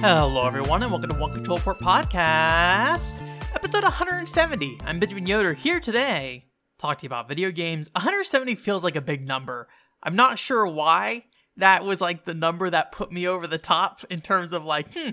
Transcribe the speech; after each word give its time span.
Hello, 0.00 0.46
everyone, 0.46 0.84
and 0.84 0.92
welcome 0.92 1.10
to 1.10 1.16
One 1.16 1.32
Control 1.32 1.58
Port 1.58 1.80
Podcast, 1.80 3.20
episode 3.52 3.82
170. 3.82 4.78
I'm 4.86 5.00
Benjamin 5.00 5.26
Yoder 5.26 5.54
here 5.54 5.80
today. 5.80 6.44
Talk 6.78 6.98
to 6.98 7.02
you 7.02 7.08
about 7.08 7.28
video 7.28 7.50
games. 7.50 7.90
170 7.96 8.54
feels 8.54 8.84
like 8.84 8.94
a 8.94 9.00
big 9.00 9.26
number. 9.26 9.66
I'm 10.00 10.14
not 10.14 10.38
sure 10.38 10.64
why 10.68 11.24
that 11.56 11.84
was 11.84 12.00
like 12.00 12.24
the 12.24 12.32
number 12.32 12.70
that 12.70 12.92
put 12.92 13.10
me 13.10 13.26
over 13.26 13.48
the 13.48 13.58
top 13.58 14.04
in 14.08 14.20
terms 14.20 14.52
of 14.52 14.64
like, 14.64 14.94
hmm, 14.94 15.10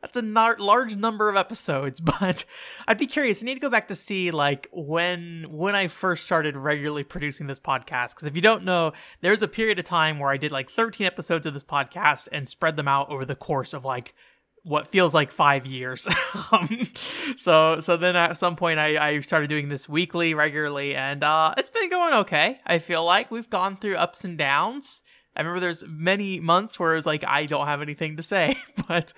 that's 0.00 0.16
a 0.16 0.22
not 0.22 0.60
large 0.60 0.96
number 0.96 1.28
of 1.28 1.36
episodes, 1.36 2.00
but 2.20 2.44
I'd 2.86 2.98
be 2.98 3.06
curious. 3.06 3.42
I 3.42 3.46
need 3.46 3.54
to 3.54 3.60
go 3.60 3.70
back 3.70 3.88
to 3.88 3.94
see 3.94 4.30
like 4.30 4.68
when 4.72 5.46
when 5.50 5.74
I 5.74 5.88
first 5.88 6.24
started 6.24 6.56
regularly 6.56 7.04
producing 7.04 7.46
this 7.46 7.60
podcast. 7.60 8.14
Because 8.14 8.26
if 8.26 8.36
you 8.36 8.42
don't 8.42 8.64
know, 8.64 8.92
there's 9.20 9.42
a 9.42 9.48
period 9.48 9.78
of 9.78 9.84
time 9.84 10.18
where 10.18 10.30
I 10.30 10.36
did 10.36 10.52
like 10.52 10.70
13 10.70 11.06
episodes 11.06 11.46
of 11.46 11.54
this 11.54 11.64
podcast 11.64 12.28
and 12.32 12.48
spread 12.48 12.76
them 12.76 12.88
out 12.88 13.10
over 13.10 13.24
the 13.24 13.36
course 13.36 13.72
of 13.72 13.84
like 13.84 14.14
what 14.62 14.86
feels 14.86 15.14
like 15.14 15.32
five 15.32 15.66
years. 15.66 16.06
um, 16.52 16.88
so 17.36 17.80
so 17.80 17.96
then 17.96 18.16
at 18.16 18.36
some 18.36 18.56
point 18.56 18.78
I, 18.78 19.08
I 19.08 19.20
started 19.20 19.48
doing 19.48 19.68
this 19.68 19.88
weekly 19.88 20.34
regularly, 20.34 20.94
and 20.94 21.22
uh, 21.24 21.54
it's 21.56 21.70
been 21.70 21.90
going 21.90 22.14
okay. 22.14 22.58
I 22.66 22.78
feel 22.78 23.04
like 23.04 23.30
we've 23.30 23.50
gone 23.50 23.76
through 23.76 23.96
ups 23.96 24.24
and 24.24 24.36
downs. 24.36 25.02
I 25.36 25.40
remember 25.40 25.60
there's 25.60 25.84
many 25.86 26.40
months 26.40 26.78
where 26.78 26.92
it 26.92 26.96
was 26.96 27.06
like 27.06 27.24
I 27.24 27.46
don't 27.46 27.66
have 27.66 27.82
anything 27.82 28.16
to 28.16 28.22
say, 28.22 28.56
but 28.88 29.12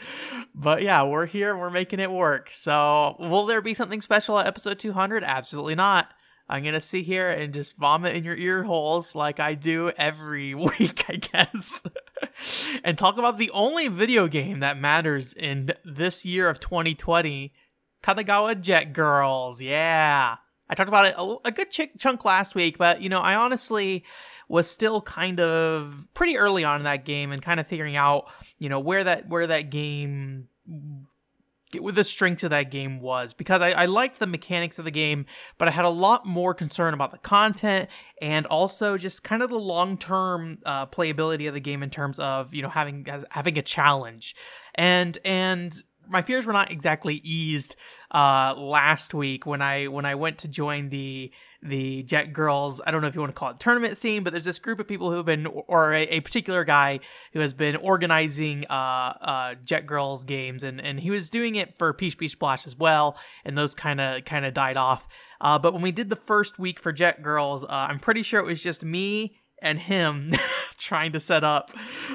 but 0.54 0.82
yeah, 0.82 1.04
we're 1.04 1.26
here 1.26 1.50
and 1.50 1.60
we're 1.60 1.70
making 1.70 2.00
it 2.00 2.10
work. 2.10 2.50
So 2.52 3.16
will 3.18 3.46
there 3.46 3.62
be 3.62 3.74
something 3.74 4.00
special 4.00 4.38
at 4.38 4.46
episode 4.46 4.78
200? 4.78 5.24
Absolutely 5.24 5.74
not. 5.74 6.12
I'm 6.48 6.64
gonna 6.64 6.82
sit 6.82 7.04
here 7.04 7.30
and 7.30 7.54
just 7.54 7.78
vomit 7.78 8.14
in 8.14 8.24
your 8.24 8.36
ear 8.36 8.64
holes 8.64 9.14
like 9.14 9.40
I 9.40 9.54
do 9.54 9.90
every 9.96 10.54
week, 10.78 11.04
I 11.08 11.16
guess, 11.16 11.82
and 12.84 12.98
talk 12.98 13.16
about 13.16 13.38
the 13.38 13.50
only 13.52 13.88
video 13.88 14.28
game 14.28 14.60
that 14.60 14.78
matters 14.78 15.32
in 15.32 15.72
this 15.82 16.26
year 16.26 16.50
of 16.50 16.60
2020, 16.60 17.54
Kanagawa 18.02 18.60
Jet 18.60 18.92
Girls. 18.92 19.62
Yeah, 19.62 20.36
I 20.72 20.74
talked 20.74 20.88
about 20.88 21.04
it 21.04 21.14
a, 21.18 21.36
a 21.48 21.50
good 21.50 21.70
ch- 21.70 21.92
chunk 21.98 22.24
last 22.24 22.54
week, 22.54 22.78
but 22.78 23.02
you 23.02 23.10
know, 23.10 23.20
I 23.20 23.34
honestly 23.34 24.04
was 24.48 24.70
still 24.70 25.02
kind 25.02 25.38
of 25.38 26.08
pretty 26.14 26.38
early 26.38 26.64
on 26.64 26.80
in 26.80 26.84
that 26.84 27.04
game 27.04 27.30
and 27.30 27.42
kind 27.42 27.60
of 27.60 27.66
figuring 27.66 27.94
out, 27.94 28.30
you 28.58 28.70
know, 28.70 28.80
where 28.80 29.04
that 29.04 29.28
where 29.28 29.46
that 29.46 29.68
game 29.68 30.48
the 31.72 32.04
strength 32.04 32.42
of 32.44 32.50
that 32.50 32.70
game 32.70 33.00
was 33.00 33.32
because 33.32 33.62
I, 33.62 33.70
I, 33.70 33.86
liked 33.86 34.18
the 34.18 34.26
mechanics 34.26 34.78
of 34.78 34.84
the 34.84 34.90
game, 34.90 35.24
but 35.56 35.68
I 35.68 35.70
had 35.70 35.86
a 35.86 35.90
lot 35.90 36.26
more 36.26 36.52
concern 36.52 36.92
about 36.92 37.12
the 37.12 37.18
content 37.18 37.88
and 38.20 38.44
also 38.44 38.98
just 38.98 39.24
kind 39.24 39.42
of 39.42 39.48
the 39.48 39.58
long 39.58 39.96
term 39.96 40.58
uh, 40.66 40.84
playability 40.86 41.48
of 41.48 41.54
the 41.54 41.60
game 41.60 41.82
in 41.82 41.88
terms 41.88 42.18
of 42.18 42.54
you 42.54 42.62
know 42.62 42.68
having 42.68 43.06
having 43.30 43.58
a 43.58 43.62
challenge, 43.62 44.36
and 44.74 45.18
and 45.24 45.82
my 46.08 46.22
fears 46.22 46.46
were 46.46 46.52
not 46.52 46.70
exactly 46.70 47.16
eased 47.24 47.76
uh, 48.12 48.54
last 48.56 49.14
week 49.14 49.46
when 49.46 49.62
I 49.62 49.88
when 49.88 50.04
I 50.04 50.14
went 50.14 50.38
to 50.38 50.48
join 50.48 50.90
the 50.90 51.32
the 51.62 52.02
Jet 52.02 52.32
Girls. 52.32 52.80
I 52.84 52.90
don't 52.90 53.00
know 53.00 53.08
if 53.08 53.14
you 53.14 53.20
want 53.20 53.34
to 53.34 53.38
call 53.38 53.50
it 53.50 53.58
tournament 53.58 53.96
scene, 53.96 54.22
but 54.22 54.32
there's 54.32 54.44
this 54.44 54.58
group 54.58 54.80
of 54.80 54.88
people 54.88 55.10
who 55.10 55.16
have 55.16 55.26
been, 55.26 55.46
or 55.46 55.94
a, 55.94 56.02
a 56.02 56.20
particular 56.20 56.64
guy 56.64 57.00
who 57.32 57.40
has 57.40 57.54
been 57.54 57.76
organizing 57.76 58.66
uh, 58.68 58.72
uh, 59.20 59.54
Jet 59.64 59.86
Girls 59.86 60.24
games, 60.24 60.62
and 60.62 60.80
and 60.80 61.00
he 61.00 61.10
was 61.10 61.30
doing 61.30 61.54
it 61.56 61.78
for 61.78 61.92
Peach 61.94 62.18
Beach 62.18 62.32
Splash 62.32 62.66
as 62.66 62.76
well, 62.76 63.16
and 63.44 63.56
those 63.56 63.74
kind 63.74 64.00
of 64.00 64.24
kind 64.24 64.44
of 64.44 64.52
died 64.52 64.76
off. 64.76 65.08
Uh, 65.40 65.58
but 65.58 65.72
when 65.72 65.82
we 65.82 65.92
did 65.92 66.10
the 66.10 66.16
first 66.16 66.58
week 66.58 66.78
for 66.78 66.92
Jet 66.92 67.22
Girls, 67.22 67.64
uh, 67.64 67.68
I'm 67.88 67.98
pretty 67.98 68.22
sure 68.22 68.40
it 68.40 68.46
was 68.46 68.62
just 68.62 68.84
me 68.84 69.36
and 69.62 69.78
him 69.78 70.32
trying 70.78 71.12
to 71.12 71.20
set 71.20 71.44
up 71.44 71.70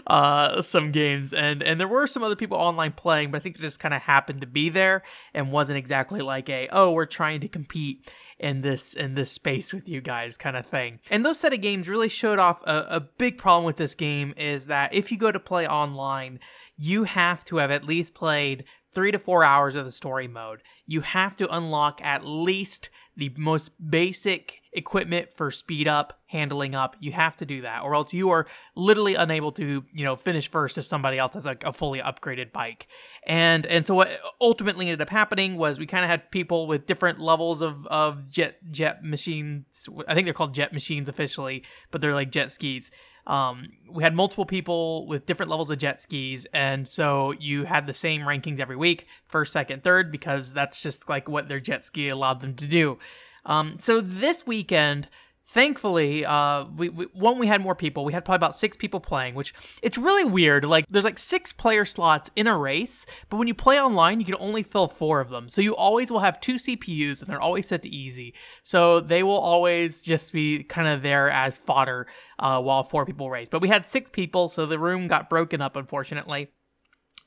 uh, 0.05 0.61
some 0.61 0.91
games. 0.91 1.33
And 1.33 1.63
and 1.63 1.79
there 1.79 1.87
were 1.87 2.05
some 2.05 2.23
other 2.23 2.35
people 2.35 2.57
online 2.57 2.91
playing 2.91 3.31
but 3.31 3.37
i 3.37 3.39
think 3.39 3.55
it 3.55 3.61
just 3.61 3.79
kind 3.79 3.93
of 3.93 4.01
happened 4.01 4.41
to 4.41 4.47
be 4.47 4.69
there 4.69 5.03
and 5.33 5.51
wasn't 5.51 5.77
exactly 5.77 6.21
like 6.21 6.49
a 6.49 6.67
oh 6.71 6.91
we're 6.91 7.05
trying 7.05 7.39
to 7.41 7.47
compete 7.47 8.09
in 8.39 8.61
this 8.61 8.93
in 8.93 9.15
this 9.15 9.31
space 9.31 9.73
with 9.73 9.89
you 9.89 10.01
guys 10.01 10.37
kind 10.37 10.55
of 10.55 10.65
thing. 10.65 10.99
And 11.09 11.25
those 11.25 11.39
set 11.39 11.53
of 11.53 11.61
games 11.61 11.89
really 11.89 12.09
showed 12.09 12.39
off 12.39 12.61
a, 12.63 12.85
a 12.89 12.99
big 12.99 13.37
problem 13.37 13.63
with 13.63 13.77
this 13.77 13.95
game 13.95 14.33
is 14.37 14.67
that 14.67 14.93
if 14.93 15.11
you 15.11 15.17
go 15.17 15.31
to 15.31 15.39
play 15.39 15.67
online 15.67 16.39
you 16.77 17.05
have 17.05 17.43
to 17.45 17.57
have 17.57 17.71
at 17.71 17.85
least 17.85 18.13
played 18.13 18.63
three 18.93 19.11
to 19.11 19.19
four 19.19 19.43
hours 19.43 19.75
of 19.75 19.85
the 19.85 19.91
story 19.91 20.27
mode. 20.27 20.63
You 20.85 21.01
have 21.01 21.35
to 21.37 21.55
unlock 21.55 22.01
at 22.03 22.25
least 22.25 22.89
the 23.17 23.33
most 23.35 23.71
basic 23.89 24.61
equipment 24.73 25.33
for 25.33 25.49
speed 25.49 25.87
up, 25.87 26.19
handling 26.27 26.75
up. 26.75 26.95
You 26.99 27.11
have 27.13 27.35
to 27.37 27.45
do 27.45 27.61
that, 27.61 27.81
or 27.81 27.95
else 27.95 28.13
you 28.13 28.29
are 28.29 28.45
literally 28.75 29.15
unable 29.15 29.51
to, 29.53 29.83
you 29.91 30.05
know, 30.05 30.15
finish 30.15 30.49
first 30.49 30.77
if 30.77 30.85
somebody 30.85 31.17
else 31.17 31.33
has 31.33 31.45
like 31.45 31.63
a 31.63 31.73
fully 31.73 31.99
upgraded 31.99 32.51
bike. 32.51 32.87
And 33.25 33.65
and 33.65 33.87
so 33.87 33.95
what 33.95 34.09
ultimately 34.39 34.85
ended 34.85 35.01
up 35.01 35.09
happening 35.09 35.57
was 35.57 35.79
we 35.79 35.87
kind 35.87 36.05
of 36.05 36.09
had 36.09 36.29
people 36.29 36.67
with 36.67 36.85
different 36.85 37.17
levels 37.19 37.61
of 37.61 37.87
of 37.87 38.29
jet 38.29 38.59
jet 38.71 39.03
machines. 39.03 39.89
I 40.07 40.13
think 40.13 40.25
they're 40.25 40.33
called 40.33 40.53
jet 40.53 40.71
machines 40.71 41.09
officially, 41.09 41.63
but 41.89 41.99
they're 41.99 42.13
like 42.13 42.31
jet 42.31 42.51
skis. 42.51 42.91
Um, 43.27 43.73
we 43.89 44.03
had 44.03 44.15
multiple 44.15 44.45
people 44.45 45.05
with 45.05 45.25
different 45.25 45.51
levels 45.51 45.69
of 45.69 45.77
jet 45.77 45.99
skis, 45.99 46.47
and 46.53 46.87
so 46.87 47.33
you 47.33 47.65
had 47.65 47.85
the 47.85 47.93
same 47.93 48.21
rankings 48.21 48.59
every 48.59 48.77
week 48.77 49.07
first, 49.27 49.53
second, 49.53 49.83
third 49.83 50.11
because 50.11 50.53
that's 50.53 50.81
just 50.81 51.09
like 51.09 51.29
what 51.29 51.49
their 51.49 51.59
jet 51.59 51.83
ski 51.83 52.09
allowed 52.09 52.41
them 52.41 52.55
to 52.55 52.65
do. 52.65 52.97
Um, 53.45 53.77
so 53.79 54.01
this 54.01 54.47
weekend, 54.47 55.09
thankfully, 55.47 56.25
uh, 56.25 56.65
we, 56.75 56.89
we 56.89 57.05
one 57.13 57.39
we 57.39 57.47
had 57.47 57.61
more 57.61 57.75
people. 57.75 58.05
We 58.05 58.13
had 58.13 58.25
probably 58.25 58.37
about 58.37 58.55
six 58.55 58.77
people 58.77 58.99
playing, 58.99 59.33
which 59.33 59.53
it's 59.81 59.97
really 59.97 60.23
weird. 60.23 60.65
Like 60.65 60.87
there's 60.87 61.05
like 61.05 61.17
six 61.17 61.53
player 61.53 61.85
slots 61.85 62.29
in 62.35 62.47
a 62.47 62.57
race, 62.57 63.05
but 63.29 63.37
when 63.37 63.47
you 63.47 63.53
play 63.53 63.81
online, 63.81 64.19
you 64.19 64.25
can 64.25 64.35
only 64.39 64.63
fill 64.63 64.87
four 64.87 65.21
of 65.21 65.29
them. 65.29 65.49
So 65.49 65.61
you 65.61 65.75
always 65.75 66.11
will 66.11 66.19
have 66.19 66.39
two 66.39 66.55
CPUs, 66.55 67.21
and 67.21 67.29
they're 67.29 67.41
always 67.41 67.67
set 67.67 67.81
to 67.83 67.89
easy. 67.89 68.33
So 68.63 68.99
they 68.99 69.23
will 69.23 69.39
always 69.39 70.03
just 70.03 70.33
be 70.33 70.63
kind 70.63 70.87
of 70.87 71.01
there 71.01 71.29
as 71.29 71.57
fodder 71.57 72.07
uh, 72.39 72.61
while 72.61 72.83
four 72.83 73.05
people 73.05 73.29
race. 73.29 73.49
But 73.49 73.61
we 73.61 73.69
had 73.69 73.85
six 73.85 74.09
people, 74.09 74.49
so 74.49 74.65
the 74.65 74.79
room 74.79 75.07
got 75.07 75.29
broken 75.29 75.61
up, 75.61 75.75
unfortunately. 75.75 76.49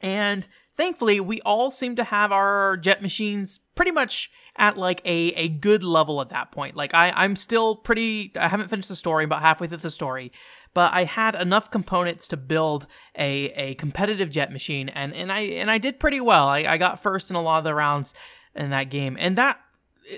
And 0.00 0.46
thankfully, 0.76 1.20
we 1.20 1.40
all 1.42 1.70
seem 1.70 1.96
to 1.96 2.04
have 2.04 2.32
our 2.32 2.76
jet 2.76 3.02
machines 3.02 3.60
pretty 3.74 3.90
much 3.90 4.30
at 4.56 4.76
like 4.76 5.00
a, 5.04 5.32
a 5.34 5.48
good 5.48 5.82
level 5.82 6.20
at 6.20 6.30
that 6.30 6.52
point. 6.52 6.76
Like 6.76 6.94
I, 6.94 7.12
I'm 7.14 7.36
still 7.36 7.76
pretty 7.76 8.32
I 8.36 8.48
haven't 8.48 8.68
finished 8.68 8.88
the 8.88 8.96
story, 8.96 9.24
about 9.24 9.42
halfway 9.42 9.66
through 9.66 9.78
the 9.78 9.90
story, 9.90 10.32
but 10.74 10.92
I 10.92 11.04
had 11.04 11.34
enough 11.34 11.70
components 11.70 12.28
to 12.28 12.36
build 12.36 12.86
a, 13.16 13.50
a 13.52 13.74
competitive 13.74 14.30
jet 14.30 14.52
machine 14.52 14.88
and, 14.88 15.14
and 15.14 15.32
I 15.32 15.40
and 15.40 15.70
I 15.70 15.78
did 15.78 16.00
pretty 16.00 16.20
well. 16.20 16.48
I, 16.48 16.60
I 16.60 16.78
got 16.78 17.02
first 17.02 17.30
in 17.30 17.36
a 17.36 17.42
lot 17.42 17.58
of 17.58 17.64
the 17.64 17.74
rounds 17.74 18.14
in 18.54 18.70
that 18.70 18.90
game. 18.90 19.16
And 19.18 19.36
that 19.36 19.60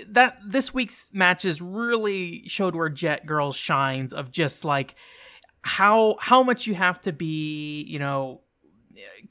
that 0.07 0.37
this 0.45 0.73
week's 0.73 1.09
matches 1.13 1.61
really 1.61 2.47
showed 2.47 2.75
where 2.75 2.89
Jet 2.89 3.25
Girls 3.25 3.55
shines 3.55 4.13
of 4.13 4.31
just 4.31 4.65
like 4.65 4.95
how 5.61 6.17
how 6.19 6.43
much 6.43 6.67
you 6.67 6.75
have 6.75 7.01
to 7.01 7.13
be, 7.13 7.83
you 7.83 7.99
know, 7.99 8.41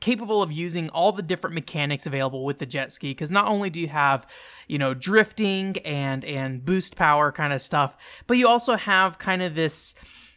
capable 0.00 0.42
of 0.42 0.52
using 0.52 0.88
all 0.90 1.12
the 1.12 1.22
different 1.22 1.54
mechanics 1.54 2.06
available 2.06 2.44
with 2.44 2.58
the 2.58 2.66
jet 2.66 2.92
ski 2.92 3.10
because 3.10 3.30
not 3.30 3.46
only 3.48 3.70
do 3.70 3.80
you 3.80 3.88
have 3.88 4.26
you 4.68 4.78
know 4.78 4.94
drifting 4.94 5.76
and 5.78 6.24
and 6.24 6.64
boost 6.64 6.96
power 6.96 7.30
kind 7.30 7.52
of 7.52 7.62
stuff 7.62 7.96
but 8.26 8.36
you 8.36 8.48
also 8.48 8.76
have 8.76 9.18
kind 9.18 9.42
of 9.42 9.54
this 9.54 9.94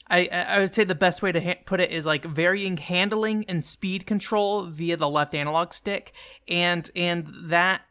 I, 0.07 0.27
I 0.31 0.59
would 0.59 0.73
say 0.73 0.83
the 0.83 0.93
best 0.93 1.23
way 1.23 1.31
to 1.31 1.41
ha- 1.41 1.61
put 1.65 1.79
it 1.79 1.89
is 1.89 2.05
like 2.05 2.25
varying 2.25 2.77
handling 2.77 3.45
and 3.47 3.63
speed 3.63 4.05
control 4.05 4.63
via 4.65 4.97
the 4.97 5.09
left 5.09 5.33
analog 5.33 5.73
stick 5.73 6.13
and 6.47 6.89
and 6.95 7.27
that 7.45 7.81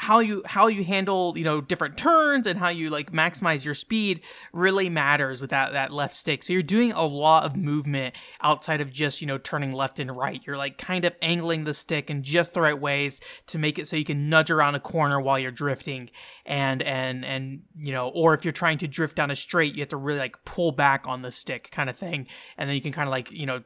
how 0.00 0.18
you 0.18 0.42
how 0.46 0.66
you 0.66 0.82
handle 0.82 1.34
you 1.36 1.44
know 1.44 1.60
different 1.60 1.98
turns 1.98 2.46
and 2.46 2.58
how 2.58 2.70
you 2.70 2.88
like 2.88 3.12
maximize 3.12 3.66
your 3.66 3.74
speed 3.74 4.22
really 4.50 4.88
matters 4.88 5.42
with 5.42 5.50
that 5.50 5.74
that 5.74 5.92
left 5.92 6.16
stick. 6.16 6.42
So 6.42 6.54
you're 6.54 6.62
doing 6.62 6.92
a 6.92 7.04
lot 7.04 7.44
of 7.44 7.54
movement 7.54 8.14
outside 8.40 8.80
of 8.80 8.90
just 8.90 9.20
you 9.20 9.26
know 9.26 9.36
turning 9.36 9.72
left 9.72 9.98
and 9.98 10.10
right. 10.16 10.40
You're 10.46 10.56
like 10.56 10.78
kind 10.78 11.04
of 11.04 11.14
angling 11.20 11.64
the 11.64 11.74
stick 11.74 12.08
in 12.08 12.22
just 12.22 12.54
the 12.54 12.62
right 12.62 12.80
ways 12.80 13.20
to 13.48 13.58
make 13.58 13.78
it 13.78 13.86
so 13.86 13.94
you 13.94 14.06
can 14.06 14.30
nudge 14.30 14.50
around 14.50 14.74
a 14.74 14.80
corner 14.80 15.20
while 15.20 15.38
you're 15.38 15.50
drifting. 15.50 16.08
And 16.46 16.80
and 16.80 17.22
and 17.22 17.60
you 17.76 17.92
know 17.92 18.08
or 18.08 18.32
if 18.32 18.42
you're 18.42 18.52
trying 18.52 18.78
to 18.78 18.88
drift 18.88 19.16
down 19.16 19.30
a 19.30 19.36
straight 19.36 19.74
you 19.74 19.82
have 19.82 19.88
to 19.88 19.98
really 19.98 20.20
like 20.20 20.42
pull 20.46 20.72
back 20.72 21.06
on 21.06 21.20
the 21.20 21.30
stick 21.30 21.70
kind 21.72 21.90
of 21.90 21.96
thing. 21.98 22.26
And 22.56 22.70
then 22.70 22.74
you 22.74 22.80
can 22.80 22.92
kind 22.92 23.06
of 23.06 23.10
like 23.10 23.30
you 23.32 23.44
know 23.44 23.64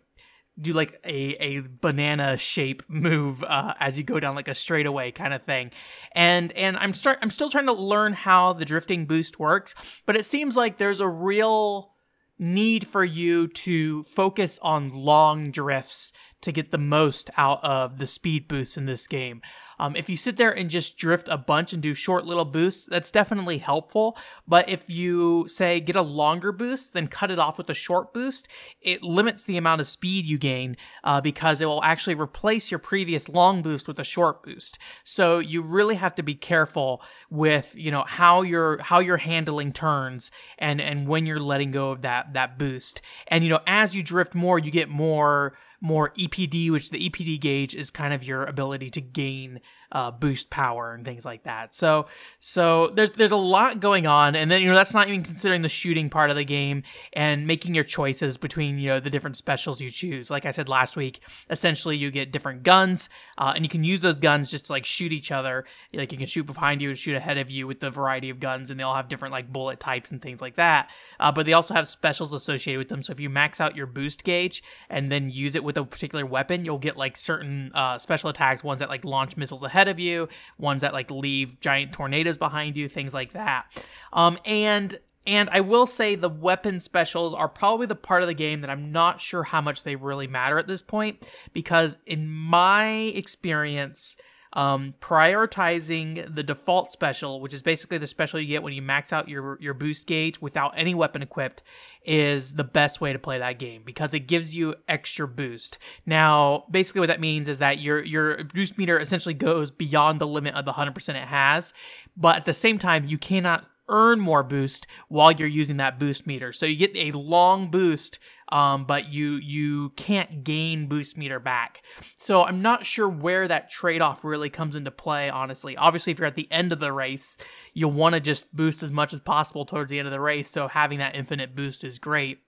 do 0.61 0.73
like 0.73 1.01
a, 1.05 1.35
a 1.43 1.63
banana 1.81 2.37
shape 2.37 2.83
move 2.89 3.43
uh, 3.45 3.75
as 3.81 3.99
you 3.99 4.05
go 4.05 4.21
down 4.21 4.35
like 4.35 4.49
a 4.49 4.55
straightaway 4.55 5.11
kind 5.11 5.35
of 5.35 5.43
thing 5.43 5.71
and 6.13 6.53
and 6.53 6.77
i'm 6.77 6.95
start 6.95 7.19
i'm 7.23 7.31
still 7.31 7.51
trying 7.51 7.67
to 7.67 7.73
learn 7.73 8.13
how 8.13 8.53
the 8.53 8.65
drifting 8.65 9.07
boost 9.07 9.39
works 9.39 9.75
but 10.07 10.17
it 10.17 10.25
seems 10.25 10.57
like 10.57 10.79
there's 10.79 11.01
a 11.01 11.09
real 11.09 11.95
need 12.39 12.87
for 12.87 13.05
you 13.05 13.47
to 13.49 14.03
focus 14.05 14.59
on 14.63 14.91
long 14.93 15.51
drifts 15.51 16.13
to 16.45 16.53
get 16.53 16.71
the 16.71 16.79
most 16.79 17.31
out 17.39 17.63
of 17.65 17.99
the 17.99 18.07
speed 18.07 18.47
boosts 18.47 18.77
in 18.77 18.85
this 18.85 19.07
game. 19.07 19.41
Um, 19.79 19.97
if 19.97 20.09
you 20.09 20.17
sit 20.17 20.37
there 20.37 20.53
and 20.53 20.71
just 20.71 20.97
drift 20.97 21.29
a 21.29 21.39
bunch 21.39 21.73
and 21.73 21.83
do 21.83 21.95
short 21.95 22.25
little 22.25 22.45
boosts, 22.45 22.87
that's 22.87 23.11
definitely 23.11 23.59
helpful. 23.59 24.17
But 24.47 24.69
if 24.69 24.89
you 24.89 25.47
say 25.49 25.81
get 25.81 25.97
a 25.97 26.03
longer 26.03 26.53
boost, 26.53 26.93
then 26.93 27.09
cut 27.09 27.31
it 27.31 27.39
off 27.39 27.59
with 27.59 27.71
a 27.71 27.75
short 27.75 28.13
boost, 28.13 28.49
it 28.81 29.03
limits 29.03 29.45
the 29.45 29.57
amount 29.57 29.81
of 29.81 29.87
speed 29.87 30.27
you 30.27 30.39
gain 30.39 30.77
uh, 31.03 31.21
because 31.21 31.61
it 31.61 31.67
will 31.67 31.83
actually 31.83 32.15
replace 32.15 32.71
your 32.71 32.79
previous 32.79 33.29
long 33.29 33.63
boost 33.63 33.89
with 33.89 33.99
a 33.99 34.05
short 34.05 34.43
boost. 34.43 34.79
So 35.03 35.39
you 35.39 35.63
really 35.63 35.97
have 35.97 36.15
to 36.17 36.23
be 36.23 36.35
careful 36.35 37.03
with 37.31 37.75
you 37.75 37.91
know 37.91 38.05
how 38.07 38.43
you're 38.43 38.81
how 38.83 39.01
you're 39.01 39.17
handling 39.17 39.73
turns 39.73 40.31
and 40.59 40.81
and 40.81 41.09
when 41.09 41.27
you're 41.27 41.41
letting 41.41 41.71
go 41.71 41.91
of 41.91 42.03
that 42.03 42.35
that 42.35 42.59
boost. 42.59 43.01
And 43.29 43.45
you 43.45 43.51
know 43.51 43.61
as 43.67 43.95
you 43.95 44.03
drift 44.03 44.35
more, 44.35 44.59
you 44.59 44.71
get 44.71 44.89
more 44.89 45.57
more 45.85 46.11
EPD, 46.11 46.71
which 46.71 46.91
the 46.91 47.11
EPD 47.11 47.39
gauge 47.39 47.75
is 47.75 47.91
kind 47.91 48.15
of 48.15 48.25
your 48.25 48.45
ability 48.45 48.89
to 48.89 49.03
gain 49.03 49.61
uh, 49.95 50.11
boost 50.11 50.51
power 50.51 50.93
and 50.93 51.05
things 51.05 51.25
like 51.25 51.45
that. 51.45 51.75
So 51.75 52.07
so 52.41 52.89
there's 52.89 53.13
there's 53.13 53.31
a 53.31 53.37
lot 53.37 53.81
going 53.81 54.07
on, 54.07 54.35
and 54.35 54.51
then 54.51 54.61
you 54.61 54.69
know 54.69 54.75
that's 54.75 54.93
not 54.93 55.09
even 55.09 55.23
considering 55.23 55.63
the 55.63 55.69
shooting 55.69 56.11
part 56.11 56.31
of 56.31 56.37
the 56.37 56.45
game 56.45 56.83
and 57.13 57.47
making 57.47 57.75
your 57.75 57.85
choices 57.85 58.37
between 58.37 58.79
you 58.79 58.89
know 58.89 59.01
the 59.01 59.11
different 59.11 59.37
specials 59.37 59.81
you 59.81 59.91
choose. 59.91 60.31
Like 60.31 60.45
I 60.45 60.51
said 60.51 60.69
last 60.69 60.97
week, 60.97 61.21
essentially 61.49 61.97
you 61.97 62.11
get 62.11 62.33
different 62.33 62.65
guns, 62.65 63.09
uh, 63.39 63.53
and 63.55 63.65
you 63.65 63.69
can 63.69 63.85
use 63.85 64.01
those 64.01 64.19
guns 64.19 64.51
just 64.51 64.67
to 64.67 64.73
like 64.73 64.85
shoot 64.85 65.13
each 65.13 65.31
other. 65.31 65.65
Like 65.93 66.11
you 66.11 66.19
can 66.19 66.27
shoot 66.27 66.45
behind 66.45 66.83
you 66.83 66.89
and 66.89 66.99
shoot 66.99 67.15
ahead 67.15 67.39
of 67.39 67.51
you 67.51 67.67
with 67.69 67.79
the 67.81 67.91
variety 67.91 68.31
of 68.31 68.41
guns, 68.41 68.71
and 68.71 68.81
they 68.81 68.85
all 68.85 68.95
have 68.95 69.09
different 69.09 69.33
like 69.33 69.53
bullet 69.53 69.79
types 69.79 70.11
and 70.11 70.21
things 70.21 70.43
like 70.43 70.57
that. 70.57 70.91
Uh, 71.21 71.31
but 71.31 71.47
they 71.47 71.53
also 71.53 71.73
have 71.73 71.87
specials 71.87 72.33
associated 72.33 72.79
with 72.79 72.89
them. 72.89 73.03
So 73.03 73.13
if 73.13 73.21
you 73.21 73.31
max 73.31 73.61
out 73.61 73.77
your 73.77 73.87
boost 73.87 74.25
gauge 74.25 74.63
and 74.91 75.13
then 75.13 75.31
use 75.31 75.55
it 75.55 75.63
with 75.63 75.77
a 75.77 75.85
particular 75.85 76.27
weapon, 76.27 76.65
you'll 76.65 76.79
get 76.79 76.97
like 76.97 77.17
certain 77.17 77.71
uh, 77.75 77.99
special 77.99 78.29
attacks, 78.29 78.65
ones 78.65 78.81
that 78.81 78.89
like 78.89 79.05
launch 79.05 79.37
missiles 79.37 79.54
ahead 79.63 79.85
ahead 79.85 79.89
of 79.89 80.01
you, 80.01 80.29
ones 80.59 80.83
that 80.83 80.93
like 80.93 81.11
leave 81.11 81.61
giant 81.61 81.93
tornadoes 81.93 82.37
behind 82.37 82.77
you, 82.77 82.89
things 82.89 83.13
like 83.13 83.33
that. 83.33 83.67
Um, 84.13 84.39
and 84.45 84.99
and 85.27 85.49
I 85.51 85.61
will 85.61 85.87
say 85.87 86.17
the 86.17 86.29
weapon 86.29 86.81
specials 86.81 87.33
are 87.33 87.49
probably 87.49 87.87
the 87.87 87.95
part 87.95 88.23
of 88.23 88.29
the 88.29 88.35
game 88.35 88.61
that 88.61 88.69
I'm 88.69 88.93
not 88.93 89.23
sure 89.23 89.43
how 89.43 89.63
much 89.63 89.83
they 89.83 89.97
really 89.97 90.27
matter 90.27 90.59
at 90.59 90.67
this 90.67 90.83
point 90.83 91.27
because 91.55 91.97
in 92.05 92.29
my 92.29 92.87
experience 93.15 94.19
um, 94.55 94.95
prioritizing 95.01 96.35
the 96.35 96.43
default 96.43 96.93
special, 96.93 97.41
which 97.41 97.53
is 97.53 97.61
basically 97.61 97.99
the 97.99 98.07
special 98.07 98.41
you 98.41 98.47
get 98.47 98.63
when 98.63 98.73
you 98.73 98.83
max 98.83 99.13
out 99.13 99.29
your 99.29 99.59
your 99.61 99.75
boost 99.75 100.07
gauge 100.07 100.41
without 100.41 100.73
any 100.77 100.95
weapon 100.95 101.23
equipped, 101.23 101.63
is 102.05 102.55
the 102.55 102.65
best 102.65 103.01
way 103.01 103.13
to 103.13 103.19
play 103.19 103.39
that 103.39 103.59
game 103.59 103.83
because 103.85 104.15
it 104.15 104.21
gives 104.21 104.57
you 104.57 104.75
extra 104.89 105.27
boost. 105.27 105.79
Now, 106.07 106.65
basically, 106.71 107.01
what 107.01 107.09
that 107.09 107.21
means 107.21 107.49
is 107.49 107.59
that 107.59 107.81
your 107.81 108.03
your 108.05 108.45
boost 108.45 108.79
meter 108.79 108.99
essentially 108.99 109.35
goes 109.35 109.71
beyond 109.71 110.21
the 110.21 110.27
limit 110.27 110.55
of 110.55 110.65
the 110.65 110.73
hundred 110.73 110.95
percent 110.95 111.19
it 111.19 111.29
has, 111.29 111.75
but 112.17 112.37
at 112.37 112.45
the 112.45 112.55
same 112.55 112.79
time, 112.79 113.05
you 113.05 113.19
cannot 113.19 113.67
earn 113.89 114.21
more 114.21 114.43
boost 114.43 114.87
while 115.09 115.33
you're 115.33 115.49
using 115.49 115.77
that 115.77 115.99
boost 115.99 116.27
meter. 116.27 116.53
So 116.53 116.67
you 116.67 116.77
get 116.77 116.97
a 116.97 117.13
long 117.13 117.71
boost, 117.71 118.19
um, 118.51 118.85
but 118.85 119.13
you 119.13 119.37
you 119.37 119.91
can't 119.91 120.45
gain 120.45 120.87
boost 120.87 121.17
meter 121.17 121.41
back. 121.41 121.83
So 122.17 122.43
I'm 122.43 122.63
not 122.63 122.87
sure 122.87 123.09
where 123.09 123.49
that 123.49 123.71
trade 123.71 124.03
off 124.03 124.25
really 124.25 124.51
comes 124.51 124.77
into 124.77 124.91
play. 124.91 125.31
Honestly, 125.31 125.77
obviously, 125.77 126.13
if 126.13 126.19
you're 126.19 126.27
at 126.27 126.35
the 126.35 126.51
end 126.51 126.73
of 126.73 126.81
the 126.81 126.93
race, 126.93 127.37
you'll 127.73 127.91
want 127.91 128.15
to 128.15 128.21
just 128.21 128.55
boost 128.55 128.83
as 128.83 128.93
much 128.93 129.13
as 129.13 129.21
possible 129.21 129.65
towards 129.65 129.91
the 129.91 129.99
end 129.99 130.07
of 130.07 130.13
the 130.13 130.21
race. 130.21 130.51
So 130.51 130.69
having 130.69 130.99
that 130.99 131.17
infinite 131.17 131.55
boost 131.55 131.85
is 131.85 131.99
great. 131.99 132.41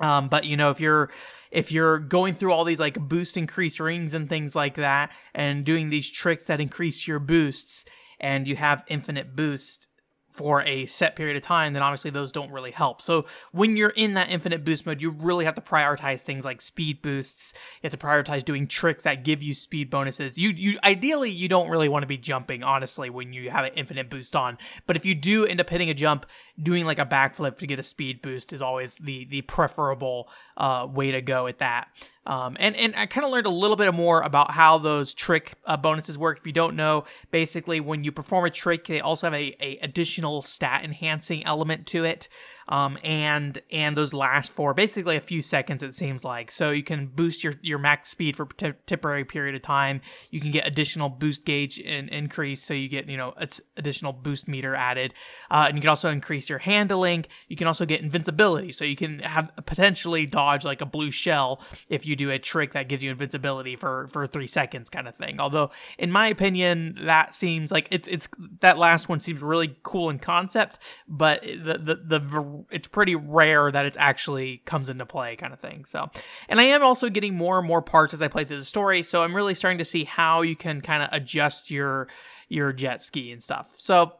Um, 0.00 0.28
but 0.28 0.44
you 0.44 0.56
know, 0.56 0.70
if 0.70 0.80
you're 0.80 1.10
if 1.50 1.70
you're 1.70 1.98
going 1.98 2.34
through 2.34 2.52
all 2.52 2.64
these 2.64 2.80
like 2.80 2.98
boost 2.98 3.36
increase 3.36 3.78
rings 3.78 4.14
and 4.14 4.28
things 4.28 4.56
like 4.56 4.74
that, 4.74 5.12
and 5.34 5.64
doing 5.64 5.90
these 5.90 6.10
tricks 6.10 6.46
that 6.46 6.60
increase 6.60 7.06
your 7.06 7.18
boosts, 7.18 7.84
and 8.18 8.48
you 8.48 8.56
have 8.56 8.84
infinite 8.88 9.36
boost, 9.36 9.88
for 10.32 10.62
a 10.62 10.86
set 10.86 11.14
period 11.14 11.36
of 11.36 11.42
time, 11.42 11.74
then 11.74 11.82
obviously 11.82 12.10
those 12.10 12.32
don't 12.32 12.50
really 12.50 12.70
help. 12.70 13.02
So 13.02 13.26
when 13.52 13.76
you're 13.76 13.90
in 13.90 14.14
that 14.14 14.30
infinite 14.30 14.64
boost 14.64 14.86
mode, 14.86 15.00
you 15.00 15.10
really 15.10 15.44
have 15.44 15.54
to 15.54 15.60
prioritize 15.60 16.20
things 16.20 16.44
like 16.44 16.62
speed 16.62 17.02
boosts. 17.02 17.52
You 17.82 17.90
have 17.90 17.98
to 17.98 18.06
prioritize 18.06 18.44
doing 18.44 18.66
tricks 18.66 19.04
that 19.04 19.24
give 19.24 19.42
you 19.42 19.54
speed 19.54 19.90
bonuses. 19.90 20.38
You 20.38 20.50
you 20.50 20.78
ideally 20.82 21.30
you 21.30 21.48
don't 21.48 21.68
really 21.68 21.88
want 21.88 22.02
to 22.02 22.06
be 22.06 22.18
jumping, 22.18 22.62
honestly, 22.62 23.10
when 23.10 23.32
you 23.32 23.50
have 23.50 23.64
an 23.64 23.72
infinite 23.74 24.08
boost 24.08 24.34
on. 24.34 24.58
But 24.86 24.96
if 24.96 25.04
you 25.04 25.14
do 25.14 25.44
end 25.44 25.60
up 25.60 25.68
hitting 25.68 25.90
a 25.90 25.94
jump, 25.94 26.26
doing 26.60 26.84
like 26.86 26.98
a 26.98 27.06
backflip 27.06 27.58
to 27.58 27.66
get 27.66 27.78
a 27.78 27.82
speed 27.82 28.22
boost 28.22 28.52
is 28.52 28.62
always 28.62 28.96
the 28.96 29.26
the 29.26 29.42
preferable 29.42 30.28
uh, 30.56 30.88
way 30.90 31.10
to 31.10 31.20
go 31.20 31.46
at 31.46 31.58
that. 31.58 31.88
Um, 32.24 32.56
and 32.60 32.76
and 32.76 32.94
I 32.96 33.06
kind 33.06 33.24
of 33.24 33.32
learned 33.32 33.46
a 33.46 33.50
little 33.50 33.76
bit 33.76 33.92
more 33.94 34.22
about 34.22 34.52
how 34.52 34.78
those 34.78 35.12
trick 35.14 35.54
uh, 35.64 35.76
bonuses 35.76 36.16
work. 36.16 36.38
If 36.38 36.46
you 36.46 36.52
don't 36.52 36.76
know, 36.76 37.04
basically 37.30 37.80
when 37.80 38.04
you 38.04 38.12
perform 38.12 38.44
a 38.44 38.50
trick, 38.50 38.86
they 38.86 39.00
also 39.00 39.26
have 39.26 39.34
a, 39.34 39.56
a 39.60 39.78
additional 39.82 40.42
stat 40.42 40.84
enhancing 40.84 41.44
element 41.44 41.86
to 41.88 42.04
it 42.04 42.28
um, 42.68 42.98
and 43.02 43.60
and 43.70 43.96
those 43.96 44.12
last 44.12 44.52
for 44.52 44.74
basically 44.74 45.16
a 45.16 45.20
few 45.20 45.42
seconds 45.42 45.82
it 45.82 45.94
seems 45.94 46.24
like. 46.24 46.50
So 46.50 46.70
you 46.70 46.82
can 46.82 47.06
boost 47.06 47.44
your 47.44 47.54
your 47.62 47.78
max 47.78 48.10
speed 48.10 48.36
for 48.36 48.48
a 48.62 48.72
temporary 48.72 49.24
period 49.24 49.54
of 49.54 49.62
time. 49.62 50.00
You 50.30 50.40
can 50.40 50.50
get 50.50 50.66
additional 50.66 51.08
boost 51.08 51.44
gauge 51.44 51.80
and 51.80 52.08
increase, 52.08 52.62
so 52.62 52.74
you 52.74 52.88
get 52.88 53.08
you 53.08 53.16
know 53.16 53.34
additional 53.76 54.12
boost 54.12 54.48
meter 54.48 54.74
added, 54.74 55.14
uh, 55.50 55.66
and 55.68 55.76
you 55.76 55.82
can 55.82 55.90
also 55.90 56.10
increase 56.10 56.48
your 56.48 56.60
handling. 56.60 57.26
You 57.48 57.56
can 57.56 57.66
also 57.66 57.84
get 57.84 58.00
invincibility, 58.00 58.72
so 58.72 58.84
you 58.84 58.96
can 58.96 59.20
have 59.20 59.50
potentially 59.66 60.26
dodge 60.26 60.64
like 60.64 60.80
a 60.80 60.86
blue 60.86 61.10
shell 61.10 61.60
if 61.88 62.06
you 62.06 62.11
do 62.16 62.30
a 62.30 62.38
trick 62.38 62.72
that 62.72 62.88
gives 62.88 63.02
you 63.02 63.10
invincibility 63.10 63.76
for 63.76 64.06
for 64.08 64.26
three 64.26 64.46
seconds, 64.46 64.90
kind 64.90 65.08
of 65.08 65.14
thing. 65.14 65.40
Although 65.40 65.70
in 65.98 66.10
my 66.10 66.28
opinion, 66.28 66.98
that 67.02 67.34
seems 67.34 67.70
like 67.70 67.88
it's 67.90 68.08
it's 68.08 68.28
that 68.60 68.78
last 68.78 69.08
one 69.08 69.20
seems 69.20 69.42
really 69.42 69.76
cool 69.82 70.10
in 70.10 70.18
concept, 70.18 70.78
but 71.08 71.42
the 71.42 71.78
the 71.78 72.18
the 72.20 72.64
it's 72.70 72.86
pretty 72.86 73.14
rare 73.14 73.70
that 73.70 73.86
it 73.86 73.96
actually 73.98 74.58
comes 74.64 74.88
into 74.88 75.06
play 75.06 75.36
kind 75.36 75.52
of 75.52 75.60
thing. 75.60 75.84
So, 75.84 76.10
and 76.48 76.60
I 76.60 76.64
am 76.64 76.82
also 76.82 77.08
getting 77.08 77.34
more 77.34 77.58
and 77.58 77.66
more 77.66 77.82
parts 77.82 78.14
as 78.14 78.22
I 78.22 78.28
play 78.28 78.44
through 78.44 78.58
the 78.58 78.64
story. 78.64 79.02
So 79.02 79.22
I'm 79.22 79.34
really 79.34 79.54
starting 79.54 79.78
to 79.78 79.84
see 79.84 80.04
how 80.04 80.42
you 80.42 80.56
can 80.56 80.80
kind 80.80 81.02
of 81.02 81.08
adjust 81.12 81.70
your 81.70 82.08
your 82.48 82.72
jet 82.72 83.02
ski 83.02 83.32
and 83.32 83.42
stuff. 83.42 83.74
So, 83.78 84.14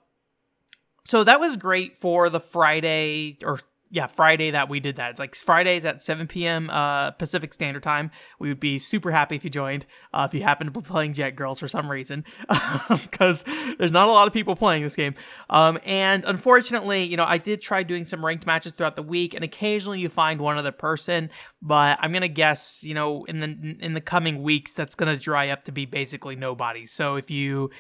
so 1.05 1.25
that 1.25 1.41
was 1.41 1.56
great 1.56 1.99
for 1.99 2.31
the 2.31 2.41
Friday 2.41 3.39
or 3.44 3.59
yeah, 3.93 4.06
Friday 4.06 4.53
that 4.53 4.71
we 4.71 4.81
did 4.81 4.97
that. 4.97 5.11
It's 5.11 5.21
like 5.21 5.35
Fridays 5.35 5.85
at 5.85 6.03
7 6.03 6.27
p.m. 6.27 6.71
Uh, 6.71 7.11
Pacific 7.11 7.53
Standard 7.53 7.82
Time. 7.82 8.11
We 8.39 8.49
would 8.49 8.58
be 8.58 8.79
super 8.79 9.11
happy 9.11 9.37
if 9.37 9.44
you 9.44 9.51
joined, 9.51 9.84
uh, 10.15 10.27
if 10.27 10.34
you 10.34 10.43
happen 10.43 10.67
to 10.67 10.70
be 10.70 10.81
playing 10.81 11.13
Jet 11.13 11.32
Girls 11.32 11.61
for 11.61 11.69
some 11.69 11.91
reason, 11.91 12.25
because 12.89 13.44
there's 13.79 13.93
not 13.93 14.08
a 14.08 14.11
lot 14.11 14.27
of 14.27 14.32
people 14.32 14.56
playing 14.56 14.82
this 14.82 14.96
game. 14.96 15.15
Um, 15.51 15.79
and 15.84 16.25
unfortunately, 16.25 17.03
you 17.03 17.19
know, 17.19 17.27
I 17.27 17.37
did 17.37 17.61
try 17.61 17.82
doing 17.82 18.06
some 18.06 18.25
ranked 18.25 18.46
matches 18.46 18.72
throughout 18.72 18.96
the 18.96 19.03
week, 19.03 19.34
and 19.34 19.44
occasionally 19.44 20.01
you 20.01 20.08
find 20.08 20.41
one 20.41 20.56
other 20.56 20.72
person, 20.72 21.29
but 21.61 21.99
I'm 22.01 22.15
gonna 22.15 22.29
guess, 22.29 22.82
you 22.82 22.94
know, 22.94 23.25
in 23.25 23.41
the 23.41 23.77
in 23.84 23.93
the 23.93 24.01
coming 24.01 24.43
weeks, 24.43 24.72
that's 24.72 24.94
gonna 24.94 25.19
dry 25.19 25.51
up 25.51 25.65
to 25.65 25.72
be 25.72 25.84
basically 25.84 26.34
nobody. 26.34 26.87
So 26.87 27.17
if 27.17 27.31
you 27.31 27.70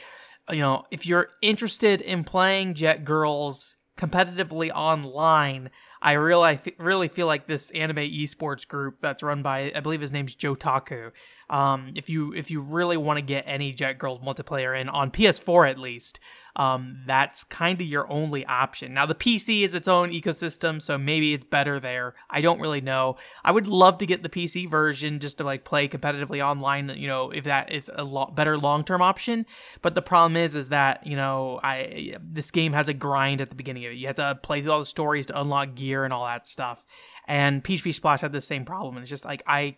you 0.50 0.60
know, 0.60 0.84
if 0.90 1.06
you're 1.06 1.30
interested 1.40 2.02
in 2.02 2.22
playing 2.22 2.74
Jet 2.74 3.02
Girls 3.02 3.76
competitively 3.96 4.70
online, 4.70 5.70
I 6.02 6.14
really, 6.14 6.58
really 6.78 7.06
feel 7.06 7.28
like 7.28 7.46
this 7.46 7.70
anime 7.70 7.98
esports 7.98 8.66
group 8.66 9.00
that's 9.00 9.22
run 9.22 9.42
by, 9.42 9.70
I 9.74 9.78
believe 9.78 10.00
his 10.00 10.10
name's 10.10 10.34
Jotaku. 10.34 11.12
Um, 11.48 11.92
if 11.94 12.10
you 12.10 12.34
if 12.34 12.50
you 12.50 12.60
really 12.60 12.96
want 12.96 13.18
to 13.18 13.22
get 13.22 13.44
any 13.46 13.72
Jet 13.72 13.98
Girls 13.98 14.18
multiplayer 14.18 14.78
in 14.78 14.88
on 14.88 15.12
PS4 15.12 15.70
at 15.70 15.78
least, 15.78 16.18
um, 16.56 17.02
that's 17.06 17.44
kind 17.44 17.80
of 17.80 17.86
your 17.86 18.10
only 18.10 18.44
option. 18.46 18.92
Now, 18.92 19.06
the 19.06 19.14
PC 19.14 19.62
is 19.62 19.74
its 19.74 19.88
own 19.88 20.10
ecosystem, 20.10 20.82
so 20.82 20.98
maybe 20.98 21.32
it's 21.32 21.44
better 21.44 21.80
there. 21.80 22.14
I 22.28 22.40
don't 22.40 22.60
really 22.60 22.80
know. 22.80 23.16
I 23.44 23.52
would 23.52 23.66
love 23.66 23.98
to 23.98 24.06
get 24.06 24.22
the 24.22 24.28
PC 24.28 24.68
version 24.68 25.18
just 25.18 25.38
to 25.38 25.44
like 25.44 25.64
play 25.64 25.88
competitively 25.88 26.44
online, 26.44 26.90
you 26.96 27.08
know, 27.08 27.30
if 27.30 27.44
that 27.44 27.72
is 27.72 27.90
a 27.94 28.04
lot 28.04 28.34
better 28.34 28.58
long 28.58 28.84
term 28.84 29.00
option. 29.00 29.46
But 29.80 29.94
the 29.94 30.02
problem 30.02 30.36
is, 30.36 30.56
is 30.56 30.68
that, 30.68 31.06
you 31.06 31.16
know, 31.16 31.60
I 31.62 32.16
this 32.22 32.50
game 32.50 32.72
has 32.72 32.88
a 32.88 32.94
grind 32.94 33.40
at 33.40 33.50
the 33.50 33.56
beginning 33.56 33.86
of 33.86 33.92
it. 33.92 33.96
You 33.96 34.08
have 34.08 34.16
to 34.16 34.38
play 34.42 34.60
through 34.60 34.72
all 34.72 34.80
the 34.80 34.86
stories 34.86 35.26
to 35.26 35.40
unlock 35.40 35.74
gear 35.74 35.91
and 36.04 36.12
all 36.12 36.26
that 36.26 36.46
stuff. 36.46 36.84
And 37.26 37.62
PHP 37.62 37.94
Splash 37.94 38.20
had 38.22 38.32
the 38.32 38.40
same 38.40 38.64
problem. 38.64 38.96
And 38.96 39.02
it's 39.02 39.10
just 39.10 39.24
like, 39.24 39.42
I 39.46 39.76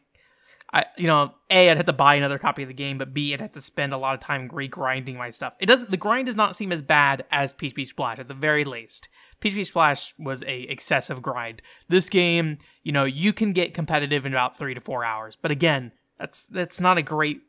I, 0.74 0.86
you 0.96 1.06
know, 1.06 1.32
a 1.50 1.70
I'd 1.70 1.76
have 1.76 1.86
to 1.86 1.92
buy 1.92 2.16
another 2.16 2.36
copy 2.36 2.62
of 2.62 2.68
the 2.68 2.74
game, 2.74 2.98
but 2.98 3.14
B 3.14 3.32
I'd 3.32 3.40
have 3.40 3.52
to 3.52 3.62
spend 3.62 3.92
a 3.92 3.96
lot 3.96 4.14
of 4.14 4.20
time 4.20 4.50
regrinding 4.50 5.16
my 5.16 5.30
stuff. 5.30 5.54
It 5.60 5.66
doesn't. 5.66 5.92
The 5.92 5.96
grind 5.96 6.26
does 6.26 6.34
not 6.34 6.56
seem 6.56 6.72
as 6.72 6.82
bad 6.82 7.24
as 7.30 7.54
PHP 7.54 7.86
Splash 7.86 8.18
at 8.18 8.26
the 8.26 8.34
very 8.34 8.64
least. 8.64 9.08
PHP 9.40 9.66
Splash 9.66 10.14
was 10.18 10.42
a 10.42 10.62
excessive 10.62 11.22
grind. 11.22 11.62
This 11.88 12.08
game, 12.08 12.58
you 12.82 12.90
know, 12.90 13.04
you 13.04 13.32
can 13.32 13.52
get 13.52 13.72
competitive 13.72 14.26
in 14.26 14.32
about 14.32 14.58
three 14.58 14.74
to 14.74 14.80
four 14.80 15.04
hours, 15.04 15.38
but 15.40 15.52
again, 15.52 15.92
that's 16.18 16.44
that's 16.46 16.80
not 16.80 16.98
a 16.98 17.02
great 17.02 17.42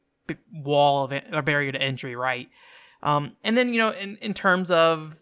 wall 0.54 1.06
of 1.06 1.12
a 1.32 1.42
barrier 1.42 1.72
to 1.72 1.82
entry, 1.82 2.16
right? 2.16 2.48
Um, 3.02 3.34
and 3.44 3.58
then 3.58 3.74
you 3.74 3.80
know, 3.80 3.90
in 3.90 4.18
in 4.18 4.36
terms 4.36 4.70
of 4.70 5.20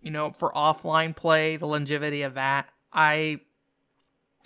you 0.00 0.10
know, 0.10 0.30
for 0.30 0.52
offline 0.52 1.14
play, 1.14 1.56
the 1.56 1.66
longevity 1.66 2.22
of 2.22 2.34
that, 2.34 2.68
I 2.92 3.40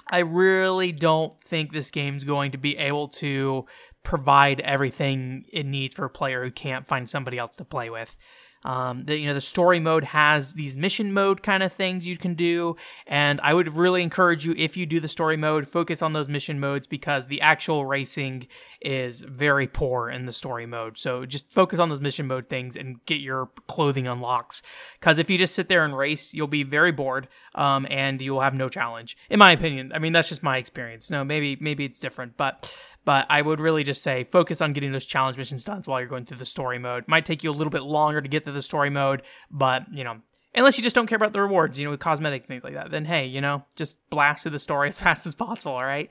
I 0.08 0.20
really 0.20 0.92
don't 0.92 1.40
think 1.40 1.72
this 1.72 1.90
game's 1.90 2.24
going 2.24 2.52
to 2.52 2.58
be 2.58 2.76
able 2.76 3.08
to 3.08 3.66
provide 4.02 4.60
everything 4.60 5.44
it 5.52 5.64
needs 5.64 5.94
for 5.94 6.04
a 6.04 6.10
player 6.10 6.42
who 6.44 6.50
can't 6.50 6.86
find 6.86 7.08
somebody 7.08 7.38
else 7.38 7.56
to 7.56 7.64
play 7.64 7.88
with. 7.88 8.16
Um, 8.64 9.04
the, 9.04 9.16
you 9.16 9.26
know, 9.26 9.34
the 9.34 9.40
story 9.40 9.80
mode 9.80 10.04
has 10.04 10.54
these 10.54 10.76
mission 10.76 11.12
mode 11.12 11.42
kind 11.42 11.62
of 11.62 11.72
things 11.72 12.06
you 12.06 12.16
can 12.16 12.34
do, 12.34 12.76
and 13.06 13.40
I 13.42 13.54
would 13.54 13.74
really 13.74 14.02
encourage 14.02 14.44
you 14.44 14.54
if 14.56 14.76
you 14.76 14.86
do 14.86 15.00
the 15.00 15.08
story 15.08 15.36
mode, 15.36 15.68
focus 15.68 16.02
on 16.02 16.12
those 16.12 16.28
mission 16.28 16.60
modes 16.60 16.86
because 16.86 17.26
the 17.26 17.40
actual 17.40 17.84
racing 17.84 18.46
is 18.80 19.22
very 19.22 19.66
poor 19.66 20.10
in 20.10 20.26
the 20.26 20.32
story 20.32 20.66
mode. 20.66 20.98
So 20.98 21.26
just 21.26 21.52
focus 21.52 21.78
on 21.78 21.88
those 21.88 22.00
mission 22.00 22.26
mode 22.26 22.48
things 22.48 22.76
and 22.76 23.04
get 23.06 23.20
your 23.20 23.50
clothing 23.66 24.06
unlocks. 24.06 24.62
Because 24.94 25.18
if 25.18 25.28
you 25.30 25.38
just 25.38 25.54
sit 25.54 25.68
there 25.68 25.84
and 25.84 25.96
race, 25.96 26.32
you'll 26.32 26.46
be 26.46 26.62
very 26.62 26.92
bored, 26.92 27.28
um, 27.54 27.86
and 27.90 28.20
you 28.20 28.32
will 28.32 28.40
have 28.40 28.54
no 28.54 28.68
challenge, 28.68 29.16
in 29.28 29.38
my 29.38 29.52
opinion. 29.52 29.92
I 29.92 29.98
mean, 29.98 30.12
that's 30.12 30.28
just 30.28 30.42
my 30.42 30.58
experience. 30.58 31.10
No, 31.10 31.24
maybe 31.24 31.56
maybe 31.60 31.84
it's 31.84 31.98
different, 31.98 32.36
but 32.36 32.74
but 33.04 33.26
I 33.28 33.42
would 33.42 33.60
really 33.60 33.84
just 33.84 34.02
say 34.02 34.24
focus 34.24 34.60
on 34.60 34.72
getting 34.72 34.92
those 34.92 35.04
challenge 35.04 35.36
missions 35.36 35.64
done 35.64 35.82
while 35.84 36.00
you're 36.00 36.08
going 36.08 36.24
through 36.24 36.38
the 36.38 36.46
story 36.46 36.78
mode. 36.78 37.04
Might 37.08 37.26
take 37.26 37.42
you 37.42 37.50
a 37.50 37.52
little 37.52 37.70
bit 37.70 37.82
longer 37.82 38.20
to 38.20 38.28
get 38.28 38.44
to 38.44 38.52
the 38.52 38.62
story 38.62 38.90
mode, 38.90 39.22
but 39.50 39.84
you 39.92 40.04
know, 40.04 40.20
unless 40.54 40.76
you 40.76 40.84
just 40.84 40.94
don't 40.94 41.06
care 41.06 41.16
about 41.16 41.32
the 41.32 41.40
rewards, 41.40 41.78
you 41.78 41.84
know, 41.84 41.90
with 41.90 42.00
cosmetic 42.00 42.44
things 42.44 42.62
like 42.62 42.74
that, 42.74 42.90
then 42.90 43.04
hey, 43.04 43.26
you 43.26 43.40
know, 43.40 43.64
just 43.74 43.98
blast 44.10 44.42
through 44.42 44.52
the 44.52 44.58
story 44.58 44.88
as 44.90 45.00
fast 45.00 45.26
as 45.26 45.34
possible. 45.34 45.72
All 45.72 45.84
right. 45.84 46.10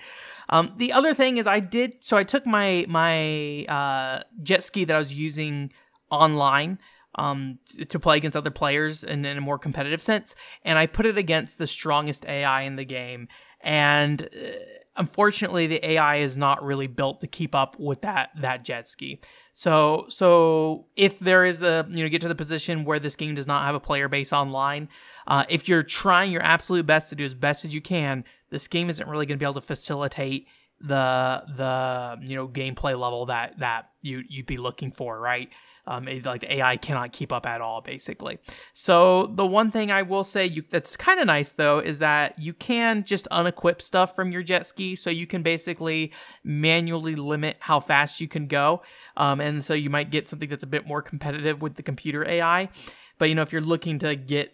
Um, 0.50 0.74
the 0.78 0.94
other 0.94 1.14
thing 1.14 1.38
is, 1.38 1.48
I 1.48 1.60
did 1.60 1.94
so 2.02 2.18
I 2.18 2.24
took 2.24 2.46
my 2.46 2.86
my 2.88 3.66
uh, 3.66 4.24
jet 4.44 4.64
ski 4.64 4.84
that 4.86 4.96
I 4.96 5.00
was 5.00 5.14
using 5.14 5.72
online 6.10 6.80
um, 7.16 7.60
to 7.90 8.00
play 8.00 8.18
against 8.18 8.38
other 8.38 8.52
players 8.52 9.04
in, 9.04 9.26
in, 9.26 9.38
a 9.38 9.42
more 9.42 9.60
competitive 9.60 10.02
sense, 10.02 10.36
and 10.64 10.78
I 10.78 10.88
put 10.88 11.06
it 11.06 11.18
against 11.18 11.58
the 11.58 11.68
strongest 11.68 12.26
AI 12.26 12.62
in 12.62 12.76
the 12.76 12.86
game, 12.86 13.28
and. 13.62 14.24
Uh, 14.24 14.52
unfortunately 14.98 15.68
the 15.68 15.86
AI 15.92 16.18
is 16.18 16.36
not 16.36 16.64
really 16.64 16.88
built 16.88 17.22
to 17.22 17.28
keep 17.28 17.56
up 17.56 17.80
with 17.80 18.02
that 18.02 18.30
that 18.38 18.64
jet 18.64 18.88
ski. 18.88 19.20
So 19.54 20.06
so 20.10 20.88
if 20.96 21.20
there 21.20 21.46
is 21.46 21.62
a 21.62 21.88
you 21.90 22.04
know 22.04 22.10
get 22.10 22.22
to 22.22 22.28
the 22.28 22.36
position 22.36 22.84
where 22.86 23.00
this 23.00 23.16
game 23.16 23.36
does 23.36 23.48
not 23.48 23.66
have 23.66 23.76
a 23.76 23.80
player 23.80 24.08
base 24.08 24.34
online, 24.34 24.90
uh, 25.28 25.46
if 25.50 25.68
you're 25.68 25.84
trying 25.84 26.32
your 26.32 26.44
absolute 26.44 26.86
best 26.86 27.10
to 27.10 27.16
do 27.16 27.24
as 27.24 27.34
best 27.34 27.66
as 27.66 27.74
you 27.74 27.82
can, 27.82 28.24
this 28.50 28.68
game 28.68 28.90
isn't 28.90 29.08
really 29.08 29.26
going 29.26 29.38
to 29.38 29.40
be 29.40 29.46
able 29.46 29.54
to 29.56 29.62
facilitate 29.62 30.48
the 30.80 31.44
the 31.56 32.18
you 32.28 32.36
know 32.36 32.48
gameplay 32.48 33.00
level 33.00 33.28
that 33.28 33.60
that 33.60 33.90
you 34.02 34.24
you'd 34.28 34.46
be 34.46 34.58
looking 34.58 34.92
for, 34.92 35.20
right? 35.20 35.50
Um, 35.88 36.08
it, 36.08 36.26
like 36.26 36.42
the 36.42 36.54
AI 36.56 36.78
cannot 36.78 37.12
keep 37.12 37.32
up 37.32 37.46
at 37.46 37.62
all, 37.62 37.82
basically. 37.82 38.38
So 38.74 39.28
the 39.28 39.46
one 39.46 39.72
thing 39.72 39.92
I 39.92 40.04
will 40.04 40.24
say 40.24 40.46
you, 40.46 40.64
that's 40.70 40.96
kind 40.96 41.20
of 41.20 41.28
nice 41.28 41.52
though 41.52 41.80
is 41.80 42.00
that 42.00 42.40
you 42.40 42.54
can 42.54 43.04
just 43.04 43.28
unequip 43.32 43.82
stuff 43.82 44.16
from 44.16 44.32
your 44.32 44.44
jet 44.44 44.68
ski, 44.68 44.96
so 44.96 45.10
you 45.10 45.26
can 45.26 45.42
basically 45.42 46.14
manually 46.44 47.16
limit 47.16 47.58
how 47.60 47.80
fast 47.80 48.22
you 48.22 48.28
can 48.28 48.48
go, 48.48 48.84
um, 49.18 49.42
and 49.42 49.64
so 49.64 49.74
you 49.74 49.90
might 49.90 50.12
get 50.12 50.28
something 50.28 50.50
that's 50.50 50.64
a 50.64 50.68
bit 50.68 50.86
more 50.86 51.02
competitive 51.02 51.62
with 51.62 51.76
the 51.76 51.84
computer 51.84 52.28
AI. 52.28 52.70
But 53.18 53.30
you 53.30 53.36
know, 53.36 53.42
if 53.42 53.52
you're 53.52 53.62
looking 53.62 54.00
to 54.00 54.16
get 54.16 54.54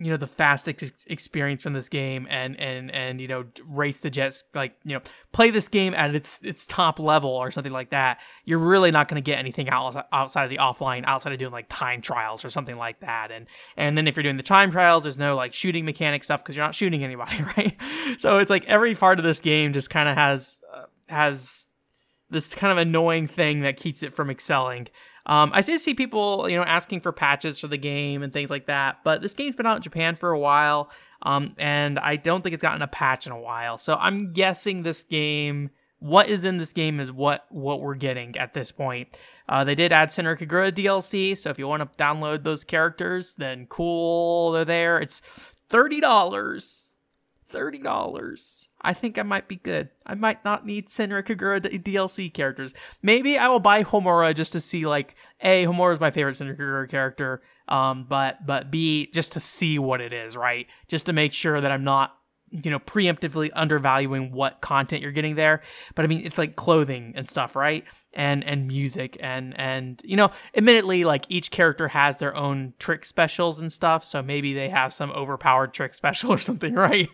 you 0.00 0.10
know 0.10 0.16
the 0.16 0.26
fastest 0.26 0.82
ex- 0.82 1.04
experience 1.06 1.62
from 1.62 1.74
this 1.74 1.88
game 1.88 2.26
and 2.30 2.58
and 2.58 2.90
and 2.90 3.20
you 3.20 3.28
know 3.28 3.44
race 3.66 4.00
the 4.00 4.08
jets 4.08 4.44
like 4.54 4.74
you 4.82 4.94
know 4.94 5.00
play 5.32 5.50
this 5.50 5.68
game 5.68 5.92
at 5.92 6.14
its 6.14 6.40
its 6.42 6.66
top 6.66 6.98
level 6.98 7.30
or 7.30 7.50
something 7.50 7.72
like 7.72 7.90
that 7.90 8.18
you're 8.46 8.58
really 8.58 8.90
not 8.90 9.08
going 9.08 9.22
to 9.22 9.24
get 9.24 9.38
anything 9.38 9.68
out, 9.68 10.08
outside 10.12 10.44
of 10.44 10.50
the 10.50 10.56
offline 10.56 11.04
outside 11.04 11.32
of 11.32 11.38
doing 11.38 11.52
like 11.52 11.66
time 11.68 12.00
trials 12.00 12.44
or 12.44 12.50
something 12.50 12.78
like 12.78 12.98
that. 13.00 13.30
And 13.30 13.46
and 13.76 13.96
then 13.96 14.08
if 14.08 14.16
you're 14.16 14.22
doing 14.22 14.38
the 14.38 14.42
time 14.42 14.70
trials 14.70 15.02
there's 15.02 15.18
no 15.18 15.36
like 15.36 15.52
shooting 15.52 15.84
mechanic 15.84 16.24
stuff 16.24 16.42
because 16.42 16.56
you're 16.56 16.64
not 16.64 16.74
shooting 16.74 17.04
anybody 17.04 17.42
right? 17.56 17.76
So 18.18 18.38
it's 18.38 18.50
like 18.50 18.64
every 18.64 18.94
part 18.94 19.18
of 19.18 19.24
this 19.24 19.40
game 19.40 19.74
just 19.74 19.90
kind 19.90 20.08
of 20.08 20.16
has 20.16 20.60
uh, 20.74 20.84
has 21.10 21.66
this 22.30 22.54
kind 22.54 22.70
of 22.72 22.78
annoying 22.78 23.26
thing 23.26 23.60
that 23.60 23.76
keeps 23.76 24.02
it 24.02 24.14
from 24.14 24.30
excelling 24.30 24.88
um, 25.30 25.52
I 25.54 25.60
did 25.60 25.78
see 25.78 25.94
people, 25.94 26.48
you 26.48 26.56
know, 26.56 26.64
asking 26.64 27.02
for 27.02 27.12
patches 27.12 27.60
for 27.60 27.68
the 27.68 27.78
game 27.78 28.24
and 28.24 28.32
things 28.32 28.50
like 28.50 28.66
that, 28.66 28.98
but 29.04 29.22
this 29.22 29.32
game's 29.32 29.54
been 29.54 29.64
out 29.64 29.76
in 29.76 29.82
Japan 29.82 30.16
for 30.16 30.32
a 30.32 30.38
while, 30.38 30.90
um, 31.22 31.54
and 31.56 32.00
I 32.00 32.16
don't 32.16 32.42
think 32.42 32.52
it's 32.52 32.62
gotten 32.62 32.82
a 32.82 32.88
patch 32.88 33.26
in 33.26 33.32
a 33.32 33.38
while. 33.40 33.78
So 33.78 33.94
I'm 33.94 34.32
guessing 34.32 34.82
this 34.82 35.04
game, 35.04 35.70
what 36.00 36.28
is 36.28 36.44
in 36.44 36.58
this 36.58 36.72
game, 36.72 36.98
is 36.98 37.12
what 37.12 37.46
what 37.48 37.80
we're 37.80 37.94
getting 37.94 38.36
at 38.36 38.54
this 38.54 38.72
point. 38.72 39.16
Uh, 39.48 39.62
they 39.62 39.76
did 39.76 39.92
add 39.92 40.08
Senran 40.08 40.36
Kagura 40.36 40.72
DLC, 40.72 41.36
so 41.38 41.48
if 41.50 41.60
you 41.60 41.68
want 41.68 41.82
to 41.82 42.02
download 42.02 42.42
those 42.42 42.64
characters, 42.64 43.34
then 43.34 43.66
cool, 43.66 44.50
they're 44.50 44.64
there. 44.64 44.98
It's 44.98 45.20
thirty 45.20 46.00
dollars 46.00 46.90
$30. 47.52 48.68
I 48.82 48.92
think 48.94 49.18
I 49.18 49.22
might 49.22 49.48
be 49.48 49.56
good. 49.56 49.90
I 50.06 50.14
might 50.14 50.44
not 50.44 50.64
need 50.64 50.88
Senran 50.88 51.24
Kagura 51.24 51.60
DLC 51.60 52.32
characters. 52.32 52.74
Maybe 53.02 53.36
I 53.38 53.48
will 53.48 53.60
buy 53.60 53.84
Homura 53.84 54.34
just 54.34 54.52
to 54.54 54.60
see 54.60 54.86
like 54.86 55.14
A, 55.42 55.64
Homura 55.64 55.94
is 55.94 56.00
my 56.00 56.10
favorite 56.10 56.36
Senran 56.36 56.58
Kagura 56.58 56.88
character. 56.88 57.42
Um, 57.68 58.04
but 58.08 58.44
but 58.46 58.70
B, 58.70 59.06
just 59.12 59.32
to 59.34 59.40
see 59.40 59.78
what 59.78 60.00
it 60.00 60.12
is, 60.12 60.36
right? 60.36 60.66
Just 60.88 61.06
to 61.06 61.12
make 61.12 61.32
sure 61.32 61.60
that 61.60 61.70
I'm 61.70 61.84
not 61.84 62.16
you 62.50 62.70
know, 62.70 62.78
preemptively 62.78 63.50
undervaluing 63.54 64.32
what 64.32 64.60
content 64.60 65.02
you're 65.02 65.12
getting 65.12 65.36
there. 65.36 65.60
But 65.94 66.04
I 66.04 66.08
mean, 66.08 66.24
it's 66.24 66.38
like 66.38 66.56
clothing 66.56 67.12
and 67.16 67.28
stuff, 67.28 67.54
right? 67.54 67.84
And 68.12 68.42
and 68.44 68.66
music 68.66 69.16
and 69.20 69.58
and 69.58 70.00
you 70.04 70.16
know, 70.16 70.30
admittedly, 70.54 71.04
like 71.04 71.26
each 71.28 71.50
character 71.50 71.88
has 71.88 72.16
their 72.16 72.36
own 72.36 72.74
trick 72.78 73.04
specials 73.04 73.58
and 73.60 73.72
stuff. 73.72 74.02
So 74.04 74.22
maybe 74.22 74.52
they 74.52 74.68
have 74.68 74.92
some 74.92 75.10
overpowered 75.10 75.72
trick 75.72 75.94
special 76.00 76.32
or 76.32 76.38
something, 76.38 76.74
right? 76.74 77.08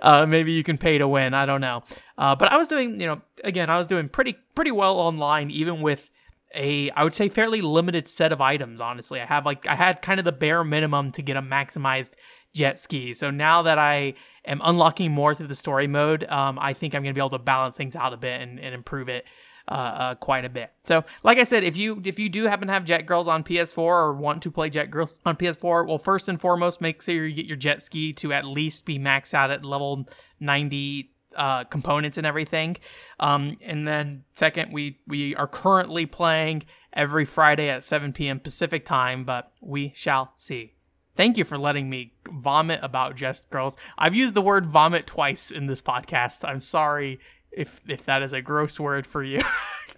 Uh, 0.00 0.26
maybe 0.26 0.52
you 0.52 0.62
can 0.62 0.78
pay 0.78 0.98
to 0.98 1.08
win. 1.08 1.34
I 1.34 1.44
don't 1.44 1.60
know. 1.60 1.82
Uh, 2.16 2.36
but 2.36 2.52
I 2.52 2.56
was 2.56 2.68
doing, 2.68 3.00
you 3.00 3.06
know, 3.06 3.20
again, 3.42 3.70
I 3.70 3.76
was 3.76 3.86
doing 3.86 4.08
pretty 4.08 4.36
pretty 4.54 4.70
well 4.70 4.98
online, 4.98 5.50
even 5.50 5.80
with 5.80 6.08
a 6.54 6.90
I 6.90 7.04
would 7.04 7.14
say 7.14 7.28
fairly 7.28 7.60
limited 7.60 8.08
set 8.08 8.32
of 8.32 8.40
items 8.40 8.80
honestly. 8.80 9.20
I 9.20 9.26
have 9.26 9.44
like 9.44 9.66
I 9.66 9.74
had 9.74 10.02
kind 10.02 10.18
of 10.18 10.24
the 10.24 10.32
bare 10.32 10.64
minimum 10.64 11.12
to 11.12 11.22
get 11.22 11.36
a 11.36 11.42
maximized 11.42 12.14
jet 12.58 12.78
ski. 12.78 13.12
So 13.12 13.30
now 13.30 13.62
that 13.62 13.78
I 13.78 14.14
am 14.44 14.60
unlocking 14.64 15.12
more 15.12 15.34
through 15.34 15.46
the 15.46 15.56
story 15.56 15.86
mode, 15.86 16.24
um, 16.24 16.58
I 16.60 16.72
think 16.72 16.94
I'm 16.94 17.02
going 17.02 17.14
to 17.14 17.18
be 17.18 17.20
able 17.20 17.30
to 17.30 17.38
balance 17.38 17.76
things 17.76 17.94
out 17.94 18.12
a 18.12 18.16
bit 18.16 18.40
and, 18.40 18.58
and 18.58 18.74
improve 18.74 19.08
it 19.08 19.24
uh, 19.68 19.74
uh, 19.74 20.14
quite 20.16 20.44
a 20.44 20.48
bit. 20.48 20.72
So, 20.82 21.04
like 21.22 21.38
I 21.38 21.44
said, 21.44 21.62
if 21.62 21.76
you 21.76 22.02
if 22.04 22.18
you 22.18 22.28
do 22.28 22.44
happen 22.44 22.68
to 22.68 22.74
have 22.74 22.84
Jet 22.84 23.06
Girls 23.06 23.28
on 23.28 23.44
PS4 23.44 23.78
or 23.78 24.12
want 24.12 24.42
to 24.42 24.50
play 24.50 24.70
Jet 24.70 24.90
Girls 24.90 25.20
on 25.24 25.36
PS4, 25.36 25.86
well, 25.86 25.98
first 25.98 26.28
and 26.28 26.40
foremost, 26.40 26.80
make 26.80 27.00
sure 27.00 27.26
you 27.26 27.34
get 27.34 27.46
your 27.46 27.56
jet 27.56 27.80
ski 27.80 28.12
to 28.14 28.32
at 28.32 28.44
least 28.44 28.84
be 28.84 28.98
maxed 28.98 29.34
out 29.34 29.50
at 29.50 29.64
level 29.64 30.08
90 30.40 31.12
uh, 31.36 31.64
components 31.64 32.16
and 32.16 32.26
everything. 32.26 32.76
Um, 33.20 33.58
and 33.60 33.86
then 33.86 34.24
second, 34.34 34.72
we 34.72 34.98
we 35.06 35.36
are 35.36 35.46
currently 35.46 36.06
playing 36.06 36.64
every 36.94 37.26
Friday 37.26 37.68
at 37.68 37.84
7 37.84 38.12
p.m. 38.14 38.40
Pacific 38.40 38.84
time, 38.84 39.24
but 39.24 39.52
we 39.60 39.92
shall 39.94 40.32
see. 40.36 40.77
Thank 41.18 41.36
you 41.36 41.44
for 41.44 41.58
letting 41.58 41.90
me 41.90 42.12
vomit 42.30 42.78
about 42.80 43.16
Jet 43.16 43.40
Girls. 43.50 43.76
I've 43.98 44.14
used 44.14 44.34
the 44.34 44.40
word 44.40 44.66
vomit 44.66 45.04
twice 45.08 45.50
in 45.50 45.66
this 45.66 45.82
podcast. 45.82 46.48
I'm 46.48 46.60
sorry 46.60 47.18
if 47.50 47.80
if 47.88 48.04
that 48.04 48.22
is 48.22 48.32
a 48.32 48.40
gross 48.40 48.78
word 48.78 49.04
for 49.04 49.24
you. 49.24 49.40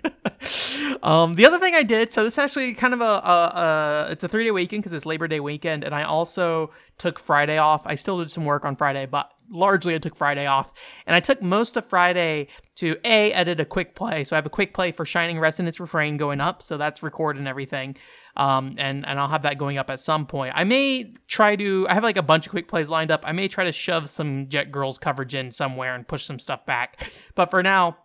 um, 1.03 1.35
the 1.35 1.45
other 1.45 1.59
thing 1.59 1.75
I 1.75 1.83
did, 1.83 2.11
so 2.11 2.25
this 2.25 2.33
is 2.33 2.39
actually 2.39 2.73
kind 2.73 2.95
of 2.95 3.03
a, 3.03 3.05
a, 3.05 4.07
a 4.09 4.13
it's 4.13 4.25
a 4.25 4.29
three 4.29 4.45
day 4.45 4.51
weekend 4.51 4.83
because 4.83 4.97
it's 4.97 5.05
Labor 5.05 5.29
Day 5.29 5.41
weekend, 5.41 5.85
and 5.85 5.95
I 5.95 6.05
also 6.05 6.73
took 6.97 7.19
Friday 7.19 7.59
off. 7.59 7.83
I 7.85 7.97
still 7.97 8.19
did 8.21 8.31
some 8.31 8.47
work 8.47 8.65
on 8.65 8.75
Friday, 8.75 9.05
but 9.05 9.31
largely 9.51 9.95
I 9.95 9.99
took 9.99 10.17
Friday 10.17 10.47
off. 10.47 10.73
And 11.07 11.15
I 11.15 11.21
took 11.21 11.43
most 11.43 11.77
of 11.77 11.85
Friday 11.85 12.49
to 12.77 12.97
A, 13.05 13.33
edit 13.33 13.61
a 13.61 13.65
quick 13.65 13.95
play. 13.95 14.25
So 14.25 14.37
I 14.37 14.39
have 14.39 14.47
a 14.47 14.51
quick 14.51 14.73
play 14.73 14.93
for 14.93 15.05
Shining 15.05 15.39
Resonance 15.39 15.81
Refrain 15.81 16.17
going 16.17 16.41
up. 16.41 16.63
So 16.63 16.77
that's 16.77 17.03
recorded 17.03 17.41
and 17.41 17.49
everything. 17.49 17.97
Um, 18.37 18.77
and, 18.79 19.07
and 19.07 19.19
I'll 19.19 19.29
have 19.29 19.43
that 19.43 19.59
going 19.59 19.77
up 19.77 19.91
at 19.91 20.01
some 20.01 20.27
point. 20.27 20.55
I 20.57 20.65
may 20.65 21.13
try 21.27 21.57
to, 21.57 21.87
I 21.89 21.95
have 21.95 22.05
like 22.05 22.17
a 22.17 22.23
bunch 22.23 22.47
of 22.47 22.51
quick 22.51 22.69
plays 22.69 22.89
lined 22.89 23.11
up. 23.11 23.23
I 23.27 23.33
may 23.33 23.49
try 23.49 23.65
to 23.65 23.73
shove 23.73 24.09
some 24.09 24.49
Jet 24.49 24.71
Girls 24.71 24.99
coverage 24.99 25.35
in 25.35 25.51
somewhere 25.51 25.95
and 25.95 26.07
push 26.07 26.25
some 26.25 26.39
stuff 26.39 26.65
back. 26.65 27.13
But 27.35 27.51
for 27.51 27.63
now, 27.63 27.99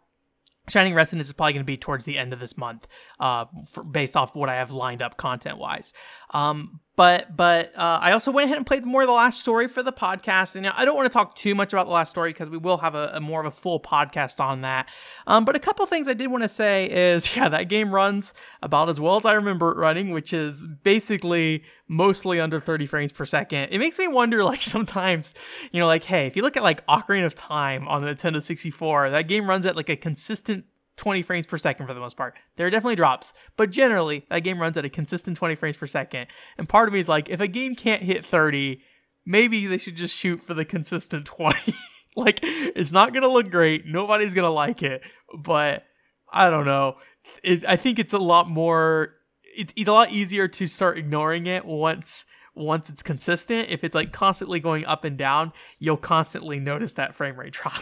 Shining 0.68 0.96
Resonance 0.96 1.28
is 1.28 1.34
probably 1.34 1.54
going 1.54 1.64
to 1.64 1.66
be 1.66 1.78
towards 1.78 2.06
the 2.06 2.18
end 2.18 2.34
of 2.34 2.40
this 2.40 2.58
month, 2.58 2.88
uh, 3.20 3.46
for, 3.72 3.84
based 3.84 4.18
off 4.18 4.36
what 4.36 4.50
I 4.50 4.56
have 4.56 4.72
lined 4.72 5.04
up 5.04 5.16
content 5.16 5.60
wise. 5.60 5.94
Um, 6.32 6.80
but 6.96 7.36
but 7.36 7.78
uh, 7.78 8.00
I 8.02 8.12
also 8.14 8.32
went 8.32 8.46
ahead 8.46 8.58
and 8.58 8.66
played 8.66 8.86
more 8.86 9.02
of 9.02 9.08
the 9.08 9.14
last 9.14 9.42
story 9.42 9.68
for 9.68 9.84
the 9.84 9.92
podcast, 9.92 10.56
and 10.56 10.66
I 10.68 10.86
don't 10.86 10.96
want 10.96 11.08
to 11.08 11.14
talk 11.14 11.36
too 11.36 11.54
much 11.54 11.74
about 11.74 11.88
the 11.88 11.92
last 11.92 12.10
story 12.10 12.32
because 12.32 12.50
we 12.50 12.58
will 12.58 12.78
have 12.78 12.96
a, 12.96 13.12
a, 13.16 13.20
more 13.20 13.42
of 13.42 13.46
a 13.46 13.52
full 13.52 13.80
podcast 13.80 14.40
on 14.40 14.62
that. 14.62 14.88
Um, 15.28 15.44
but 15.44 15.56
a 15.56 15.60
couple 15.60 15.86
things 15.86 16.08
I 16.08 16.14
did 16.14 16.28
want 16.28 16.44
to 16.44 16.50
say 16.50 16.90
is, 16.90 17.36
yeah, 17.36 17.50
that 17.50 17.68
game 17.68 17.94
runs 17.94 18.34
about 18.62 18.88
as 18.90 19.00
well 19.00 19.18
as 19.18 19.26
I 19.26 19.34
remember 19.34 19.72
it 19.72 19.78
running, 19.78 20.12
which 20.12 20.32
is 20.32 20.68
basically 20.84 21.64
mostly 21.88 22.40
under 22.40 22.60
30 22.60 22.86
frames 22.86 23.12
per 23.12 23.26
second. 23.26 23.70
It 23.72 23.80
makes 23.80 24.00
me 24.00 24.08
wonder, 24.08 24.44
like 24.44 24.62
sometimes, 24.62 25.34
you 25.72 25.80
know, 25.80 25.88
like 25.88 26.06
hey, 26.06 26.28
if 26.28 26.36
you 26.36 26.44
look 26.44 26.56
at 26.56 26.64
like 26.64 26.86
Ocarina 26.88 27.26
of 27.26 27.36
Time 27.36 27.88
on 27.88 28.04
the 28.04 28.16
Nintendo 28.16 28.42
64, 28.42 29.10
that 29.10 29.28
game 29.28 29.50
runs 29.50 29.66
at 29.66 29.76
like 29.76 29.90
a 29.90 29.98
consistent 29.98 30.66
20 30.98 31.22
frames 31.24 31.46
per 31.46 31.58
second 31.58 31.88
for 31.88 31.94
the 31.94 32.00
most 32.00 32.18
part. 32.18 32.36
There 32.56 32.68
are 32.68 32.70
definitely 32.70 32.96
drops, 32.96 33.34
but 33.58 33.70
generally 33.70 34.26
that 34.30 34.40
game 34.40 34.60
runs 34.60 34.78
at 34.78 34.86
a 34.86 34.90
consistent 34.90 35.38
20 35.38 35.56
frames 35.56 35.78
per 35.78 35.88
second. 35.88 36.28
And 36.58 36.70
part 36.70 36.88
of 36.88 36.94
me 36.94 37.00
is 37.00 37.10
like, 37.10 37.30
if 37.30 37.40
a 37.40 37.48
game 37.48 37.76
can't 37.76 38.02
hit 38.02 38.26
30, 38.26 38.82
maybe 39.26 39.68
they 39.68 39.78
should 39.78 39.96
just 39.96 40.16
shoot 40.16 40.42
for 40.42 40.54
the 40.54 40.66
consistent 40.66 41.26
20. 41.26 41.76
like 42.16 42.40
it's 42.42 42.92
not 42.92 43.14
gonna 43.14 43.28
look 43.28 43.50
great. 43.50 43.86
Nobody's 43.86 44.34
gonna 44.34 44.50
like 44.50 44.84
it, 44.84 45.02
but 45.38 45.84
I 46.32 46.50
don't 46.50 46.66
know. 46.66 46.98
It, 47.44 47.66
I 47.68 47.76
think 47.76 48.00
it's 48.00 48.14
a 48.14 48.20
lot 48.20 48.50
more. 48.50 49.16
It's, 49.58 49.74
it's 49.76 49.90
a 49.90 49.94
lot 49.94 50.12
easier 50.12 50.48
to 50.48 50.68
start 50.68 50.98
ignoring 50.98 51.48
it 51.48 51.66
once 51.66 52.26
once 52.56 52.90
it's 52.90 53.04
consistent. 53.04 53.70
If 53.70 53.84
it's 53.84 53.96
like 53.96 54.12
constantly 54.12 54.60
going 54.60 54.86
up 54.86 55.04
and 55.04 55.18
down, 55.18 55.52
you'll 55.80 55.98
constantly 55.98 56.60
notice 56.60 56.94
that 56.94 57.14
frame 57.14 57.38
rate 57.38 57.54
drop. 57.54 57.82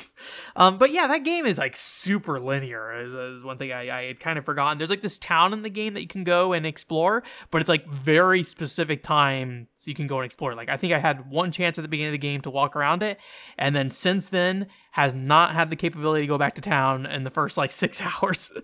Um, 0.55 0.77
but 0.77 0.91
yeah, 0.91 1.07
that 1.07 1.23
game 1.23 1.45
is 1.45 1.57
like 1.57 1.75
super 1.75 2.39
linear. 2.39 2.93
Is, 2.93 3.13
is 3.13 3.43
one 3.43 3.57
thing 3.57 3.71
I, 3.71 3.99
I 3.99 4.03
had 4.05 4.19
kind 4.19 4.37
of 4.37 4.45
forgotten. 4.45 4.77
There's 4.77 4.89
like 4.89 5.01
this 5.01 5.19
town 5.19 5.53
in 5.53 5.61
the 5.61 5.69
game 5.69 5.93
that 5.93 6.01
you 6.01 6.07
can 6.07 6.23
go 6.23 6.53
and 6.53 6.65
explore, 6.65 7.23
but 7.51 7.61
it's 7.61 7.69
like 7.69 7.87
very 7.87 8.43
specific 8.43 9.03
time 9.03 9.67
so 9.77 9.89
you 9.89 9.95
can 9.95 10.07
go 10.07 10.17
and 10.19 10.25
explore. 10.25 10.55
Like 10.55 10.69
I 10.69 10.77
think 10.77 10.93
I 10.93 10.99
had 10.99 11.29
one 11.29 11.51
chance 11.51 11.77
at 11.77 11.83
the 11.83 11.87
beginning 11.87 12.09
of 12.09 12.13
the 12.13 12.17
game 12.17 12.41
to 12.41 12.49
walk 12.49 12.75
around 12.75 13.03
it, 13.03 13.19
and 13.57 13.75
then 13.75 13.89
since 13.89 14.29
then 14.29 14.67
has 14.91 15.13
not 15.13 15.53
had 15.53 15.69
the 15.69 15.75
capability 15.75 16.21
to 16.21 16.27
go 16.27 16.37
back 16.37 16.55
to 16.55 16.61
town 16.61 17.05
in 17.05 17.23
the 17.23 17.31
first 17.31 17.57
like 17.57 17.71
six 17.83 18.01
hours. 18.01 18.51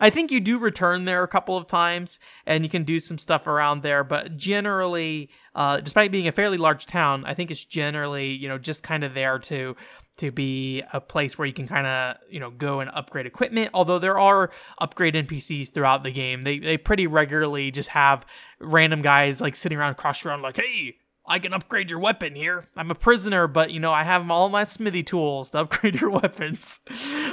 I 0.00 0.10
think 0.10 0.30
you 0.30 0.40
do 0.40 0.58
return 0.58 1.04
there 1.04 1.22
a 1.22 1.28
couple 1.28 1.56
of 1.56 1.66
times 1.66 2.18
and 2.46 2.64
you 2.64 2.70
can 2.70 2.84
do 2.84 2.98
some 2.98 3.18
stuff 3.18 3.46
around 3.46 3.82
there, 3.82 4.04
but 4.04 4.36
generally, 4.36 5.30
uh, 5.54 5.80
despite 5.80 6.10
being 6.10 6.28
a 6.28 6.32
fairly 6.32 6.58
large 6.58 6.86
town, 6.86 7.24
I 7.24 7.34
think 7.34 7.50
it's 7.50 7.64
generally, 7.64 8.30
you 8.30 8.48
know, 8.48 8.58
just 8.58 8.82
kind 8.82 9.04
of 9.04 9.14
there 9.14 9.38
to 9.40 9.76
to 10.18 10.30
be 10.30 10.82
a 10.92 11.00
place 11.00 11.38
where 11.38 11.46
you 11.46 11.54
can 11.54 11.66
kind 11.66 11.86
of, 11.86 12.16
you 12.28 12.38
know, 12.38 12.50
go 12.50 12.80
and 12.80 12.90
upgrade 12.92 13.24
equipment. 13.24 13.70
Although 13.72 13.98
there 13.98 14.18
are 14.18 14.50
upgrade 14.78 15.14
NPCs 15.14 15.72
throughout 15.72 16.02
the 16.02 16.12
game. 16.12 16.44
They 16.44 16.58
they 16.58 16.76
pretty 16.76 17.06
regularly 17.06 17.70
just 17.70 17.90
have 17.90 18.26
random 18.60 19.02
guys 19.02 19.40
like 19.40 19.56
sitting 19.56 19.78
around 19.78 19.92
across 19.92 20.24
around 20.24 20.42
like, 20.42 20.56
"Hey, 20.56 20.96
I 21.26 21.38
can 21.38 21.52
upgrade 21.52 21.88
your 21.88 22.00
weapon 22.00 22.34
here. 22.34 22.68
I'm 22.76 22.90
a 22.90 22.96
prisoner, 22.96 23.46
but 23.46 23.70
you 23.70 23.80
know 23.80 23.92
I 23.92 24.02
have 24.02 24.28
all 24.30 24.48
my 24.48 24.64
smithy 24.64 25.02
tools 25.02 25.52
to 25.52 25.60
upgrade 25.60 26.00
your 26.00 26.10
weapons. 26.20 26.80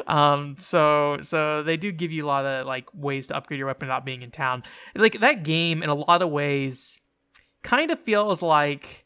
Um, 0.08 0.56
so 0.58 1.20
so 1.22 1.64
they 1.64 1.78
do 1.78 1.92
give 1.92 2.12
you 2.12 2.26
a 2.26 2.28
lot 2.28 2.46
of 2.46 2.66
like 2.66 2.88
ways 2.94 3.28
to 3.28 3.36
upgrade 3.36 3.58
your 3.58 3.68
weapon 3.68 3.88
without 3.88 4.06
being 4.06 4.22
in 4.22 4.32
town. 4.32 4.64
Like 4.96 5.20
that 5.20 5.44
game, 5.44 5.84
in 5.84 5.90
a 5.90 5.96
lot 5.96 6.22
of 6.22 6.30
ways, 6.30 7.00
kind 7.64 7.92
of 7.92 8.00
feels 8.00 8.42
like 8.42 9.06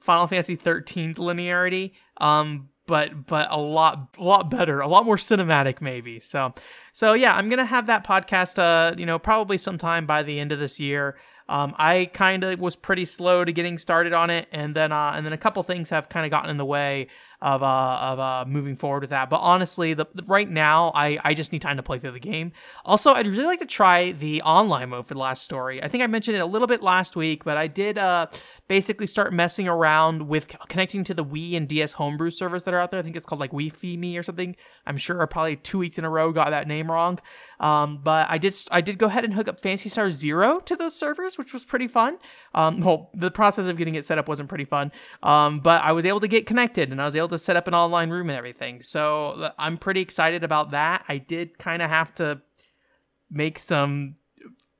Final 0.00 0.26
Fantasy 0.26 0.56
13's 0.56 1.18
linearity. 1.18 1.92
Um, 2.18 2.70
but 2.86 3.26
but 3.26 3.50
a 3.50 3.58
lot 3.58 4.14
a 4.18 4.22
lot 4.22 4.50
better, 4.50 4.80
a 4.80 4.88
lot 4.88 5.04
more 5.04 5.16
cinematic 5.16 5.80
maybe. 5.80 6.20
So 6.20 6.54
so 6.92 7.12
yeah, 7.12 7.34
I'm 7.34 7.48
gonna 7.48 7.64
have 7.64 7.86
that 7.86 8.06
podcast. 8.06 8.58
Uh, 8.58 8.94
you 8.96 9.06
know, 9.06 9.18
probably 9.18 9.58
sometime 9.58 10.06
by 10.06 10.22
the 10.22 10.38
end 10.40 10.52
of 10.52 10.58
this 10.58 10.80
year. 10.80 11.16
Um, 11.48 11.76
I 11.78 12.10
kind 12.12 12.42
of 12.42 12.58
was 12.58 12.74
pretty 12.74 13.04
slow 13.04 13.44
to 13.44 13.52
getting 13.52 13.78
started 13.78 14.12
on 14.12 14.30
it, 14.30 14.48
and 14.50 14.74
then 14.74 14.90
uh, 14.92 15.12
and 15.14 15.24
then 15.24 15.32
a 15.32 15.38
couple 15.38 15.62
things 15.62 15.90
have 15.90 16.08
kind 16.08 16.24
of 16.24 16.30
gotten 16.30 16.50
in 16.50 16.56
the 16.56 16.64
way 16.64 17.08
of 17.40 17.62
uh, 17.62 17.98
of 18.00 18.18
uh, 18.18 18.44
moving 18.46 18.76
forward 18.76 19.02
with 19.02 19.10
that. 19.10 19.30
But 19.30 19.38
honestly, 19.38 19.94
the, 19.94 20.06
the, 20.14 20.22
right 20.24 20.48
now, 20.48 20.92
I, 20.94 21.18
I 21.24 21.34
just 21.34 21.52
need 21.52 21.62
time 21.62 21.76
to 21.76 21.82
play 21.82 21.98
through 21.98 22.12
the 22.12 22.20
game. 22.20 22.52
Also, 22.84 23.12
I'd 23.12 23.26
really 23.26 23.44
like 23.44 23.58
to 23.60 23.66
try 23.66 24.12
the 24.12 24.42
online 24.42 24.90
mode 24.90 25.06
for 25.06 25.14
the 25.14 25.20
last 25.20 25.42
story. 25.42 25.82
I 25.82 25.88
think 25.88 26.02
I 26.02 26.06
mentioned 26.06 26.36
it 26.36 26.40
a 26.40 26.46
little 26.46 26.68
bit 26.68 26.82
last 26.82 27.16
week, 27.16 27.44
but 27.44 27.56
I 27.56 27.66
did 27.66 27.98
uh, 27.98 28.26
basically 28.68 29.06
start 29.06 29.32
messing 29.32 29.68
around 29.68 30.28
with 30.28 30.54
connecting 30.68 31.04
to 31.04 31.14
the 31.14 31.24
Wii 31.24 31.56
and 31.56 31.68
DS 31.68 31.92
homebrew 31.92 32.30
servers 32.30 32.62
that 32.64 32.74
are 32.74 32.80
out 32.80 32.90
there. 32.90 33.00
I 33.00 33.02
think 33.02 33.16
it's 33.16 33.26
called 33.26 33.40
like 33.40 33.50
Wi-Fi 33.50 33.96
Me 33.96 34.16
or 34.16 34.22
something. 34.22 34.56
I'm 34.86 34.96
sure 34.96 35.22
I 35.22 35.26
probably 35.26 35.56
two 35.56 35.78
weeks 35.78 35.98
in 35.98 36.04
a 36.04 36.10
row 36.10 36.32
got 36.32 36.50
that 36.50 36.66
name 36.66 36.90
wrong. 36.90 37.18
Um, 37.60 38.00
but 38.02 38.26
I 38.30 38.38
did 38.38 38.54
I 38.70 38.80
did 38.80 38.98
go 38.98 39.06
ahead 39.06 39.24
and 39.24 39.34
hook 39.34 39.48
up 39.48 39.60
Phantasy 39.60 39.88
Star 39.88 40.10
Zero 40.10 40.60
to 40.60 40.76
those 40.76 40.94
servers, 40.94 41.38
which 41.38 41.52
was 41.52 41.64
pretty 41.64 41.88
fun. 41.88 42.18
Um, 42.54 42.80
well, 42.80 43.10
the 43.14 43.30
process 43.30 43.66
of 43.66 43.76
getting 43.76 43.94
it 43.94 44.04
set 44.04 44.18
up 44.18 44.28
wasn't 44.28 44.48
pretty 44.48 44.64
fun, 44.64 44.92
um, 45.22 45.60
but 45.60 45.82
I 45.82 45.92
was 45.92 46.04
able 46.04 46.20
to 46.20 46.28
get 46.28 46.46
connected 46.46 46.90
and 46.90 47.00
I 47.00 47.04
was 47.04 47.16
able 47.16 47.25
to 47.28 47.38
set 47.38 47.56
up 47.56 47.68
an 47.68 47.74
online 47.74 48.10
room 48.10 48.28
and 48.30 48.36
everything. 48.36 48.82
So 48.82 49.50
I'm 49.58 49.78
pretty 49.78 50.00
excited 50.00 50.44
about 50.44 50.70
that. 50.72 51.04
I 51.08 51.18
did 51.18 51.58
kind 51.58 51.82
of 51.82 51.90
have 51.90 52.14
to 52.14 52.42
make 53.30 53.58
some 53.58 54.16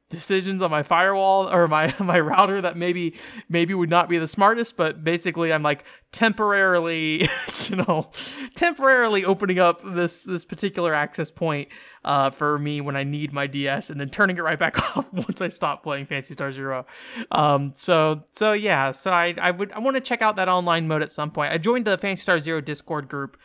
decisions 0.09 0.63
on 0.63 0.71
my 0.71 0.83
firewall 0.83 1.53
or 1.53 1.67
my 1.67 1.93
my 2.01 2.21
router 2.21 2.61
that 2.61 2.77
maybe 2.77 3.15
maybe 3.49 3.75
would 3.75 3.91
not 3.91 4.09
be 4.09 4.19
the 4.19 4.27
smartest 4.29 4.77
but 4.77 5.03
basically 5.03 5.53
i'm 5.53 5.65
like 5.65 5.85
temporarily 6.13 7.29
you 7.65 7.77
know 7.77 8.09
temporarily 8.55 9.25
opening 9.25 9.59
up 9.59 9.81
this 9.85 10.23
this 10.23 10.45
particular 10.45 10.95
access 10.95 11.31
point 11.31 11.69
uh, 12.05 12.31
for 12.31 12.57
me 12.57 12.81
when 12.81 12.95
i 12.95 13.03
need 13.03 13.33
my 13.33 13.49
ds 13.49 13.91
and 13.91 14.01
then 14.01 14.09
turning 14.09 14.37
it 14.37 14.43
right 14.43 14.61
back 14.61 14.79
off 14.97 15.13
once 15.13 15.41
i 15.41 15.49
stop 15.49 15.83
playing 15.83 16.07
Phantasy 16.07 16.35
Star 16.35 16.53
Zero. 16.53 16.87
Um 17.33 17.73
so 17.75 18.23
so 18.31 18.53
yeah 18.53 18.93
so 18.93 19.11
i 19.11 19.35
i 19.39 19.51
would 19.51 19.73
i 19.73 19.79
want 19.81 19.97
to 19.97 20.01
check 20.01 20.23
out 20.23 20.37
that 20.37 20.49
online 20.49 20.87
mode 20.87 21.03
at 21.03 21.11
some 21.11 21.31
point. 21.31 21.53
I 21.53 21.59
joined 21.59 21.85
the 21.85 21.99
Phantasy 21.99 22.23
Star 22.23 22.39
Zero 22.39 22.61
discord 22.61 23.09
group 23.09 23.37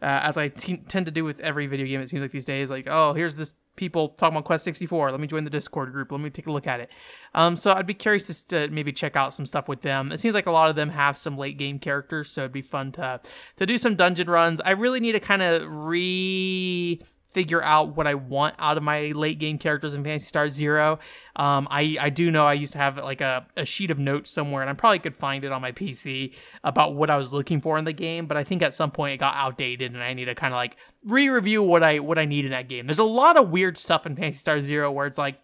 uh, 0.00 0.20
as 0.22 0.36
I 0.36 0.48
t- 0.48 0.82
tend 0.88 1.06
to 1.06 1.12
do 1.12 1.24
with 1.24 1.40
every 1.40 1.66
video 1.66 1.86
game, 1.86 2.00
it 2.00 2.08
seems 2.08 2.22
like 2.22 2.30
these 2.30 2.44
days, 2.44 2.70
like, 2.70 2.86
oh, 2.88 3.14
here's 3.14 3.36
this 3.36 3.52
people 3.78 4.10
talking 4.10 4.36
about 4.36 4.44
Quest 4.44 4.64
64. 4.64 5.10
Let 5.12 5.20
me 5.20 5.26
join 5.26 5.44
the 5.44 5.50
Discord 5.50 5.92
group. 5.92 6.12
Let 6.12 6.20
me 6.20 6.30
take 6.30 6.46
a 6.46 6.52
look 6.52 6.66
at 6.66 6.80
it. 6.80 6.90
Um, 7.34 7.56
so 7.56 7.72
I'd 7.72 7.86
be 7.86 7.94
curious 7.94 8.42
to, 8.42 8.68
maybe 8.68 8.92
check 8.92 9.16
out 9.16 9.32
some 9.32 9.46
stuff 9.46 9.68
with 9.68 9.82
them. 9.82 10.12
It 10.12 10.18
seems 10.18 10.34
like 10.34 10.46
a 10.46 10.50
lot 10.50 10.68
of 10.68 10.76
them 10.76 10.90
have 10.90 11.16
some 11.16 11.38
late 11.38 11.56
game 11.56 11.78
characters, 11.78 12.30
so 12.30 12.42
it'd 12.42 12.52
be 12.52 12.62
fun 12.62 12.92
to 12.92 13.20
to 13.56 13.66
do 13.66 13.78
some 13.78 13.94
dungeon 13.94 14.28
runs. 14.28 14.60
I 14.60 14.70
really 14.72 15.00
need 15.00 15.12
to 15.12 15.20
kind 15.20 15.42
of 15.42 15.62
re 15.66 17.00
figure 17.38 17.62
out 17.62 17.94
what 17.94 18.08
I 18.08 18.14
want 18.14 18.56
out 18.58 18.76
of 18.76 18.82
my 18.82 19.12
late 19.12 19.38
game 19.38 19.58
characters 19.58 19.94
in 19.94 20.02
Phantasy 20.02 20.26
Star 20.26 20.48
Zero. 20.48 20.98
Um, 21.36 21.68
I, 21.70 21.96
I 22.00 22.10
do 22.10 22.32
know 22.32 22.44
I 22.48 22.54
used 22.54 22.72
to 22.72 22.78
have 22.78 22.96
like 22.96 23.20
a, 23.20 23.46
a 23.56 23.64
sheet 23.64 23.92
of 23.92 23.98
notes 24.00 24.28
somewhere, 24.28 24.60
and 24.60 24.68
I 24.68 24.72
probably 24.72 24.98
could 24.98 25.16
find 25.16 25.44
it 25.44 25.52
on 25.52 25.62
my 25.62 25.70
PC 25.70 26.34
about 26.64 26.96
what 26.96 27.10
I 27.10 27.16
was 27.16 27.32
looking 27.32 27.60
for 27.60 27.78
in 27.78 27.84
the 27.84 27.92
game. 27.92 28.26
But 28.26 28.38
I 28.38 28.42
think 28.42 28.60
at 28.60 28.74
some 28.74 28.90
point 28.90 29.14
it 29.14 29.18
got 29.18 29.36
outdated, 29.36 29.94
and 29.94 30.02
I 30.02 30.14
need 30.14 30.24
to 30.24 30.34
kind 30.34 30.52
of 30.52 30.56
like 30.56 30.76
re-review 31.04 31.62
what 31.62 31.84
I 31.84 32.00
what 32.00 32.18
I 32.18 32.24
need 32.24 32.44
in 32.44 32.50
that 32.50 32.68
game. 32.68 32.88
There's 32.88 32.98
a 32.98 33.04
lot 33.04 33.36
of 33.36 33.50
weird 33.50 33.78
stuff 33.78 34.04
in 34.04 34.16
Phantasy 34.16 34.40
Star 34.40 34.60
Zero 34.60 34.90
where 34.90 35.06
it's 35.06 35.16
like 35.16 35.38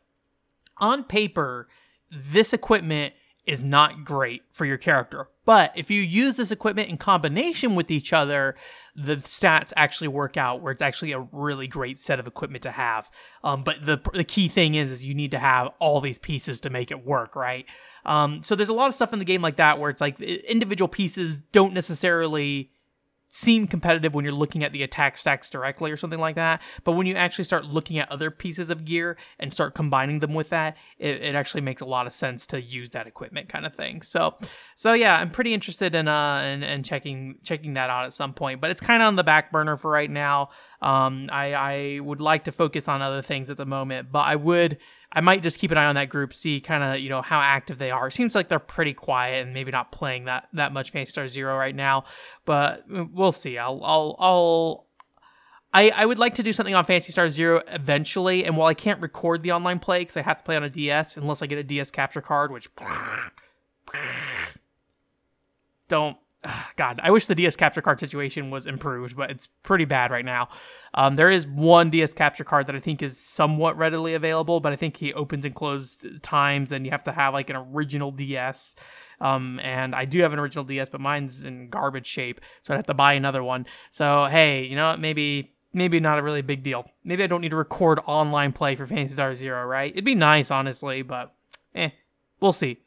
on 0.79 1.05
paper 1.05 1.69
this 2.11 2.53
equipment 2.53 3.15
is 3.47 3.63
not 3.63 4.05
great 4.05 4.43
for 4.53 4.65
your 4.65 4.79
character. 4.79 5.29
But 5.45 5.73
if 5.77 5.91
you 5.91 6.01
use 6.01 6.37
this 6.37 6.51
equipment 6.51 6.89
in 6.89 6.97
combination 6.97 7.75
with 7.75 7.91
each 7.91 8.15
other, 8.15 8.57
the 8.97 9.17
stats 9.17 9.73
actually 9.77 10.09
work 10.09 10.37
out 10.39 10.63
where 10.63 10.73
it's 10.73 10.81
actually 10.81 11.13
a 11.13 11.27
really 11.33 11.69
great 11.69 11.99
set 11.99 12.19
of 12.19 12.27
equipment 12.27 12.63
to 12.63 12.71
have. 12.71 13.11
Um, 13.43 13.63
but 13.63 13.85
the 13.85 14.01
the 14.15 14.25
key 14.25 14.49
thing 14.49 14.75
is, 14.75 14.91
is 14.91 15.05
you 15.05 15.15
need 15.15 15.33
to 15.33 15.39
have 15.39 15.69
all 15.81 16.01
these 16.01 16.19
pieces 16.19 16.61
to 16.61 16.71
make 16.71 16.91
it 16.91 17.05
work, 17.05 17.37
right? 17.37 17.67
Um, 18.07 18.43
so 18.43 18.55
there's 18.55 18.71
a 18.71 18.75
lot 18.75 18.89
of 18.89 18.95
stuff 18.95 19.13
in 19.13 19.19
the 19.19 19.25
game 19.25 19.43
like 19.43 19.57
that 19.57 19.79
where 19.79 19.91
it's 19.91 20.01
like 20.01 20.19
individual 20.21 20.89
pieces 20.89 21.37
don't 21.37 21.75
necessarily 21.75 22.71
seem 23.35 23.67
competitive 23.67 24.15
when 24.15 24.25
you're 24.25 24.33
looking 24.33 24.63
at 24.63 24.71
the 24.71 24.85
attack 24.85 25.19
stacks 25.19 25.51
directly 25.51 25.91
or 25.91 25.97
something 25.97 26.21
like 26.21 26.37
that. 26.37 26.63
But 26.85 26.93
when 26.93 27.09
you 27.09 27.17
actually 27.17 27.43
start 27.43 27.65
looking 27.65 27.99
at 27.99 28.09
other 28.13 28.31
pieces 28.31 28.71
of 28.71 28.85
gear 28.85 29.17
and 29.41 29.53
start 29.53 29.75
combining 29.75 30.21
them 30.21 30.35
with 30.35 30.51
that, 30.51 30.77
it, 30.99 31.21
it 31.21 31.35
actually 31.35 31.63
makes 31.63 31.83
a 31.83 31.85
lot 31.85 32.07
of 32.07 32.13
sense 32.13 32.47
to 32.49 32.63
use 32.63 32.91
that 32.91 33.09
equipment 33.09 33.49
kind 33.49 33.67
of 33.67 33.75
thing. 33.75 34.03
So, 34.03 34.39
so 34.77 34.93
yeah, 34.93 35.19
I'm 35.19 35.31
pretty 35.31 35.53
interested 35.53 35.97
in 35.97 36.07
uh 36.07 36.43
in, 36.45 36.63
in 36.63 36.85
checking 36.85 37.39
checking 37.43 37.75
that 37.75 37.91
out 37.91 38.05
at 38.05 38.13
some 38.13 38.35
point. 38.35 38.61
But 38.61 38.71
it's 38.71 38.81
kind 38.81 39.03
of 39.03 39.09
on 39.09 39.17
the 39.17 39.25
back 39.25 39.51
burner 39.51 39.77
for 39.77 39.91
right 39.91 40.11
now. 40.11 40.51
Um, 40.81 41.29
I 41.33 41.55
I 41.55 42.01
would 42.01 42.21
like 42.21 42.45
to 42.45 42.53
focus 42.53 42.87
on 42.87 43.03
other 43.03 43.21
things 43.21 43.51
at 43.51 43.57
the 43.57 43.67
moment, 43.67 44.13
but 44.13 44.27
I 44.27 44.37
would 44.37 44.79
I 45.15 45.21
might 45.21 45.43
just 45.43 45.59
keep 45.59 45.71
an 45.71 45.79
eye 45.79 45.85
on 45.85 45.95
that 45.95 46.09
group, 46.09 46.35
see 46.35 46.61
kind 46.61 46.83
of 46.83 47.01
you 47.01 47.09
know 47.09 47.23
how 47.23 47.41
active 47.41 47.79
they 47.79 47.91
are. 47.91 48.09
It 48.09 48.13
seems 48.13 48.35
like 48.35 48.49
they're 48.49 48.59
pretty 48.59 48.93
quiet 48.93 49.45
and 49.45 49.55
maybe 49.55 49.71
not 49.71 49.93
playing 49.93 50.25
that 50.25 50.49
that 50.53 50.73
much 50.73 50.91
Phantasy 50.91 51.13
Star 51.13 51.29
Zero 51.29 51.57
right 51.57 51.75
now, 51.75 52.05
but 52.45 52.85
uh, 52.95 53.05
we'll 53.13 53.33
see. 53.33 53.59
I'll 53.59 53.83
I'll 53.85 54.17
I'll. 54.19 54.85
I, 55.73 55.91
I 55.91 56.07
would 56.07 56.21
like 56.21 56.37
to 56.37 56.45
do 56.45 56.53
something 56.53 56.77
on 56.77 56.85
Phantasy 56.85 57.13
Star 57.13 57.29
Zero 57.29 57.61
eventually, 57.69 58.45
and 58.45 58.57
while 58.57 58.69
I 58.69 58.75
can't 58.75 59.01
record 59.01 59.43
the 59.43 59.53
online 59.53 59.81
play 59.81 60.01
because 60.01 60.17
I 60.17 60.23
have 60.23 60.39
to 60.39 60.45
play 60.45 60.57
on 60.57 60.63
a 60.63 60.71
DS 60.71 61.17
unless 61.17 61.43
I 61.43 61.47
get 61.47 61.59
a 61.59 61.65
DS 61.65 61.91
capture 61.91 62.21
card, 62.21 62.53
which 62.53 62.69
don't 65.89 66.17
God, 66.77 67.01
I 67.03 67.11
wish 67.11 67.27
the 67.27 67.35
DS 67.35 67.57
capture 67.57 67.83
card 67.83 68.01
situation 68.01 68.51
was 68.51 68.67
improved, 68.67 69.17
but 69.17 69.31
it's 69.31 69.47
pretty 69.63 69.85
bad 69.85 70.11
right 70.11 70.25
now. 70.25 70.49
Um, 70.95 71.17
there 71.17 71.31
is 71.31 71.47
one 71.47 71.91
DS 71.91 72.15
capture 72.15 72.45
card 72.45 72.67
that 72.67 72.77
I 72.77 72.81
think 72.81 73.03
is 73.03 73.19
somewhat 73.19 73.77
readily 73.77 74.15
available, 74.15 74.61
but 74.61 74.73
I 74.73 74.77
think 74.77 74.97
he 74.97 75.13
opens 75.15 75.45
and 75.45 75.55
closes 75.55 76.21
times, 76.21 76.73
and 76.73 76.85
you 76.85 76.91
have 76.91 77.05
to 77.05 77.13
have 77.13 77.35
like 77.35 77.51
an 77.51 77.57
original 77.57 78.11
DS. 78.11 78.75
Um, 79.21 79.61
and 79.63 79.95
I 79.95 80.05
do 80.05 80.21
have 80.23 80.33
an 80.33 80.39
original 80.39 80.65
DS, 80.65 80.89
but 80.89 81.01
mine's 81.01 81.45
in 81.45 81.69
garbage 81.69 82.07
shape, 82.07 82.41
so 82.63 82.75
I'd 82.75 82.79
have 82.79 82.87
to 82.87 82.95
buy 82.95 83.15
another 83.15 83.43
one. 83.43 83.67
So 83.91 84.27
hey, 84.27 84.65
you 84.65 84.77
know 84.77 84.91
what? 84.91 85.01
Maybe 85.01 85.53
maybe 85.73 85.99
not 85.99 86.19
a 86.19 86.23
really 86.23 86.43
big 86.43 86.63
deal. 86.63 86.85
Maybe 87.03 87.25
I 87.25 87.27
don't 87.27 87.41
need 87.41 87.51
to 87.51 87.57
record 87.57 88.01
online 88.07 88.53
play 88.53 88.77
for 88.77 88.87
Phantasy 88.87 89.15
Star 89.15 89.35
Zero, 89.35 89.65
right? 89.65 89.91
It'd 89.91 90.05
be 90.05 90.15
nice, 90.15 90.51
honestly, 90.51 91.03
but 91.03 91.35
eh, 91.75 91.91
we'll 92.41 92.53
see 92.53 92.84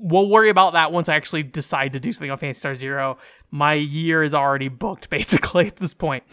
we'll 0.00 0.28
worry 0.28 0.48
about 0.48 0.72
that 0.74 0.92
once 0.92 1.08
I 1.08 1.16
actually 1.16 1.42
decide 1.42 1.92
to 1.92 2.00
do 2.00 2.12
something 2.12 2.30
on 2.30 2.38
Phantasy 2.38 2.58
Star 2.58 2.74
Zero. 2.74 3.18
My 3.50 3.74
year 3.74 4.22
is 4.22 4.34
already 4.34 4.68
booked 4.68 5.10
basically 5.10 5.68
at 5.68 5.76
this 5.76 5.94
point. 5.94 6.24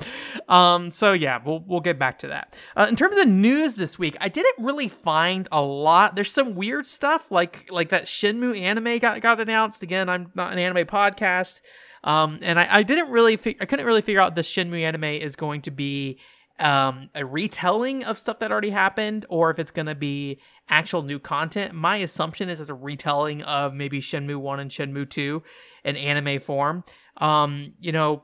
Um, 0.47 0.91
so 0.91 1.13
yeah, 1.13 1.39
we'll 1.43 1.63
we'll 1.65 1.81
get 1.81 1.99
back 1.99 2.19
to 2.19 2.27
that. 2.27 2.57
Uh, 2.75 2.87
in 2.89 2.95
terms 2.95 3.17
of 3.17 3.27
news 3.27 3.75
this 3.75 3.97
week, 3.99 4.17
I 4.19 4.29
didn't 4.29 4.65
really 4.65 4.87
find 4.87 5.47
a 5.51 5.61
lot. 5.61 6.15
There's 6.15 6.31
some 6.31 6.55
weird 6.55 6.85
stuff 6.85 7.31
like 7.31 7.69
like 7.71 7.89
that 7.89 8.05
Shenmue 8.05 8.59
anime 8.59 8.99
got 8.99 9.21
got 9.21 9.39
announced. 9.39 9.83
Again, 9.83 10.09
I'm 10.09 10.31
not 10.35 10.51
an 10.51 10.59
anime 10.59 10.85
podcast. 10.85 11.61
Um, 12.05 12.37
and 12.43 12.59
I, 12.59 12.67
I 12.69 12.83
didn't 12.83 13.09
really, 13.09 13.35
fi- 13.35 13.57
I 13.59 13.65
couldn't 13.65 13.87
really 13.87 14.03
figure 14.03 14.21
out 14.21 14.35
this 14.35 14.47
Shenmue 14.47 14.83
anime 14.83 15.05
is 15.05 15.35
going 15.35 15.63
to 15.63 15.71
be 15.71 16.19
um, 16.59 17.09
a 17.13 17.25
retelling 17.25 18.03
of 18.03 18.17
stuff 18.17 18.39
that 18.39 18.51
already 18.51 18.69
happened 18.69 19.25
or 19.29 19.51
if 19.51 19.59
it's 19.59 19.71
going 19.71 19.87
to 19.87 19.95
be 19.95 20.39
actual 20.69 21.01
new 21.01 21.19
content. 21.19 21.73
My 21.73 21.97
assumption 21.97 22.49
is 22.49 22.61
it's 22.61 22.69
a 22.69 22.73
retelling 22.75 23.41
of 23.43 23.73
maybe 23.73 23.99
Shenmue 23.99 24.37
1 24.37 24.59
and 24.59 24.71
Shenmue 24.71 25.09
2 25.09 25.43
in 25.83 25.97
anime 25.97 26.39
form. 26.39 26.83
Um, 27.17 27.73
you 27.79 27.91
know, 27.91 28.23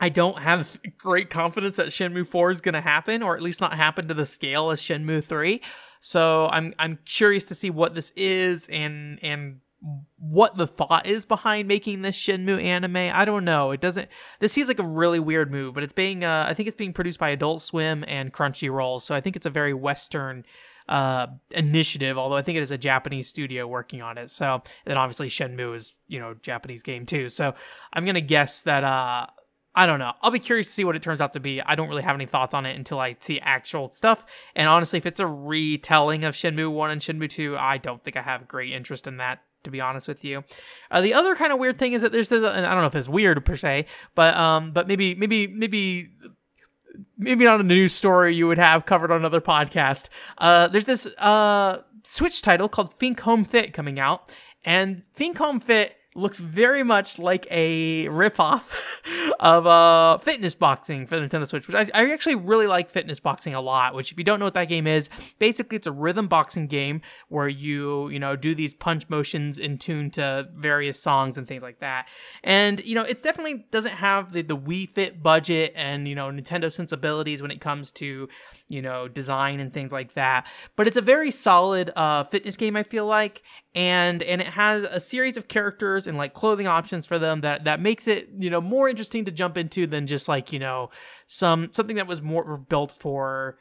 I 0.00 0.08
don't 0.08 0.38
have 0.38 0.80
great 0.98 1.30
confidence 1.30 1.76
that 1.76 1.88
Shenmue 1.88 2.26
4 2.26 2.50
is 2.52 2.60
going 2.60 2.74
to 2.74 2.80
happen 2.80 3.22
or 3.22 3.36
at 3.36 3.42
least 3.42 3.60
not 3.60 3.74
happen 3.74 4.08
to 4.08 4.14
the 4.14 4.26
scale 4.26 4.70
as 4.70 4.80
Shenmue 4.80 5.24
3. 5.24 5.60
So 6.00 6.48
I'm 6.50 6.72
I'm 6.78 6.98
curious 7.04 7.44
to 7.46 7.54
see 7.54 7.68
what 7.68 7.94
this 7.94 8.10
is 8.16 8.66
and 8.68 9.18
and 9.22 9.60
what 10.18 10.56
the 10.56 10.66
thought 10.66 11.06
is 11.06 11.24
behind 11.24 11.66
making 11.66 12.02
this 12.02 12.16
Shenmue 12.16 12.62
anime. 12.62 12.96
I 12.96 13.24
don't 13.24 13.44
know. 13.44 13.70
It 13.70 13.80
doesn't. 13.80 14.08
This 14.38 14.52
seems 14.52 14.68
like 14.68 14.78
a 14.78 14.86
really 14.86 15.18
weird 15.18 15.50
move, 15.50 15.74
but 15.74 15.82
it's 15.82 15.92
being. 15.92 16.22
Uh, 16.22 16.46
I 16.48 16.54
think 16.54 16.66
it's 16.66 16.76
being 16.76 16.92
produced 16.92 17.18
by 17.18 17.30
Adult 17.30 17.62
Swim 17.62 18.04
and 18.06 18.32
Crunchyroll, 18.32 19.00
so 19.00 19.14
I 19.14 19.20
think 19.20 19.36
it's 19.36 19.46
a 19.46 19.50
very 19.50 19.72
Western 19.72 20.44
uh, 20.88 21.28
initiative. 21.50 22.18
Although 22.18 22.36
I 22.36 22.42
think 22.42 22.56
it 22.56 22.62
is 22.62 22.70
a 22.70 22.78
Japanese 22.78 23.28
studio 23.28 23.66
working 23.66 24.02
on 24.02 24.18
it. 24.18 24.30
So 24.30 24.62
then 24.84 24.98
obviously 24.98 25.28
Shenmue 25.28 25.74
is 25.74 25.94
you 26.08 26.20
know 26.20 26.34
Japanese 26.42 26.82
game 26.82 27.06
too. 27.06 27.30
So 27.30 27.54
I'm 27.92 28.04
gonna 28.04 28.20
guess 28.20 28.62
that. 28.62 28.84
Uh, 28.84 29.26
I 29.72 29.86
don't 29.86 30.00
know. 30.00 30.12
I'll 30.20 30.32
be 30.32 30.40
curious 30.40 30.66
to 30.66 30.72
see 30.72 30.84
what 30.84 30.96
it 30.96 31.02
turns 31.02 31.20
out 31.20 31.32
to 31.34 31.40
be. 31.40 31.62
I 31.62 31.76
don't 31.76 31.88
really 31.88 32.02
have 32.02 32.16
any 32.16 32.26
thoughts 32.26 32.54
on 32.54 32.66
it 32.66 32.76
until 32.76 32.98
I 32.98 33.14
see 33.20 33.38
actual 33.38 33.92
stuff. 33.92 34.26
And 34.56 34.68
honestly, 34.68 34.96
if 34.96 35.06
it's 35.06 35.20
a 35.20 35.26
retelling 35.28 36.24
of 36.24 36.34
Shenmue 36.34 36.72
1 36.72 36.90
and 36.90 37.00
Shenmue 37.00 37.30
2, 37.30 37.56
I 37.56 37.78
don't 37.78 38.02
think 38.02 38.16
I 38.16 38.22
have 38.22 38.48
great 38.48 38.72
interest 38.72 39.06
in 39.06 39.18
that 39.18 39.44
to 39.64 39.70
be 39.70 39.80
honest 39.80 40.08
with 40.08 40.24
you. 40.24 40.44
Uh, 40.90 41.00
the 41.00 41.14
other 41.14 41.34
kind 41.34 41.52
of 41.52 41.58
weird 41.58 41.78
thing 41.78 41.92
is 41.92 42.02
that 42.02 42.12
there's 42.12 42.28
this, 42.28 42.44
and 42.44 42.66
I 42.66 42.72
don't 42.72 42.82
know 42.82 42.86
if 42.88 42.94
it's 42.94 43.08
weird 43.08 43.44
per 43.44 43.56
se, 43.56 43.86
but 44.14 44.36
um, 44.36 44.72
but 44.72 44.88
maybe 44.88 45.14
maybe 45.14 45.46
maybe 45.46 46.10
maybe 47.16 47.44
not 47.44 47.60
a 47.60 47.64
news 47.64 47.94
story 47.94 48.34
you 48.34 48.46
would 48.46 48.58
have 48.58 48.86
covered 48.86 49.10
on 49.10 49.18
another 49.18 49.40
podcast. 49.40 50.08
Uh, 50.38 50.68
there's 50.68 50.86
this 50.86 51.06
uh 51.18 51.78
Switch 52.02 52.40
title 52.42 52.68
called 52.68 52.94
Fink 52.94 53.20
Home 53.20 53.44
Fit 53.44 53.72
coming 53.74 54.00
out, 54.00 54.30
and 54.64 55.02
Fink 55.12 55.38
Home 55.38 55.60
Fit 55.60 55.96
looks 56.16 56.40
very 56.40 56.82
much 56.82 57.18
like 57.18 57.46
a 57.50 58.06
ripoff 58.08 59.00
of 59.40 59.66
uh, 59.66 60.18
fitness 60.18 60.54
boxing 60.56 61.06
for 61.06 61.18
the 61.18 61.26
Nintendo 61.26 61.46
Switch, 61.46 61.68
which 61.68 61.76
I, 61.76 61.86
I, 61.94 62.10
actually 62.12 62.34
really 62.34 62.66
like 62.66 62.90
fitness 62.90 63.20
boxing 63.20 63.54
a 63.54 63.60
lot. 63.60 63.94
Which, 63.94 64.10
if 64.10 64.18
you 64.18 64.24
don't 64.24 64.40
know 64.40 64.44
what 64.44 64.54
that 64.54 64.68
game 64.68 64.86
is, 64.86 65.08
basically 65.38 65.76
it's 65.76 65.86
a 65.86 65.92
rhythm 65.92 66.26
boxing 66.26 66.66
game 66.66 67.00
where 67.28 67.48
you 67.48 68.08
you 68.10 68.18
know 68.18 68.34
do 68.34 68.54
these 68.54 68.74
punch 68.74 69.08
motions 69.08 69.58
in 69.58 69.78
tune 69.78 70.10
to 70.12 70.48
various 70.56 71.00
songs 71.00 71.38
and 71.38 71.46
things 71.46 71.62
like 71.62 71.78
that. 71.78 72.08
And 72.42 72.84
you 72.84 72.94
know, 72.94 73.02
it 73.02 73.22
definitely 73.22 73.66
doesn't 73.70 73.94
have 73.94 74.32
the 74.32 74.42
the 74.42 74.56
Wii 74.56 74.90
Fit 74.90 75.22
budget 75.22 75.72
and 75.76 76.08
you 76.08 76.16
know 76.16 76.30
Nintendo 76.30 76.72
sensibilities 76.72 77.40
when 77.40 77.52
it 77.52 77.60
comes 77.60 77.92
to 77.92 78.28
you 78.68 78.82
know 78.82 79.06
design 79.06 79.60
and 79.60 79.72
things 79.72 79.92
like 79.92 80.14
that. 80.14 80.48
But 80.74 80.88
it's 80.88 80.96
a 80.96 81.02
very 81.02 81.30
solid 81.30 81.90
uh, 81.94 82.24
fitness 82.24 82.56
game. 82.56 82.76
I 82.76 82.82
feel 82.82 83.06
like, 83.06 83.42
and 83.74 84.22
and 84.22 84.40
it 84.40 84.48
has 84.48 84.82
a 84.82 84.98
series 84.98 85.36
of 85.36 85.46
characters 85.46 86.06
and 86.06 86.18
like 86.18 86.34
clothing 86.34 86.66
options 86.66 87.06
for 87.06 87.18
them 87.18 87.42
that 87.42 87.64
that 87.64 87.80
makes 87.80 88.08
it 88.08 88.28
you 88.36 88.50
know 88.50 88.60
more 88.60 88.88
interesting 88.88 89.24
to 89.24 89.30
jump 89.30 89.56
into 89.56 89.86
than 89.86 90.06
just 90.06 90.28
like 90.28 90.52
you 90.52 90.58
know 90.58 90.90
some 91.28 91.72
something 91.72 91.96
that 91.96 92.06
was 92.08 92.20
more 92.20 92.56
built 92.56 92.90
for 92.90 93.58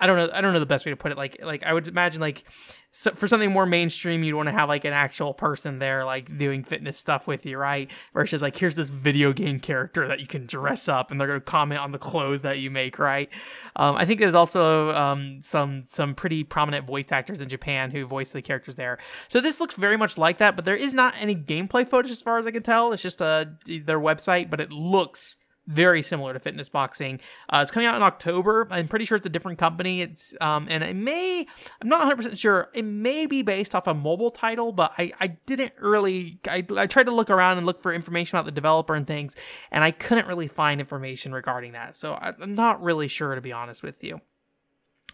I 0.00 0.06
don't 0.06 0.16
know. 0.16 0.28
I 0.32 0.40
don't 0.40 0.52
know 0.52 0.60
the 0.60 0.66
best 0.66 0.84
way 0.84 0.90
to 0.90 0.96
put 0.96 1.12
it. 1.12 1.18
Like, 1.18 1.38
like 1.42 1.62
I 1.62 1.72
would 1.72 1.86
imagine, 1.86 2.20
like, 2.20 2.44
so 2.90 3.10
for 3.12 3.28
something 3.28 3.52
more 3.52 3.66
mainstream, 3.66 4.24
you'd 4.24 4.34
want 4.34 4.48
to 4.48 4.52
have 4.52 4.68
like 4.68 4.84
an 4.84 4.92
actual 4.92 5.34
person 5.34 5.78
there, 5.78 6.04
like 6.04 6.38
doing 6.38 6.64
fitness 6.64 6.96
stuff 6.98 7.26
with 7.26 7.44
you, 7.46 7.58
right? 7.58 7.90
Versus 8.14 8.42
like, 8.42 8.56
here's 8.56 8.76
this 8.76 8.90
video 8.90 9.32
game 9.32 9.60
character 9.60 10.08
that 10.08 10.20
you 10.20 10.26
can 10.26 10.46
dress 10.46 10.88
up, 10.88 11.10
and 11.10 11.20
they're 11.20 11.28
going 11.28 11.40
to 11.40 11.44
comment 11.44 11.80
on 11.80 11.92
the 11.92 11.98
clothes 11.98 12.42
that 12.42 12.58
you 12.58 12.70
make, 12.70 12.98
right? 12.98 13.30
Um, 13.76 13.96
I 13.96 14.04
think 14.04 14.20
there's 14.20 14.34
also 14.34 14.90
um, 14.92 15.40
some 15.42 15.82
some 15.82 16.14
pretty 16.14 16.44
prominent 16.44 16.86
voice 16.86 17.12
actors 17.12 17.40
in 17.40 17.48
Japan 17.48 17.90
who 17.90 18.06
voice 18.06 18.32
the 18.32 18.42
characters 18.42 18.76
there. 18.76 18.98
So 19.28 19.40
this 19.40 19.60
looks 19.60 19.74
very 19.74 19.96
much 19.96 20.18
like 20.18 20.38
that, 20.38 20.56
but 20.56 20.64
there 20.64 20.76
is 20.76 20.94
not 20.94 21.14
any 21.18 21.34
gameplay 21.34 21.86
footage 21.88 22.10
as 22.10 22.22
far 22.22 22.38
as 22.38 22.46
I 22.46 22.50
can 22.50 22.62
tell. 22.62 22.92
It's 22.92 23.02
just 23.02 23.22
uh, 23.22 23.46
their 23.66 24.00
website, 24.00 24.50
but 24.50 24.60
it 24.60 24.72
looks 24.72 25.36
very 25.68 26.02
similar 26.02 26.32
to 26.32 26.40
fitness 26.40 26.68
boxing. 26.68 27.20
Uh, 27.48 27.60
it's 27.62 27.70
coming 27.70 27.86
out 27.86 27.94
in 27.94 28.02
October. 28.02 28.66
I'm 28.70 28.88
pretty 28.88 29.04
sure 29.04 29.16
it's 29.16 29.26
a 29.26 29.30
different 29.30 29.58
company. 29.58 30.00
It's 30.00 30.34
um, 30.40 30.66
and 30.68 30.82
it 30.82 30.96
may 30.96 31.46
I'm 31.80 31.88
not 31.88 31.98
100 31.98 32.16
percent 32.16 32.38
sure. 32.38 32.70
It 32.74 32.84
may 32.84 33.26
be 33.26 33.42
based 33.42 33.74
off 33.74 33.86
a 33.86 33.94
mobile 33.94 34.30
title, 34.30 34.72
but 34.72 34.92
I 34.98 35.12
I 35.20 35.28
didn't 35.28 35.74
really 35.78 36.40
I 36.48 36.64
I 36.76 36.86
tried 36.86 37.06
to 37.06 37.14
look 37.14 37.30
around 37.30 37.58
and 37.58 37.66
look 37.66 37.80
for 37.80 37.92
information 37.92 38.36
about 38.36 38.46
the 38.46 38.52
developer 38.52 38.94
and 38.94 39.06
things, 39.06 39.36
and 39.70 39.84
I 39.84 39.90
couldn't 39.90 40.26
really 40.26 40.48
find 40.48 40.80
information 40.80 41.32
regarding 41.32 41.72
that. 41.72 41.94
So 41.96 42.18
I'm 42.20 42.54
not 42.54 42.82
really 42.82 43.08
sure 43.08 43.34
to 43.34 43.40
be 43.40 43.52
honest 43.52 43.82
with 43.82 44.02
you. 44.02 44.20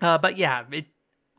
Uh, 0.00 0.18
but 0.18 0.36
yeah, 0.36 0.64
it 0.70 0.86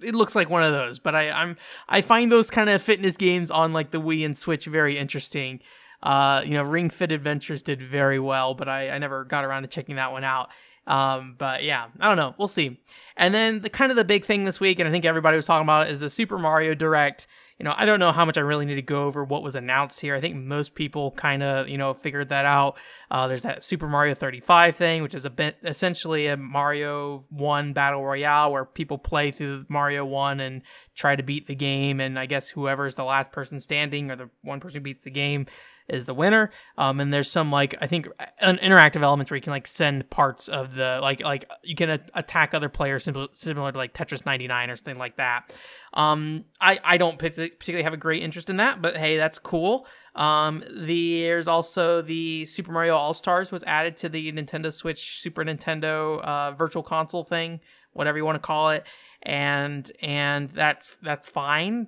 it 0.01 0.13
looks 0.13 0.35
like 0.35 0.49
one 0.49 0.63
of 0.63 0.73
those. 0.73 0.99
But 0.99 1.15
I 1.15 1.31
I'm 1.31 1.55
I 1.87 2.01
find 2.01 2.31
those 2.31 2.49
kind 2.49 2.69
of 2.69 2.81
fitness 2.81 3.15
games 3.15 3.49
on 3.49 3.71
like 3.71 3.91
the 3.91 4.01
Wii 4.01 4.25
and 4.25 4.37
Switch 4.37 4.65
very 4.65 4.97
interesting. 4.97 5.61
Uh, 6.03 6.41
you 6.45 6.53
know, 6.53 6.63
Ring 6.63 6.89
Fit 6.89 7.11
Adventures 7.11 7.63
did 7.63 7.81
very 7.81 8.19
well, 8.19 8.53
but 8.53 8.69
I, 8.69 8.89
I 8.89 8.97
never 8.97 9.23
got 9.23 9.45
around 9.45 9.63
to 9.63 9.67
checking 9.67 9.95
that 9.95 10.11
one 10.11 10.23
out. 10.23 10.49
Um, 10.87 11.35
but 11.37 11.63
yeah, 11.63 11.87
I 11.99 12.07
don't 12.07 12.17
know. 12.17 12.35
We'll 12.37 12.47
see. 12.47 12.79
And 13.17 13.33
then 13.33 13.61
the 13.61 13.69
kind 13.69 13.91
of 13.91 13.97
the 13.97 14.05
big 14.05 14.25
thing 14.25 14.45
this 14.45 14.59
week, 14.59 14.79
and 14.79 14.87
I 14.87 14.91
think 14.91 15.05
everybody 15.05 15.35
was 15.35 15.45
talking 15.45 15.65
about 15.65 15.87
it, 15.87 15.91
is 15.93 15.99
the 15.99 16.09
Super 16.09 16.37
Mario 16.37 16.75
Direct. 16.75 17.27
You 17.57 17.63
know, 17.63 17.73
I 17.75 17.85
don't 17.85 18.01
know 18.01 18.11
how 18.11 18.25
much 18.25 18.37
I 18.37 18.41
really 18.41 18.65
need 18.65 18.75
to 18.75 18.81
go 18.81 19.05
over 19.05 19.23
what 19.23 19.41
was 19.41 19.55
announced 19.55 20.01
here. 20.01 20.13
I 20.13 20.19
think 20.19 20.35
most 20.35 20.75
people 20.75 21.11
kind 21.11 21.41
of, 21.41 21.69
you 21.69 21.77
know, 21.77 21.93
figured 21.93 22.29
that 22.29 22.45
out. 22.45 22.77
Uh, 23.09 23.27
there's 23.27 23.43
that 23.43 23.63
Super 23.63 23.87
Mario 23.87 24.13
35 24.13 24.75
thing, 24.75 25.01
which 25.01 25.15
is 25.15 25.23
a 25.23 25.29
bit 25.29 25.55
essentially 25.63 26.27
a 26.27 26.35
Mario 26.35 27.23
1 27.29 27.71
battle 27.71 28.05
royale 28.05 28.51
where 28.51 28.65
people 28.65 28.97
play 28.97 29.31
through 29.31 29.65
Mario 29.69 30.03
1 30.03 30.41
and 30.41 30.63
try 30.95 31.15
to 31.15 31.23
beat 31.23 31.47
the 31.47 31.55
game. 31.55 32.01
And 32.01 32.19
I 32.19 32.25
guess 32.25 32.49
whoever's 32.49 32.95
the 32.95 33.05
last 33.05 33.31
person 33.31 33.61
standing 33.61 34.11
or 34.11 34.17
the 34.17 34.29
one 34.41 34.59
person 34.59 34.79
who 34.79 34.83
beats 34.83 35.03
the 35.03 35.09
game 35.09 35.45
is 35.87 36.05
the 36.05 36.13
winner. 36.13 36.49
Um, 36.77 36.99
and 36.99 37.13
there's 37.13 37.29
some 37.29 37.51
like 37.51 37.75
I 37.81 37.87
think 37.87 38.07
an 38.39 38.57
interactive 38.57 39.01
elements 39.01 39.29
where 39.29 39.35
you 39.35 39.41
can 39.41 39.51
like 39.51 39.67
send 39.67 40.09
parts 40.09 40.47
of 40.47 40.75
the 40.75 40.99
like 41.01 41.21
like 41.21 41.49
you 41.63 41.75
can 41.75 41.89
a- 41.89 42.05
attack 42.13 42.53
other 42.53 42.69
players 42.69 43.03
similar, 43.03 43.27
similar 43.33 43.71
to 43.71 43.77
like 43.77 43.93
Tetris 43.93 44.25
99 44.25 44.69
or 44.69 44.75
something 44.75 44.97
like 44.97 45.17
that. 45.17 45.53
Um, 45.93 46.45
I 46.59 46.79
I 46.83 46.97
don't 46.97 47.19
particularly 47.19 47.83
have 47.83 47.93
a 47.93 47.97
great 47.97 48.23
interest 48.23 48.49
in 48.49 48.57
that, 48.57 48.81
but 48.81 48.97
hey, 48.97 49.17
that's 49.17 49.39
cool. 49.39 49.87
Um, 50.15 50.63
the, 50.73 51.23
there's 51.23 51.47
also 51.47 52.01
the 52.01 52.45
Super 52.45 52.71
Mario 52.71 52.95
All 52.95 53.13
Stars 53.13 53.51
was 53.51 53.63
added 53.63 53.97
to 53.97 54.09
the 54.09 54.31
Nintendo 54.31 54.71
Switch 54.71 55.19
Super 55.19 55.43
Nintendo 55.43 56.21
uh, 56.21 56.51
Virtual 56.53 56.83
Console 56.83 57.25
thing, 57.25 57.59
whatever 57.91 58.17
you 58.17 58.25
want 58.25 58.35
to 58.35 58.39
call 58.39 58.69
it, 58.71 58.87
and 59.23 59.91
and 60.01 60.49
that's 60.51 60.95
that's 61.01 61.27
fine 61.27 61.87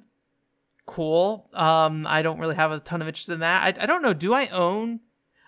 cool. 0.88 1.50
Um, 1.54 2.08
I 2.08 2.24
don't 2.24 2.40
really 2.40 2.56
have 2.56 2.72
a 2.72 2.80
ton 2.80 3.04
of 3.04 3.08
interest 3.08 3.30
in 3.30 3.42
that. 3.42 3.78
I, 3.78 3.84
I 3.84 3.86
don't 3.86 4.02
know. 4.02 4.14
Do 4.14 4.34
I 4.34 4.48
own? 4.48 5.02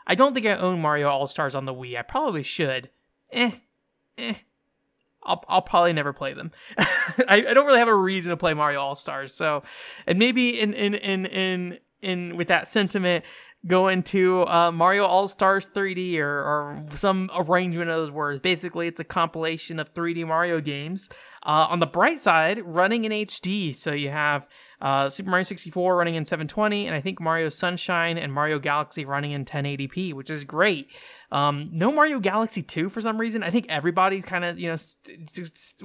I 0.06 0.14
don't 0.14 0.36
think 0.36 0.46
I 0.46 0.54
own 0.54 0.82
Mario 0.82 1.10
All 1.10 1.26
Stars 1.26 1.56
on 1.56 1.66
the 1.66 1.74
Wii. 1.74 1.98
I 1.98 2.04
probably 2.04 2.44
should. 2.44 2.92
Eh, 3.32 3.52
eh. 4.20 4.36
I'll 5.24 5.44
I'll 5.48 5.62
probably 5.62 5.94
never 5.94 6.14
play 6.14 6.34
them. 6.34 6.52
I, 6.78 7.46
I 7.48 7.54
don't 7.54 7.66
really 7.66 7.80
have 7.80 7.88
a 7.88 7.96
reason 7.96 8.30
to 8.30 8.38
play 8.38 8.54
Mario 8.54 8.80
All 8.80 8.96
Stars. 8.96 9.34
So, 9.34 9.64
and 10.06 10.20
maybe 10.20 10.60
in 10.60 10.74
in 10.74 10.94
in 10.94 11.26
in 11.26 11.80
in 12.02 12.38
with 12.38 12.48
that 12.50 12.68
sentiment, 12.68 13.26
go 13.68 13.90
into 13.90 14.48
uh, 14.48 14.72
Mario 14.72 15.06
All 15.06 15.28
Stars 15.28 15.68
3D 15.68 16.18
or, 16.20 16.30
or 16.30 16.86
some 16.96 17.30
arrangement 17.36 17.90
of 17.90 17.98
those 17.98 18.12
words. 18.12 18.42
Basically, 18.42 18.88
it's 18.88 19.00
a 19.00 19.04
compilation 19.04 19.80
of 19.80 19.94
3D 19.94 20.26
Mario 20.26 20.62
games. 20.62 21.10
Uh, 21.42 21.68
on 21.70 21.80
the 21.80 21.88
bright 21.88 22.20
side, 22.20 22.62
running 22.66 23.06
in 23.06 23.14
HD. 23.14 23.74
So 23.74 23.94
you 23.94 24.10
have 24.10 24.50
uh, 24.82 25.10
Super 25.10 25.30
Mario 25.30 25.44
64 25.44 25.96
running 25.96 26.16
in 26.16 26.26
720, 26.26 26.86
and 26.86 26.94
I 26.94 27.00
think 27.00 27.22
Mario 27.22 27.48
Sunshine 27.48 28.18
and 28.18 28.34
Mario 28.34 28.60
Galaxy 28.60 29.06
running 29.06 29.32
in 29.32 29.46
1080p, 29.46 30.14
which 30.14 30.30
is 30.30 30.44
great. 30.44 30.92
Um, 31.32 31.70
no 31.72 31.94
Mario 31.94 32.20
Galaxy 32.20 32.62
2 32.62 32.90
for 32.90 33.00
some 33.00 33.18
reason. 33.18 33.42
I 33.42 33.52
think 33.52 33.68
everybody 33.70 34.22
kind 34.22 34.44
of, 34.44 34.60
you 34.60 34.68
know, 34.68 34.78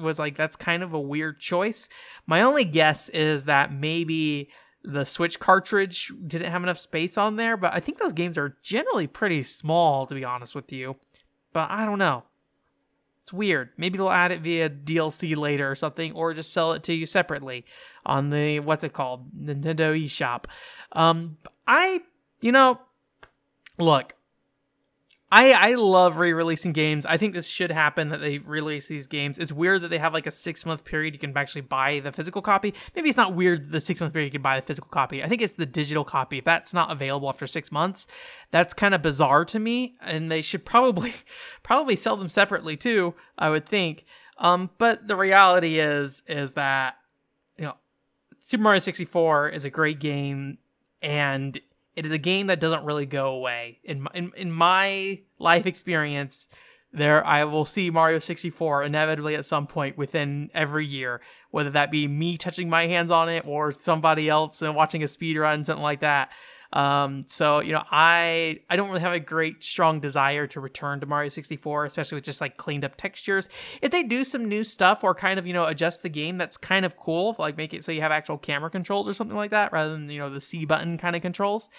was 0.02 0.18
like, 0.18 0.36
that's 0.36 0.56
kind 0.56 0.82
of 0.82 0.92
a 0.92 1.00
weird 1.00 1.38
choice. 1.38 1.88
My 2.26 2.42
only 2.42 2.64
guess 2.64 3.08
is 3.10 3.44
that 3.44 3.72
maybe 3.72 4.50
the 4.84 5.04
Switch 5.04 5.40
cartridge 5.40 6.12
didn't 6.26 6.50
have 6.50 6.62
enough 6.62 6.78
space 6.78 7.16
on 7.16 7.36
there, 7.36 7.56
but 7.56 7.72
I 7.72 7.80
think 7.80 7.98
those 7.98 8.12
games 8.12 8.36
are 8.36 8.56
generally 8.62 9.06
pretty 9.06 9.42
small, 9.42 10.06
to 10.06 10.14
be 10.14 10.24
honest 10.24 10.54
with 10.54 10.70
you. 10.72 10.96
But 11.52 11.70
I 11.70 11.84
don't 11.84 11.98
know. 11.98 12.24
It's 13.22 13.32
weird. 13.32 13.70
Maybe 13.78 13.96
they'll 13.96 14.10
add 14.10 14.32
it 14.32 14.42
via 14.42 14.68
DLC 14.68 15.34
later 15.34 15.70
or 15.70 15.74
something, 15.74 16.12
or 16.12 16.34
just 16.34 16.52
sell 16.52 16.74
it 16.74 16.82
to 16.84 16.92
you 16.92 17.06
separately 17.06 17.64
on 18.04 18.28
the 18.28 18.60
what's 18.60 18.84
it 18.84 18.92
called 18.92 19.32
Nintendo 19.34 19.98
eShop. 19.98 20.44
Um, 20.92 21.38
I, 21.66 22.02
you 22.42 22.52
know, 22.52 22.78
look, 23.78 24.14
I 25.30 25.52
I 25.52 25.74
love 25.74 26.18
re-releasing 26.18 26.72
games. 26.72 27.06
I 27.06 27.16
think 27.16 27.34
this 27.34 27.46
should 27.46 27.70
happen 27.70 28.10
that 28.10 28.20
they 28.20 28.38
release 28.38 28.88
these 28.88 29.06
games. 29.06 29.38
It's 29.38 29.52
weird 29.52 29.82
that 29.82 29.88
they 29.88 29.98
have 29.98 30.12
like 30.12 30.26
a 30.26 30.30
six 30.30 30.64
month 30.66 30.84
period 30.84 31.14
you 31.14 31.20
can 31.20 31.36
actually 31.36 31.62
buy 31.62 32.00
the 32.00 32.12
physical 32.12 32.42
copy. 32.42 32.74
Maybe 32.94 33.08
it's 33.08 33.16
not 33.16 33.34
weird 33.34 33.72
the 33.72 33.80
six 33.80 34.00
month 34.00 34.12
period 34.12 34.26
you 34.26 34.32
can 34.32 34.42
buy 34.42 34.60
the 34.60 34.66
physical 34.66 34.90
copy. 34.90 35.22
I 35.22 35.28
think 35.28 35.42
it's 35.42 35.54
the 35.54 35.66
digital 35.66 36.04
copy. 36.04 36.38
If 36.38 36.44
that's 36.44 36.74
not 36.74 36.90
available 36.90 37.28
after 37.28 37.46
six 37.46 37.72
months, 37.72 38.06
that's 38.50 38.74
kind 38.74 38.94
of 38.94 39.02
bizarre 39.02 39.44
to 39.46 39.58
me. 39.58 39.96
And 40.00 40.30
they 40.30 40.42
should 40.42 40.64
probably 40.64 41.14
probably 41.62 41.96
sell 41.96 42.16
them 42.16 42.28
separately 42.28 42.76
too. 42.76 43.14
I 43.38 43.50
would 43.50 43.66
think. 43.66 44.04
Um, 44.38 44.70
but 44.78 45.08
the 45.08 45.16
reality 45.16 45.78
is 45.78 46.22
is 46.28 46.52
that 46.54 46.96
you 47.56 47.64
know 47.64 47.74
Super 48.40 48.62
Mario 48.62 48.80
64 48.80 49.48
is 49.48 49.64
a 49.64 49.70
great 49.70 50.00
game 50.00 50.58
and 51.00 51.60
it 51.96 52.06
is 52.06 52.12
a 52.12 52.18
game 52.18 52.48
that 52.48 52.60
doesn't 52.60 52.84
really 52.84 53.06
go 53.06 53.32
away. 53.32 53.78
In 53.84 54.06
in 54.14 54.32
in 54.36 54.52
my 54.52 55.20
life 55.38 55.66
experience, 55.66 56.48
there 56.92 57.26
I 57.26 57.44
will 57.44 57.66
see 57.66 57.90
Mario 57.90 58.18
64 58.18 58.84
inevitably 58.84 59.34
at 59.34 59.44
some 59.44 59.66
point 59.66 59.98
within 59.98 60.50
every 60.54 60.86
year, 60.86 61.20
whether 61.50 61.70
that 61.70 61.90
be 61.90 62.06
me 62.06 62.36
touching 62.36 62.68
my 62.68 62.86
hands 62.86 63.10
on 63.10 63.28
it 63.28 63.44
or 63.46 63.72
somebody 63.72 64.28
else 64.28 64.62
and 64.62 64.76
watching 64.76 65.02
a 65.02 65.08
speed 65.08 65.36
run, 65.36 65.64
something 65.64 65.82
like 65.82 66.00
that. 66.00 66.30
Um, 66.74 67.24
so 67.28 67.60
you 67.60 67.72
know, 67.72 67.84
I 67.90 68.60
I 68.68 68.74
don't 68.74 68.88
really 68.88 69.00
have 69.00 69.12
a 69.12 69.20
great 69.20 69.62
strong 69.62 70.00
desire 70.00 70.48
to 70.48 70.60
return 70.60 71.00
to 71.00 71.06
Mario 71.06 71.30
64, 71.30 71.86
especially 71.86 72.16
with 72.16 72.24
just 72.24 72.40
like 72.40 72.56
cleaned 72.56 72.84
up 72.84 72.96
textures. 72.96 73.48
If 73.80 73.92
they 73.92 74.02
do 74.02 74.24
some 74.24 74.48
new 74.48 74.64
stuff 74.64 75.04
or 75.04 75.14
kind 75.14 75.38
of 75.38 75.46
you 75.46 75.52
know 75.52 75.66
adjust 75.66 76.02
the 76.02 76.08
game, 76.08 76.36
that's 76.36 76.56
kind 76.56 76.84
of 76.84 76.96
cool. 76.96 77.36
Like 77.38 77.56
make 77.56 77.72
it 77.72 77.84
so 77.84 77.92
you 77.92 78.00
have 78.00 78.10
actual 78.10 78.38
camera 78.38 78.70
controls 78.70 79.08
or 79.08 79.14
something 79.14 79.36
like 79.36 79.52
that, 79.52 79.72
rather 79.72 79.92
than 79.92 80.10
you 80.10 80.18
know 80.18 80.28
the 80.28 80.40
C 80.40 80.64
button 80.64 80.98
kind 80.98 81.14
of 81.14 81.22
controls. 81.22 81.70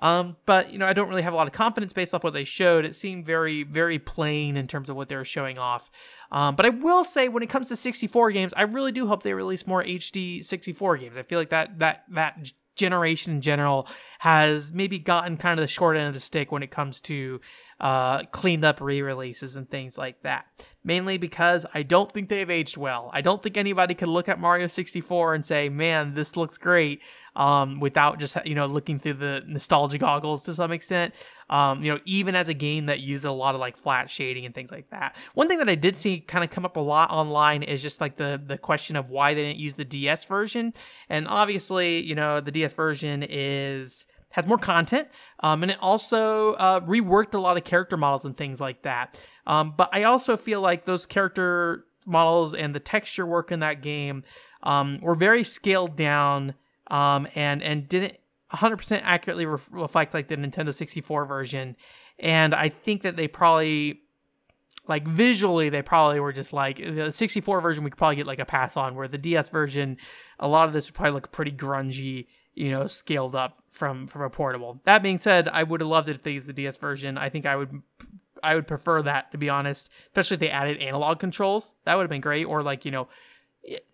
Um, 0.00 0.36
but 0.46 0.72
you 0.72 0.78
know, 0.78 0.86
I 0.86 0.94
don't 0.94 1.08
really 1.08 1.22
have 1.22 1.32
a 1.32 1.36
lot 1.36 1.46
of 1.46 1.52
confidence 1.52 1.92
based 1.92 2.14
off 2.14 2.24
what 2.24 2.32
they 2.32 2.44
showed. 2.44 2.84
It 2.84 2.94
seemed 2.94 3.24
very, 3.24 3.62
very 3.62 3.98
plain 3.98 4.56
in 4.56 4.66
terms 4.66 4.88
of 4.88 4.96
what 4.96 5.08
they 5.08 5.16
were 5.16 5.24
showing 5.24 5.58
off. 5.58 5.90
Um, 6.32 6.56
but 6.56 6.64
I 6.66 6.70
will 6.70 7.04
say, 7.04 7.28
when 7.28 7.42
it 7.42 7.50
comes 7.50 7.68
to 7.68 7.76
64 7.76 8.32
games, 8.32 8.54
I 8.56 8.62
really 8.62 8.92
do 8.92 9.06
hope 9.06 9.22
they 9.22 9.34
release 9.34 9.66
more 9.66 9.84
HD 9.84 10.44
64 10.44 10.96
games. 10.96 11.18
I 11.18 11.22
feel 11.22 11.38
like 11.38 11.50
that 11.50 11.78
that 11.78 12.04
that 12.10 12.50
generation 12.76 13.34
in 13.34 13.40
general 13.40 13.88
has 14.20 14.72
maybe 14.72 14.98
gotten 14.98 15.36
kind 15.36 15.58
of 15.58 15.62
the 15.62 15.68
short 15.68 15.96
end 15.96 16.08
of 16.08 16.14
the 16.14 16.20
stick 16.20 16.50
when 16.52 16.62
it 16.62 16.70
comes 16.70 17.00
to 17.00 17.40
uh, 17.80 18.24
cleaned 18.24 18.64
up 18.64 18.78
re-releases 18.80 19.56
and 19.56 19.68
things 19.70 19.96
like 19.96 20.22
that. 20.22 20.44
Mainly 20.84 21.16
because 21.16 21.64
I 21.74 21.82
don't 21.82 22.10
think 22.10 22.28
they've 22.28 22.48
aged 22.48 22.76
well. 22.76 23.10
I 23.12 23.20
don't 23.20 23.42
think 23.42 23.56
anybody 23.56 23.94
could 23.94 24.08
look 24.08 24.28
at 24.28 24.38
Mario 24.40 24.66
64 24.66 25.34
and 25.34 25.44
say, 25.44 25.68
"Man, 25.68 26.14
this 26.14 26.36
looks 26.36 26.56
great," 26.56 27.02
um, 27.36 27.80
without 27.80 28.18
just 28.18 28.36
you 28.46 28.54
know 28.54 28.66
looking 28.66 28.98
through 28.98 29.14
the 29.14 29.42
nostalgia 29.46 29.98
goggles 29.98 30.42
to 30.44 30.54
some 30.54 30.72
extent. 30.72 31.14
Um, 31.50 31.82
you 31.82 31.92
know, 31.92 32.00
even 32.06 32.34
as 32.34 32.48
a 32.48 32.54
game 32.54 32.86
that 32.86 33.00
uses 33.00 33.26
a 33.26 33.30
lot 33.30 33.54
of 33.54 33.60
like 33.60 33.76
flat 33.76 34.08
shading 34.08 34.46
and 34.46 34.54
things 34.54 34.70
like 34.70 34.88
that. 34.90 35.16
One 35.34 35.48
thing 35.48 35.58
that 35.58 35.68
I 35.68 35.74
did 35.74 35.96
see 35.96 36.20
kind 36.20 36.44
of 36.44 36.50
come 36.50 36.64
up 36.64 36.76
a 36.76 36.80
lot 36.80 37.10
online 37.10 37.62
is 37.62 37.82
just 37.82 38.00
like 38.00 38.16
the 38.16 38.40
the 38.42 38.56
question 38.56 38.96
of 38.96 39.10
why 39.10 39.34
they 39.34 39.42
didn't 39.42 39.58
use 39.58 39.74
the 39.74 39.84
DS 39.84 40.24
version. 40.24 40.72
And 41.10 41.28
obviously, 41.28 42.00
you 42.00 42.14
know, 42.14 42.40
the 42.40 42.52
DS 42.52 42.72
version 42.72 43.22
is 43.28 44.06
has 44.30 44.46
more 44.46 44.58
content, 44.58 45.08
um, 45.40 45.62
and 45.62 45.72
it 45.72 45.78
also 45.80 46.54
uh, 46.54 46.80
reworked 46.80 47.34
a 47.34 47.38
lot 47.38 47.56
of 47.56 47.64
character 47.64 47.96
models 47.96 48.24
and 48.24 48.36
things 48.36 48.60
like 48.60 48.82
that. 48.82 49.18
Um, 49.46 49.74
but 49.76 49.88
I 49.92 50.04
also 50.04 50.36
feel 50.36 50.60
like 50.60 50.84
those 50.84 51.06
character 51.06 51.84
models 52.06 52.54
and 52.54 52.74
the 52.74 52.80
texture 52.80 53.26
work 53.26 53.52
in 53.52 53.60
that 53.60 53.82
game 53.82 54.24
um, 54.62 54.98
were 55.00 55.14
very 55.14 55.44
scaled 55.44 55.96
down 55.96 56.54
um, 56.90 57.26
and 57.34 57.62
and 57.62 57.88
didn't 57.88 58.16
100% 58.52 59.00
accurately 59.04 59.46
re- 59.46 59.58
reflect 59.70 60.12
like 60.12 60.28
the 60.28 60.36
Nintendo 60.36 60.74
64 60.74 61.24
version. 61.24 61.76
And 62.18 62.54
I 62.54 62.68
think 62.68 63.02
that 63.02 63.16
they 63.16 63.28
probably 63.28 64.00
like 64.88 65.06
visually 65.06 65.68
they 65.68 65.82
probably 65.82 66.18
were 66.18 66.32
just 66.32 66.52
like 66.52 66.78
the 66.78 67.12
64 67.12 67.60
version 67.60 67.84
we 67.84 67.90
could 67.90 67.98
probably 67.98 68.16
get 68.16 68.26
like 68.26 68.40
a 68.40 68.44
pass 68.44 68.76
on 68.76 68.96
where 68.96 69.06
the 69.06 69.18
DS 69.18 69.48
version 69.48 69.96
a 70.40 70.48
lot 70.48 70.66
of 70.66 70.74
this 70.74 70.88
would 70.88 70.94
probably 70.94 71.12
look 71.12 71.30
pretty 71.30 71.52
grungy 71.52 72.26
you 72.54 72.70
know, 72.70 72.86
scaled 72.86 73.34
up 73.34 73.58
from 73.70 74.06
from 74.06 74.22
a 74.22 74.30
portable. 74.30 74.80
That 74.84 75.02
being 75.02 75.18
said, 75.18 75.48
I 75.48 75.62
would 75.62 75.80
have 75.80 75.88
loved 75.88 76.08
it 76.08 76.16
if 76.16 76.22
they 76.22 76.32
used 76.32 76.46
the 76.46 76.52
DS 76.52 76.76
version. 76.76 77.18
I 77.18 77.28
think 77.28 77.46
I 77.46 77.56
would 77.56 77.82
I 78.42 78.54
would 78.54 78.66
prefer 78.66 79.02
that 79.02 79.32
to 79.32 79.38
be 79.38 79.48
honest, 79.48 79.90
especially 80.06 80.34
if 80.34 80.40
they 80.40 80.50
added 80.50 80.78
analog 80.78 81.20
controls. 81.20 81.74
That 81.84 81.96
would 81.96 82.02
have 82.02 82.10
been 82.10 82.20
great. 82.20 82.44
Or 82.44 82.62
like 82.62 82.84
you 82.84 82.90
know, 82.90 83.08
it, 83.62 83.84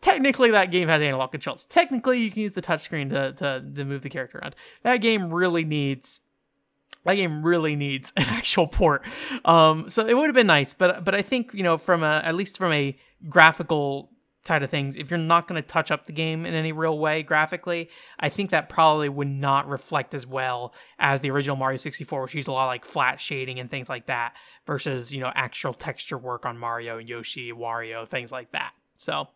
technically 0.00 0.50
that 0.50 0.70
game 0.70 0.88
has 0.88 1.02
analog 1.02 1.30
controls. 1.30 1.66
Technically, 1.66 2.20
you 2.20 2.30
can 2.30 2.42
use 2.42 2.52
the 2.52 2.62
touchscreen 2.62 3.10
to, 3.10 3.32
to 3.32 3.64
to 3.74 3.84
move 3.84 4.02
the 4.02 4.10
character 4.10 4.38
around. 4.38 4.56
That 4.82 4.98
game 4.98 5.32
really 5.32 5.64
needs 5.64 6.20
that 7.04 7.14
game 7.14 7.42
really 7.42 7.76
needs 7.76 8.12
an 8.16 8.24
actual 8.24 8.66
port. 8.66 9.04
Um, 9.44 9.88
so 9.88 10.06
it 10.06 10.14
would 10.14 10.26
have 10.26 10.34
been 10.34 10.46
nice, 10.46 10.74
but 10.74 11.04
but 11.04 11.14
I 11.14 11.22
think 11.22 11.54
you 11.54 11.62
know 11.62 11.78
from 11.78 12.02
a 12.02 12.22
at 12.24 12.34
least 12.34 12.58
from 12.58 12.72
a 12.72 12.96
graphical 13.28 14.10
side 14.44 14.62
of 14.62 14.70
things, 14.70 14.96
if 14.96 15.10
you're 15.10 15.18
not 15.18 15.46
going 15.46 15.60
to 15.60 15.66
touch 15.66 15.90
up 15.90 16.06
the 16.06 16.12
game 16.12 16.44
in 16.44 16.54
any 16.54 16.72
real 16.72 16.98
way 16.98 17.22
graphically, 17.22 17.88
I 18.18 18.28
think 18.28 18.50
that 18.50 18.68
probably 18.68 19.08
would 19.08 19.28
not 19.28 19.68
reflect 19.68 20.14
as 20.14 20.26
well 20.26 20.74
as 20.98 21.20
the 21.20 21.30
original 21.30 21.56
Mario 21.56 21.76
64, 21.76 22.22
which 22.22 22.34
used 22.34 22.48
a 22.48 22.52
lot 22.52 22.64
of 22.64 22.68
like 22.68 22.84
flat 22.84 23.20
shading 23.20 23.60
and 23.60 23.70
things 23.70 23.88
like 23.88 24.06
that, 24.06 24.34
versus, 24.66 25.12
you 25.12 25.20
know, 25.20 25.30
actual 25.34 25.74
texture 25.74 26.18
work 26.18 26.44
on 26.44 26.58
Mario, 26.58 26.98
Yoshi, 26.98 27.52
Wario, 27.52 28.06
things 28.08 28.32
like 28.32 28.52
that. 28.52 28.72
So, 28.96 29.28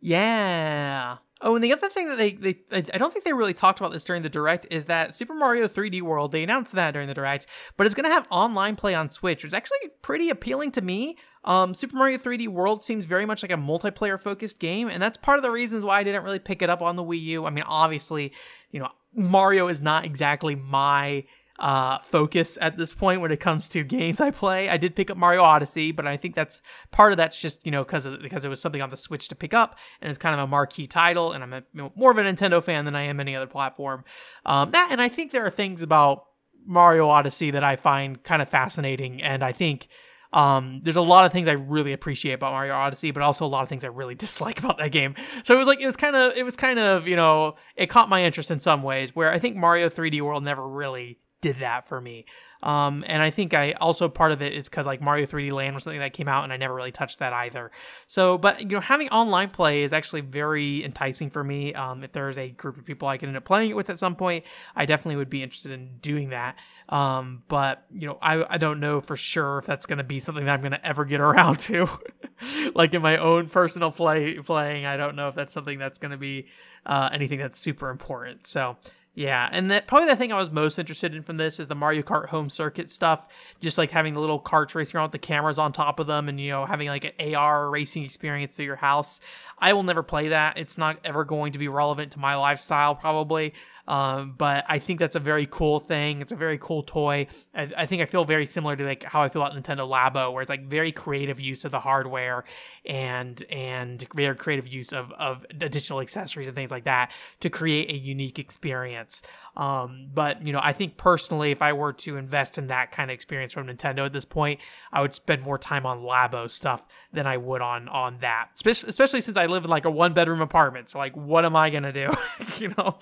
yeah. 0.00 1.18
Oh, 1.40 1.54
and 1.54 1.62
the 1.62 1.72
other 1.72 1.88
thing 1.88 2.08
that 2.08 2.18
they, 2.18 2.32
they 2.32 2.56
I 2.72 2.98
don't 2.98 3.12
think 3.12 3.24
they 3.24 3.32
really 3.32 3.54
talked 3.54 3.78
about 3.78 3.92
this 3.92 4.02
during 4.02 4.22
the 4.22 4.28
direct 4.28 4.66
is 4.70 4.86
that 4.86 5.14
Super 5.14 5.34
Mario 5.34 5.68
3D 5.68 6.02
World, 6.02 6.32
they 6.32 6.42
announced 6.42 6.72
that 6.72 6.92
during 6.92 7.06
the 7.06 7.14
direct, 7.14 7.46
but 7.76 7.86
it's 7.86 7.94
going 7.94 8.06
to 8.06 8.10
have 8.10 8.26
online 8.28 8.74
play 8.74 8.94
on 8.94 9.08
Switch, 9.08 9.44
which 9.44 9.50
is 9.50 9.54
actually 9.54 9.78
pretty 10.02 10.30
appealing 10.30 10.72
to 10.72 10.82
me. 10.82 11.16
Um, 11.44 11.74
Super 11.74 11.96
Mario 11.96 12.18
3D 12.18 12.48
World 12.48 12.82
seems 12.82 13.04
very 13.04 13.24
much 13.24 13.42
like 13.42 13.52
a 13.52 13.56
multiplayer 13.56 14.20
focused 14.20 14.58
game, 14.58 14.88
and 14.88 15.00
that's 15.00 15.16
part 15.16 15.38
of 15.38 15.44
the 15.44 15.50
reasons 15.52 15.84
why 15.84 16.00
I 16.00 16.02
didn't 16.02 16.24
really 16.24 16.40
pick 16.40 16.60
it 16.60 16.70
up 16.70 16.82
on 16.82 16.96
the 16.96 17.04
Wii 17.04 17.22
U. 17.22 17.46
I 17.46 17.50
mean, 17.50 17.64
obviously, 17.68 18.32
you 18.72 18.80
know, 18.80 18.88
Mario 19.14 19.68
is 19.68 19.80
not 19.80 20.04
exactly 20.04 20.56
my 20.56 21.24
uh, 21.58 21.98
focus 22.00 22.56
at 22.60 22.76
this 22.78 22.92
point 22.92 23.20
when 23.20 23.32
it 23.32 23.40
comes 23.40 23.68
to 23.70 23.82
games 23.82 24.20
I 24.20 24.30
play. 24.30 24.68
I 24.68 24.76
did 24.76 24.94
pick 24.94 25.10
up 25.10 25.16
Mario 25.16 25.42
Odyssey, 25.42 25.90
but 25.90 26.06
I 26.06 26.16
think 26.16 26.34
that's 26.34 26.62
part 26.90 27.12
of 27.12 27.16
that's 27.16 27.40
just 27.40 27.66
you 27.66 27.72
know 27.72 27.84
because 27.84 28.06
because 28.22 28.44
it 28.44 28.48
was 28.48 28.60
something 28.60 28.82
on 28.82 28.90
the 28.90 28.96
Switch 28.96 29.28
to 29.28 29.34
pick 29.34 29.54
up, 29.54 29.78
and 30.00 30.08
it's 30.08 30.18
kind 30.18 30.34
of 30.34 30.40
a 30.40 30.46
marquee 30.46 30.86
title, 30.86 31.32
and 31.32 31.42
I'm 31.42 31.52
a, 31.52 31.58
you 31.72 31.82
know, 31.82 31.92
more 31.96 32.10
of 32.10 32.18
a 32.18 32.22
Nintendo 32.22 32.62
fan 32.62 32.84
than 32.84 32.94
I 32.94 33.02
am 33.02 33.20
any 33.20 33.34
other 33.34 33.46
platform. 33.46 34.04
Um, 34.46 34.70
that 34.70 34.88
and 34.90 35.02
I 35.02 35.08
think 35.08 35.32
there 35.32 35.44
are 35.44 35.50
things 35.50 35.82
about 35.82 36.24
Mario 36.64 37.08
Odyssey 37.08 37.50
that 37.50 37.64
I 37.64 37.76
find 37.76 38.22
kind 38.22 38.40
of 38.40 38.48
fascinating, 38.48 39.22
and 39.22 39.42
I 39.42 39.52
think 39.52 39.88
um, 40.32 40.80
there's 40.82 40.96
a 40.96 41.02
lot 41.02 41.24
of 41.24 41.32
things 41.32 41.48
I 41.48 41.52
really 41.52 41.92
appreciate 41.92 42.34
about 42.34 42.52
Mario 42.52 42.74
Odyssey, 42.74 43.10
but 43.10 43.22
also 43.22 43.46
a 43.46 43.48
lot 43.48 43.62
of 43.62 43.68
things 43.68 43.84
I 43.84 43.88
really 43.88 44.14
dislike 44.14 44.58
about 44.58 44.78
that 44.78 44.92
game. 44.92 45.14
So 45.42 45.54
it 45.54 45.58
was 45.58 45.66
like 45.66 45.80
it 45.80 45.86
was 45.86 45.96
kind 45.96 46.14
of 46.14 46.36
it 46.36 46.44
was 46.44 46.54
kind 46.54 46.78
of 46.78 47.08
you 47.08 47.16
know 47.16 47.56
it 47.74 47.86
caught 47.86 48.08
my 48.08 48.22
interest 48.22 48.50
in 48.50 48.60
some 48.60 48.82
ways. 48.82 49.16
Where 49.16 49.32
I 49.32 49.38
think 49.40 49.56
Mario 49.56 49.88
3D 49.88 50.20
World 50.20 50.44
never 50.44 50.66
really 50.66 51.18
did 51.40 51.60
that 51.60 51.88
for 51.88 52.00
me. 52.00 52.24
Um, 52.62 53.04
and 53.06 53.22
I 53.22 53.30
think 53.30 53.54
I 53.54 53.72
also 53.72 54.08
part 54.08 54.32
of 54.32 54.42
it 54.42 54.52
is 54.52 54.64
because 54.64 54.86
like 54.86 55.00
Mario 55.00 55.26
3D 55.26 55.52
Land 55.52 55.74
was 55.74 55.84
something 55.84 56.00
that 56.00 56.12
came 56.12 56.26
out 56.26 56.42
and 56.42 56.52
I 56.52 56.56
never 56.56 56.74
really 56.74 56.90
touched 56.90 57.20
that 57.20 57.32
either. 57.32 57.70
So, 58.08 58.36
but 58.36 58.60
you 58.60 58.66
know, 58.66 58.80
having 58.80 59.08
online 59.10 59.50
play 59.50 59.84
is 59.84 59.92
actually 59.92 60.22
very 60.22 60.84
enticing 60.84 61.30
for 61.30 61.44
me. 61.44 61.72
Um, 61.74 62.02
if 62.02 62.12
there's 62.12 62.36
a 62.36 62.48
group 62.48 62.76
of 62.76 62.84
people 62.84 63.06
I 63.06 63.16
can 63.16 63.28
end 63.28 63.36
up 63.36 63.44
playing 63.44 63.70
it 63.70 63.76
with 63.76 63.90
at 63.90 63.98
some 63.98 64.16
point, 64.16 64.44
I 64.74 64.86
definitely 64.86 65.16
would 65.16 65.30
be 65.30 65.42
interested 65.42 65.70
in 65.70 65.98
doing 66.00 66.30
that. 66.30 66.56
Um, 66.88 67.44
but 67.46 67.84
you 67.92 68.08
know, 68.08 68.18
I, 68.20 68.44
I 68.54 68.58
don't 68.58 68.80
know 68.80 69.00
for 69.00 69.16
sure 69.16 69.58
if 69.58 69.66
that's 69.66 69.86
going 69.86 69.98
to 69.98 70.04
be 70.04 70.18
something 70.18 70.44
that 70.44 70.52
I'm 70.52 70.60
going 70.60 70.72
to 70.72 70.84
ever 70.84 71.04
get 71.04 71.20
around 71.20 71.60
to. 71.60 71.86
like 72.74 72.92
in 72.92 73.02
my 73.02 73.16
own 73.18 73.48
personal 73.48 73.92
play 73.92 74.38
playing, 74.38 74.84
I 74.84 74.96
don't 74.96 75.14
know 75.14 75.28
if 75.28 75.36
that's 75.36 75.52
something 75.52 75.78
that's 75.78 75.98
going 75.98 76.12
to 76.12 76.18
be 76.18 76.46
uh, 76.84 77.10
anything 77.12 77.38
that's 77.38 77.60
super 77.60 77.90
important. 77.90 78.46
So 78.46 78.76
yeah, 79.18 79.48
and 79.50 79.68
that 79.72 79.88
probably 79.88 80.06
the 80.06 80.14
thing 80.14 80.30
I 80.32 80.36
was 80.36 80.52
most 80.52 80.78
interested 80.78 81.12
in 81.12 81.22
from 81.22 81.38
this 81.38 81.58
is 81.58 81.66
the 81.66 81.74
Mario 81.74 82.02
Kart 82.02 82.28
home 82.28 82.48
circuit 82.48 82.88
stuff. 82.88 83.26
Just 83.60 83.76
like 83.76 83.90
having 83.90 84.14
the 84.14 84.20
little 84.20 84.38
carts 84.38 84.76
racing 84.76 84.96
around 84.96 85.06
with 85.06 85.12
the 85.12 85.18
cameras 85.18 85.58
on 85.58 85.72
top 85.72 85.98
of 85.98 86.06
them, 86.06 86.28
and 86.28 86.38
you 86.38 86.50
know 86.50 86.64
having 86.64 86.86
like 86.86 87.16
an 87.18 87.34
AR 87.34 87.68
racing 87.68 88.04
experience 88.04 88.54
to 88.58 88.62
your 88.62 88.76
house. 88.76 89.20
I 89.58 89.72
will 89.72 89.82
never 89.82 90.04
play 90.04 90.28
that. 90.28 90.56
It's 90.56 90.78
not 90.78 91.00
ever 91.02 91.24
going 91.24 91.50
to 91.54 91.58
be 91.58 91.66
relevant 91.66 92.12
to 92.12 92.20
my 92.20 92.36
lifestyle, 92.36 92.94
probably. 92.94 93.54
Um, 93.88 94.34
but 94.36 94.66
I 94.68 94.78
think 94.78 95.00
that's 95.00 95.16
a 95.16 95.20
very 95.20 95.46
cool 95.50 95.78
thing. 95.78 96.20
It's 96.20 96.30
a 96.30 96.36
very 96.36 96.58
cool 96.58 96.82
toy. 96.82 97.26
I, 97.54 97.70
I, 97.74 97.86
think 97.86 98.02
I 98.02 98.04
feel 98.04 98.26
very 98.26 98.44
similar 98.44 98.76
to 98.76 98.84
like 98.84 99.02
how 99.02 99.22
I 99.22 99.30
feel 99.30 99.42
about 99.42 99.56
Nintendo 99.56 99.88
Labo, 99.88 100.30
where 100.30 100.42
it's 100.42 100.50
like 100.50 100.66
very 100.66 100.92
creative 100.92 101.40
use 101.40 101.64
of 101.64 101.70
the 101.70 101.80
hardware 101.80 102.44
and 102.84 103.42
and 103.48 104.06
very 104.14 104.36
creative 104.36 104.68
use 104.68 104.92
of 104.92 105.10
of 105.12 105.46
additional 105.50 106.02
accessories 106.02 106.46
and 106.46 106.54
things 106.54 106.70
like 106.70 106.84
that 106.84 107.10
to 107.40 107.48
create 107.48 107.90
a 107.90 107.96
unique 107.96 108.38
experience. 108.38 109.22
Um, 109.58 110.06
but 110.14 110.46
you 110.46 110.52
know, 110.52 110.60
I 110.62 110.72
think 110.72 110.96
personally, 110.96 111.50
if 111.50 111.60
I 111.60 111.72
were 111.72 111.92
to 111.94 112.16
invest 112.16 112.58
in 112.58 112.68
that 112.68 112.92
kind 112.92 113.10
of 113.10 113.14
experience 113.14 113.52
from 113.52 113.66
Nintendo 113.66 114.06
at 114.06 114.12
this 114.12 114.24
point, 114.24 114.60
I 114.92 115.02
would 115.02 115.14
spend 115.14 115.42
more 115.42 115.58
time 115.58 115.84
on 115.84 116.02
Labo 116.02 116.48
stuff 116.48 116.86
than 117.12 117.26
I 117.26 117.36
would 117.36 117.60
on 117.60 117.88
on 117.88 118.18
that. 118.20 118.50
Especially, 118.54 118.88
especially 118.88 119.20
since 119.20 119.36
I 119.36 119.46
live 119.46 119.64
in 119.64 119.70
like 119.70 119.84
a 119.84 119.90
one 119.90 120.14
bedroom 120.14 120.40
apartment. 120.40 120.88
So 120.88 120.98
like, 120.98 121.16
what 121.16 121.44
am 121.44 121.56
I 121.56 121.70
gonna 121.70 121.92
do? 121.92 122.12
you 122.58 122.72
know, 122.78 122.98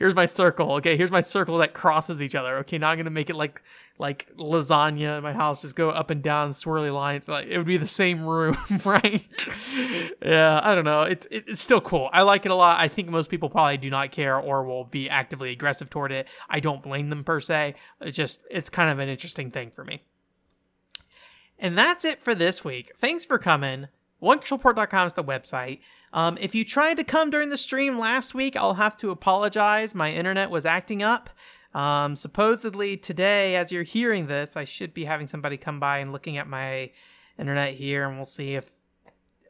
here's 0.00 0.16
my 0.16 0.26
circle. 0.26 0.72
Okay, 0.72 0.96
here's 0.96 1.12
my 1.12 1.20
circle 1.20 1.58
that 1.58 1.74
crosses 1.74 2.20
each 2.20 2.34
other. 2.34 2.56
Okay, 2.58 2.76
now 2.76 2.90
I'm 2.90 2.98
gonna 2.98 3.10
make 3.10 3.30
it 3.30 3.36
like 3.36 3.62
like 4.00 4.28
lasagna 4.36 5.18
in 5.18 5.22
my 5.22 5.32
house 5.32 5.60
just 5.60 5.76
go 5.76 5.90
up 5.90 6.08
and 6.10 6.22
down 6.22 6.50
swirly 6.50 6.92
lines 6.92 7.28
like 7.28 7.46
it 7.46 7.58
would 7.58 7.66
be 7.66 7.76
the 7.76 7.86
same 7.86 8.24
room 8.24 8.56
right? 8.84 9.28
Yeah 10.22 10.60
i 10.62 10.74
don't 10.74 10.84
know. 10.84 11.02
It's 11.02 11.26
it's 11.30 11.60
still 11.60 11.80
cool. 11.80 12.10
I 12.12 12.22
like 12.22 12.46
it 12.46 12.52
a 12.52 12.54
lot. 12.54 12.80
I 12.80 12.88
think 12.88 13.08
most 13.08 13.30
people 13.30 13.50
probably 13.50 13.76
do 13.76 13.90
not 13.90 14.10
care 14.10 14.38
or 14.38 14.64
will 14.64 14.84
be 14.84 15.08
actively 15.08 15.50
aggressive 15.50 15.90
toward 15.90 16.12
it. 16.12 16.28
I 16.48 16.60
don't 16.60 16.82
blame 16.82 17.10
them 17.10 17.24
per 17.24 17.40
se. 17.40 17.74
It's 18.00 18.16
just 18.16 18.40
it's 18.50 18.70
kind 18.70 18.90
of 18.90 18.98
an 18.98 19.08
interesting 19.08 19.50
thing 19.50 19.70
for 19.70 19.84
me. 19.84 20.02
And 21.58 21.76
that's 21.76 22.04
it 22.04 22.22
for 22.22 22.34
this 22.34 22.64
week. 22.64 22.92
Thanks 22.98 23.24
for 23.24 23.38
coming. 23.38 23.88
OneControlPort.com 24.22 25.06
is 25.06 25.14
the 25.14 25.24
website. 25.24 25.80
Um, 26.12 26.36
if 26.40 26.54
you 26.54 26.64
tried 26.64 26.96
to 26.98 27.04
come 27.04 27.30
during 27.30 27.48
the 27.50 27.56
stream 27.56 27.98
last 27.98 28.34
week, 28.34 28.56
I'll 28.56 28.74
have 28.74 28.96
to 28.98 29.10
apologize. 29.10 29.94
My 29.94 30.12
internet 30.12 30.50
was 30.50 30.66
acting 30.66 31.02
up. 31.02 31.30
Um, 31.74 32.16
supposedly 32.16 32.96
today, 32.96 33.56
as 33.56 33.70
you're 33.70 33.82
hearing 33.82 34.26
this, 34.26 34.56
I 34.56 34.64
should 34.64 34.92
be 34.92 35.04
having 35.04 35.26
somebody 35.26 35.56
come 35.56 35.80
by 35.80 35.98
and 35.98 36.12
looking 36.12 36.36
at 36.36 36.48
my 36.48 36.90
internet 37.38 37.74
here, 37.74 38.08
and 38.08 38.16
we'll 38.16 38.24
see 38.24 38.54
if 38.54 38.70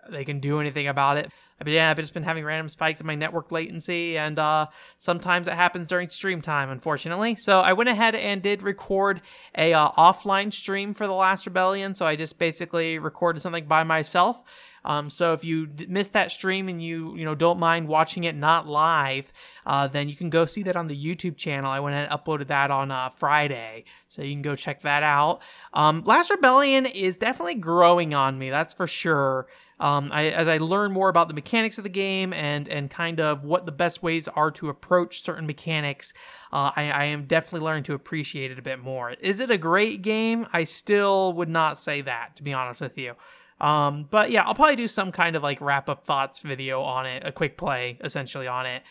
they 0.08 0.24
can 0.24 0.40
do 0.40 0.60
anything 0.60 0.88
about 0.88 1.16
it. 1.16 1.30
But 1.58 1.68
yeah, 1.68 1.90
I've 1.90 1.98
just 1.98 2.14
been 2.14 2.22
having 2.22 2.42
random 2.42 2.70
spikes 2.70 3.02
in 3.02 3.06
my 3.06 3.14
network 3.14 3.52
latency, 3.52 4.16
and 4.16 4.38
uh, 4.38 4.66
sometimes 4.96 5.46
it 5.46 5.54
happens 5.54 5.86
during 5.86 6.08
stream 6.08 6.40
time, 6.40 6.70
unfortunately. 6.70 7.36
So 7.36 7.60
I 7.60 7.74
went 7.74 7.90
ahead 7.90 8.14
and 8.14 8.42
did 8.42 8.62
record 8.62 9.20
a 9.56 9.74
uh, 9.74 9.90
offline 9.90 10.52
stream 10.52 10.94
for 10.94 11.06
the 11.06 11.12
Last 11.12 11.44
Rebellion. 11.44 11.94
So 11.94 12.06
I 12.06 12.16
just 12.16 12.38
basically 12.38 12.98
recorded 12.98 13.40
something 13.40 13.66
by 13.66 13.84
myself 13.84 14.42
um, 14.84 15.10
so 15.10 15.32
if 15.32 15.44
you 15.44 15.68
missed 15.88 16.12
that 16.14 16.30
stream 16.30 16.68
and 16.68 16.82
you 16.82 17.16
you 17.16 17.24
know 17.24 17.34
don't 17.34 17.58
mind 17.58 17.88
watching 17.88 18.24
it 18.24 18.34
not 18.34 18.66
live, 18.66 19.32
uh, 19.66 19.86
then 19.88 20.08
you 20.08 20.16
can 20.16 20.30
go 20.30 20.46
see 20.46 20.62
that 20.64 20.76
on 20.76 20.86
the 20.86 20.96
YouTube 20.96 21.36
channel. 21.36 21.70
I 21.70 21.80
went 21.80 21.94
and 21.94 22.10
uploaded 22.10 22.48
that 22.48 22.70
on 22.70 22.90
uh, 22.90 23.10
Friday, 23.10 23.84
so 24.08 24.22
you 24.22 24.32
can 24.32 24.42
go 24.42 24.56
check 24.56 24.82
that 24.82 25.02
out. 25.02 25.42
Um, 25.72 26.02
Last 26.02 26.30
Rebellion 26.30 26.86
is 26.86 27.18
definitely 27.18 27.56
growing 27.56 28.14
on 28.14 28.38
me, 28.38 28.50
that's 28.50 28.74
for 28.74 28.86
sure. 28.86 29.46
Um, 29.80 30.10
I, 30.12 30.24
as 30.26 30.46
I 30.46 30.58
learn 30.58 30.92
more 30.92 31.08
about 31.08 31.28
the 31.28 31.34
mechanics 31.34 31.78
of 31.78 31.84
the 31.84 31.90
game 31.90 32.34
and 32.34 32.68
and 32.68 32.90
kind 32.90 33.18
of 33.18 33.44
what 33.44 33.64
the 33.64 33.72
best 33.72 34.02
ways 34.02 34.28
are 34.28 34.50
to 34.52 34.68
approach 34.68 35.22
certain 35.22 35.46
mechanics, 35.46 36.12
uh, 36.52 36.70
I, 36.76 36.90
I, 36.90 37.04
am 37.04 37.24
definitely 37.24 37.64
learning 37.64 37.84
to 37.84 37.94
appreciate 37.94 38.50
it 38.50 38.58
a 38.58 38.62
bit 38.62 38.78
more. 38.78 39.12
Is 39.12 39.40
it 39.40 39.50
a 39.50 39.56
great 39.56 40.02
game? 40.02 40.46
I 40.52 40.64
still 40.64 41.32
would 41.32 41.48
not 41.48 41.78
say 41.78 42.02
that, 42.02 42.36
to 42.36 42.42
be 42.42 42.52
honest 42.52 42.82
with 42.82 42.98
you. 42.98 43.14
Um, 43.60 44.06
but 44.10 44.30
yeah, 44.30 44.42
I'll 44.42 44.54
probably 44.54 44.76
do 44.76 44.88
some 44.88 45.12
kind 45.12 45.36
of 45.36 45.42
like 45.42 45.60
wrap 45.60 45.88
up 45.88 46.04
thoughts 46.04 46.40
video 46.40 46.82
on 46.82 47.06
it, 47.06 47.22
a 47.26 47.32
quick 47.32 47.56
play 47.56 47.98
essentially 48.02 48.48
on 48.48 48.66
it. 48.66 48.82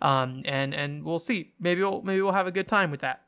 Um, 0.00 0.42
and 0.44 0.74
and 0.74 1.04
we'll 1.04 1.18
see. 1.18 1.54
Maybe 1.58 1.82
we'll 1.82 2.02
maybe 2.02 2.20
we'll 2.20 2.32
have 2.32 2.46
a 2.46 2.52
good 2.52 2.68
time 2.68 2.90
with 2.90 3.00
that. 3.00 3.22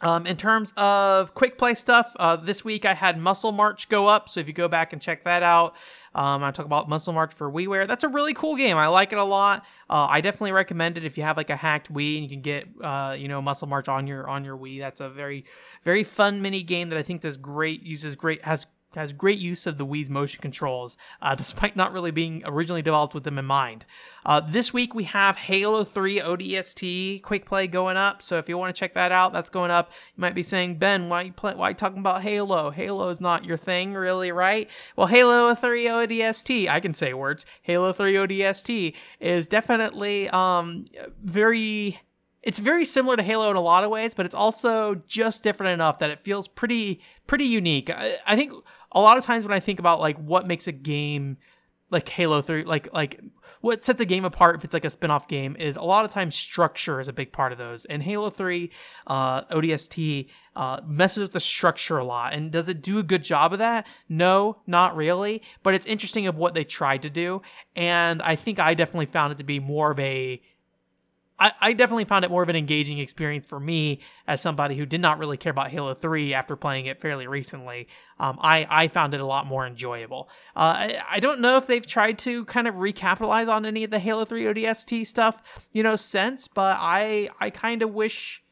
Um, 0.00 0.26
in 0.26 0.36
terms 0.36 0.74
of 0.76 1.34
quick 1.34 1.56
play 1.56 1.74
stuff, 1.74 2.14
uh, 2.18 2.36
this 2.36 2.64
week 2.64 2.84
I 2.84 2.94
had 2.94 3.16
Muscle 3.16 3.52
March 3.52 3.88
go 3.88 4.06
up. 4.06 4.28
So 4.28 4.40
if 4.40 4.46
you 4.46 4.52
go 4.52 4.68
back 4.68 4.92
and 4.92 5.00
check 5.00 5.24
that 5.24 5.42
out, 5.42 5.76
um, 6.14 6.42
I 6.42 6.50
talk 6.50 6.66
about 6.66 6.88
Muscle 6.88 7.12
March 7.12 7.32
for 7.32 7.50
WiiWare. 7.50 7.86
That's 7.86 8.04
a 8.04 8.08
really 8.08 8.34
cool 8.34 8.56
game. 8.56 8.76
I 8.76 8.88
like 8.88 9.12
it 9.12 9.18
a 9.18 9.24
lot. 9.24 9.64
Uh, 9.88 10.06
I 10.10 10.20
definitely 10.20 10.52
recommend 10.52 10.98
it 10.98 11.04
if 11.04 11.16
you 11.16 11.22
have 11.22 11.36
like 11.36 11.48
a 11.48 11.56
hacked 11.56 11.92
Wii 11.92 12.16
and 12.16 12.24
you 12.24 12.28
can 12.28 12.42
get 12.42 12.68
uh, 12.82 13.16
you 13.18 13.28
know 13.28 13.40
Muscle 13.40 13.68
March 13.68 13.88
on 13.88 14.06
your 14.06 14.28
on 14.28 14.44
your 14.44 14.58
Wii. 14.58 14.78
That's 14.78 15.00
a 15.00 15.08
very 15.08 15.44
very 15.84 16.04
fun 16.04 16.42
mini 16.42 16.62
game 16.62 16.90
that 16.90 16.98
I 16.98 17.02
think 17.02 17.22
does 17.22 17.36
great 17.36 17.82
uses 17.82 18.16
great 18.16 18.44
has 18.44 18.66
has 18.94 19.12
great 19.12 19.38
use 19.38 19.66
of 19.66 19.78
the 19.78 19.86
Wii's 19.86 20.10
motion 20.10 20.40
controls, 20.40 20.96
uh, 21.22 21.34
despite 21.44 21.76
not 21.76 21.92
really 21.92 22.10
being 22.10 22.42
originally 22.44 22.82
developed 22.82 23.14
with 23.14 23.24
them 23.24 23.38
in 23.38 23.44
mind. 23.44 23.84
Uh, 24.26 24.40
this 24.40 24.72
week 24.72 24.94
we 24.94 25.04
have 25.04 25.36
Halo 25.36 25.84
3 25.84 26.20
ODST 26.20 27.22
quick 27.22 27.44
play 27.44 27.66
going 27.66 27.96
up, 27.96 28.22
so 28.22 28.38
if 28.38 28.48
you 28.48 28.56
want 28.56 28.74
to 28.74 28.78
check 28.78 28.94
that 28.94 29.12
out, 29.12 29.32
that's 29.32 29.50
going 29.50 29.70
up. 29.70 29.92
You 30.16 30.20
might 30.20 30.34
be 30.34 30.42
saying, 30.42 30.76
Ben, 30.76 31.08
why 31.08 31.22
you 31.22 31.32
play, 31.32 31.54
why 31.54 31.70
you 31.70 31.74
talking 31.74 31.98
about 31.98 32.22
Halo? 32.22 32.70
Halo 32.70 33.08
is 33.08 33.20
not 33.20 33.44
your 33.44 33.56
thing, 33.56 33.94
really, 33.94 34.32
right? 34.32 34.70
Well, 34.96 35.08
Halo 35.08 35.54
3 35.54 35.84
ODST, 35.86 36.68
I 36.68 36.80
can 36.80 36.94
say 36.94 37.12
words. 37.14 37.44
Halo 37.62 37.92
3 37.92 38.14
ODST 38.14 38.94
is 39.20 39.46
definitely 39.46 40.28
um, 40.30 40.84
very 41.22 42.00
it's 42.44 42.58
very 42.58 42.84
similar 42.84 43.16
to 43.16 43.22
Halo 43.22 43.50
in 43.50 43.56
a 43.56 43.60
lot 43.60 43.84
of 43.84 43.90
ways, 43.90 44.14
but 44.14 44.26
it's 44.26 44.34
also 44.34 44.96
just 45.06 45.42
different 45.42 45.72
enough 45.72 45.98
that 45.98 46.10
it 46.10 46.20
feels 46.20 46.46
pretty 46.46 47.00
pretty 47.26 47.46
unique. 47.46 47.90
I, 47.90 48.16
I 48.26 48.36
think 48.36 48.52
a 48.92 49.00
lot 49.00 49.16
of 49.16 49.24
times 49.24 49.44
when 49.44 49.52
I 49.52 49.60
think 49.60 49.78
about 49.80 49.98
like 49.98 50.18
what 50.18 50.46
makes 50.46 50.66
a 50.66 50.72
game 50.72 51.38
like 51.90 52.08
Halo 52.08 52.42
3 52.42 52.64
like 52.64 52.92
like 52.92 53.20
what 53.60 53.82
sets 53.82 54.00
a 54.00 54.04
game 54.04 54.26
apart 54.26 54.56
if 54.56 54.64
it's 54.64 54.74
like 54.74 54.84
a 54.84 54.90
spin-off 54.90 55.26
game 55.26 55.56
is 55.58 55.76
a 55.76 55.82
lot 55.82 56.04
of 56.04 56.10
times 56.10 56.34
structure 56.34 57.00
is 57.00 57.08
a 57.08 57.14
big 57.14 57.32
part 57.32 57.50
of 57.50 57.56
those. 57.56 57.86
And 57.86 58.02
Halo 58.02 58.28
3 58.28 58.70
uh, 59.06 59.42
ODST 59.44 60.28
uh, 60.54 60.80
messes 60.86 61.22
with 61.22 61.32
the 61.32 61.40
structure 61.40 61.96
a 61.96 62.04
lot. 62.04 62.34
And 62.34 62.50
does 62.50 62.68
it 62.68 62.82
do 62.82 62.98
a 62.98 63.02
good 63.02 63.24
job 63.24 63.54
of 63.54 63.60
that? 63.60 63.86
No, 64.06 64.58
not 64.66 64.96
really. 64.96 65.42
But 65.62 65.72
it's 65.72 65.86
interesting 65.86 66.26
of 66.26 66.36
what 66.36 66.54
they 66.54 66.64
tried 66.64 67.00
to 67.02 67.10
do. 67.10 67.40
And 67.74 68.20
I 68.20 68.36
think 68.36 68.58
I 68.58 68.74
definitely 68.74 69.06
found 69.06 69.32
it 69.32 69.38
to 69.38 69.44
be 69.44 69.60
more 69.60 69.92
of 69.92 69.98
a 69.98 70.42
I, 71.38 71.52
I 71.60 71.72
definitely 71.72 72.04
found 72.04 72.24
it 72.24 72.30
more 72.30 72.42
of 72.42 72.48
an 72.48 72.56
engaging 72.56 72.98
experience 72.98 73.46
for 73.46 73.58
me 73.58 74.00
as 74.26 74.40
somebody 74.40 74.76
who 74.76 74.86
did 74.86 75.00
not 75.00 75.18
really 75.18 75.36
care 75.36 75.50
about 75.50 75.70
Halo 75.70 75.94
3 75.94 76.32
after 76.32 76.56
playing 76.56 76.86
it 76.86 77.00
fairly 77.00 77.26
recently. 77.26 77.88
Um, 78.18 78.38
I, 78.40 78.66
I 78.70 78.88
found 78.88 79.14
it 79.14 79.20
a 79.20 79.26
lot 79.26 79.46
more 79.46 79.66
enjoyable. 79.66 80.28
Uh, 80.54 80.74
I, 80.76 81.02
I 81.10 81.20
don't 81.20 81.40
know 81.40 81.56
if 81.56 81.66
they've 81.66 81.86
tried 81.86 82.18
to 82.20 82.44
kind 82.44 82.68
of 82.68 82.76
recapitalize 82.76 83.48
on 83.48 83.66
any 83.66 83.84
of 83.84 83.90
the 83.90 83.98
Halo 83.98 84.24
3 84.24 84.44
ODST 84.44 85.06
stuff, 85.06 85.42
you 85.72 85.82
know, 85.82 85.96
since, 85.96 86.46
but 86.46 86.76
I, 86.80 87.30
I 87.40 87.50
kind 87.50 87.82
of 87.82 87.92
wish 87.92 88.44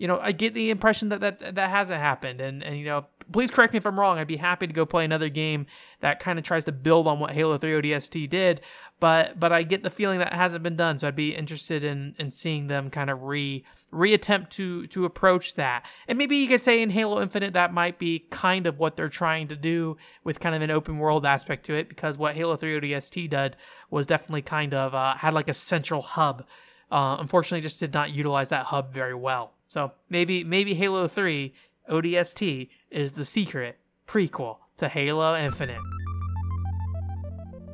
you 0.00 0.08
know, 0.08 0.18
I 0.18 0.32
get 0.32 0.54
the 0.54 0.70
impression 0.70 1.10
that 1.10 1.20
that, 1.20 1.56
that 1.56 1.68
hasn't 1.70 2.00
happened. 2.00 2.40
And, 2.40 2.64
and, 2.64 2.78
you 2.78 2.86
know, 2.86 3.04
please 3.32 3.50
correct 3.50 3.74
me 3.74 3.76
if 3.76 3.86
I'm 3.86 4.00
wrong. 4.00 4.18
I'd 4.18 4.26
be 4.26 4.36
happy 4.36 4.66
to 4.66 4.72
go 4.72 4.86
play 4.86 5.04
another 5.04 5.28
game 5.28 5.66
that 6.00 6.20
kind 6.20 6.38
of 6.38 6.44
tries 6.44 6.64
to 6.64 6.72
build 6.72 7.06
on 7.06 7.20
what 7.20 7.32
Halo 7.32 7.58
3 7.58 7.82
ODST 7.82 8.30
did. 8.30 8.62
But, 9.00 9.40
but 9.40 9.50
I 9.52 9.62
get 9.62 9.82
the 9.82 9.90
feeling 9.90 10.18
that 10.18 10.32
hasn't 10.32 10.62
been 10.62 10.76
done. 10.76 10.98
So 10.98 11.08
I'd 11.08 11.16
be 11.16 11.34
interested 11.34 11.82
in, 11.82 12.14
in 12.18 12.32
seeing 12.32 12.66
them 12.66 12.90
kind 12.90 13.08
of 13.08 13.22
re, 13.22 13.64
reattempt 13.92 14.50
to, 14.50 14.86
to 14.88 15.06
approach 15.06 15.54
that. 15.54 15.86
And 16.06 16.18
maybe 16.18 16.36
you 16.36 16.46
could 16.46 16.60
say 16.60 16.82
in 16.82 16.90
Halo 16.90 17.22
Infinite, 17.22 17.54
that 17.54 17.72
might 17.72 17.98
be 17.98 18.26
kind 18.30 18.66
of 18.66 18.78
what 18.78 18.96
they're 18.96 19.08
trying 19.08 19.48
to 19.48 19.56
do 19.56 19.96
with 20.22 20.38
kind 20.38 20.54
of 20.54 20.60
an 20.62 20.70
open 20.70 20.98
world 20.98 21.24
aspect 21.24 21.64
to 21.66 21.74
it. 21.74 21.88
Because 21.88 22.18
what 22.18 22.34
Halo 22.34 22.56
3 22.56 22.80
ODST 22.80 23.30
did 23.30 23.56
was 23.90 24.04
definitely 24.06 24.42
kind 24.42 24.74
of, 24.74 24.94
uh, 24.94 25.14
had 25.14 25.34
like 25.34 25.48
a 25.48 25.54
central 25.54 26.02
hub. 26.02 26.44
Uh, 26.90 27.16
unfortunately, 27.18 27.60
just 27.60 27.80
did 27.80 27.94
not 27.94 28.12
utilize 28.12 28.50
that 28.50 28.66
hub 28.66 28.92
very 28.92 29.14
well. 29.14 29.52
So 29.68 29.92
maybe 30.08 30.42
maybe 30.42 30.74
Halo 30.74 31.06
3 31.06 31.54
ODST 31.88 32.68
is 32.90 33.12
the 33.12 33.24
secret 33.24 33.78
prequel 34.06 34.58
to 34.78 34.88
Halo 34.88 35.36
Infinite. 35.36 35.99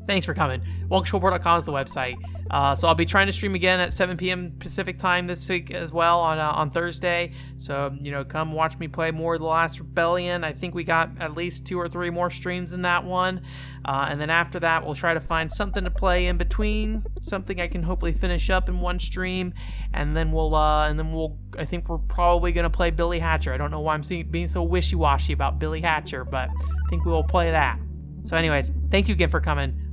Thanks 0.07 0.25
for 0.25 0.35
coming. 0.35 0.63
OneControlPort.com 0.89 1.59
is 1.59 1.65
the 1.65 1.73
website. 1.73 2.17
Uh, 2.49 2.77
so 2.77 2.87
I'll 2.87 2.95
be 2.95 3.05
trying 3.05 3.27
to 3.27 3.33
stream 3.33 3.57
again 3.57 3.81
at 3.81 3.93
7 3.93 4.17
p.m. 4.17 4.53
Pacific 4.61 4.99
time 4.99 5.27
this 5.27 5.49
week 5.49 5.73
as 5.73 5.93
well 5.93 6.21
on 6.21 6.39
uh, 6.39 6.49
on 6.51 6.71
Thursday. 6.71 7.33
So 7.59 7.97
you 8.01 8.13
know, 8.13 8.25
come 8.25 8.53
watch 8.53 8.79
me 8.79 8.87
play 8.87 9.11
more 9.11 9.35
of 9.35 9.41
the 9.41 9.47
Last 9.47 9.81
Rebellion. 9.81 10.45
I 10.45 10.53
think 10.53 10.75
we 10.75 10.85
got 10.85 11.21
at 11.21 11.37
least 11.37 11.67
two 11.67 11.79
or 11.79 11.89
three 11.89 12.11
more 12.11 12.31
streams 12.31 12.73
in 12.73 12.83
that 12.83 13.05
one, 13.05 13.43
uh, 13.85 14.07
and 14.09 14.21
then 14.21 14.31
after 14.31 14.61
that, 14.61 14.85
we'll 14.85 14.95
try 14.95 15.13
to 15.13 15.21
find 15.21 15.51
something 15.51 15.83
to 15.83 15.91
play 15.91 16.27
in 16.27 16.37
between, 16.37 17.05
something 17.25 17.61
I 17.61 17.67
can 17.67 17.83
hopefully 17.83 18.13
finish 18.13 18.49
up 18.49 18.69
in 18.69 18.79
one 18.79 19.01
stream, 19.01 19.53
and 19.93 20.17
then 20.17 20.31
we'll 20.31 20.55
uh, 20.55 20.89
and 20.89 20.99
then 20.99 21.13
we'll. 21.13 21.37
I 21.59 21.65
think 21.65 21.89
we're 21.89 21.99
probably 21.99 22.53
gonna 22.53 22.71
play 22.71 22.91
Billy 22.91 23.19
Hatcher. 23.19 23.53
I 23.53 23.57
don't 23.57 23.73
know 23.73 23.81
why 23.81 23.95
I'm 23.95 24.05
seeing, 24.05 24.31
being 24.31 24.49
so 24.49 24.63
wishy-washy 24.63 25.33
about 25.33 25.59
Billy 25.59 25.81
Hatcher, 25.81 26.25
but 26.25 26.49
I 26.51 26.91
think 26.91 27.05
we 27.05 27.11
will 27.11 27.25
play 27.25 27.51
that. 27.51 27.81
So, 28.23 28.37
anyways, 28.37 28.73
thank 28.91 29.09
you 29.09 29.15
again 29.15 29.31
for 29.31 29.41
coming. 29.41 29.86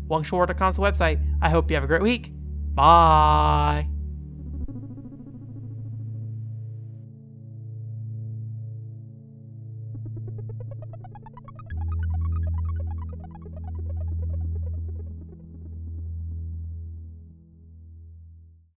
Is 0.69 0.75
the 0.75 0.81
website. 0.81 1.23
I 1.41 1.49
hope 1.49 1.69
you 1.69 1.75
have 1.75 1.83
a 1.83 1.87
great 1.87 2.01
week. 2.01 2.31
Bye. 2.73 3.92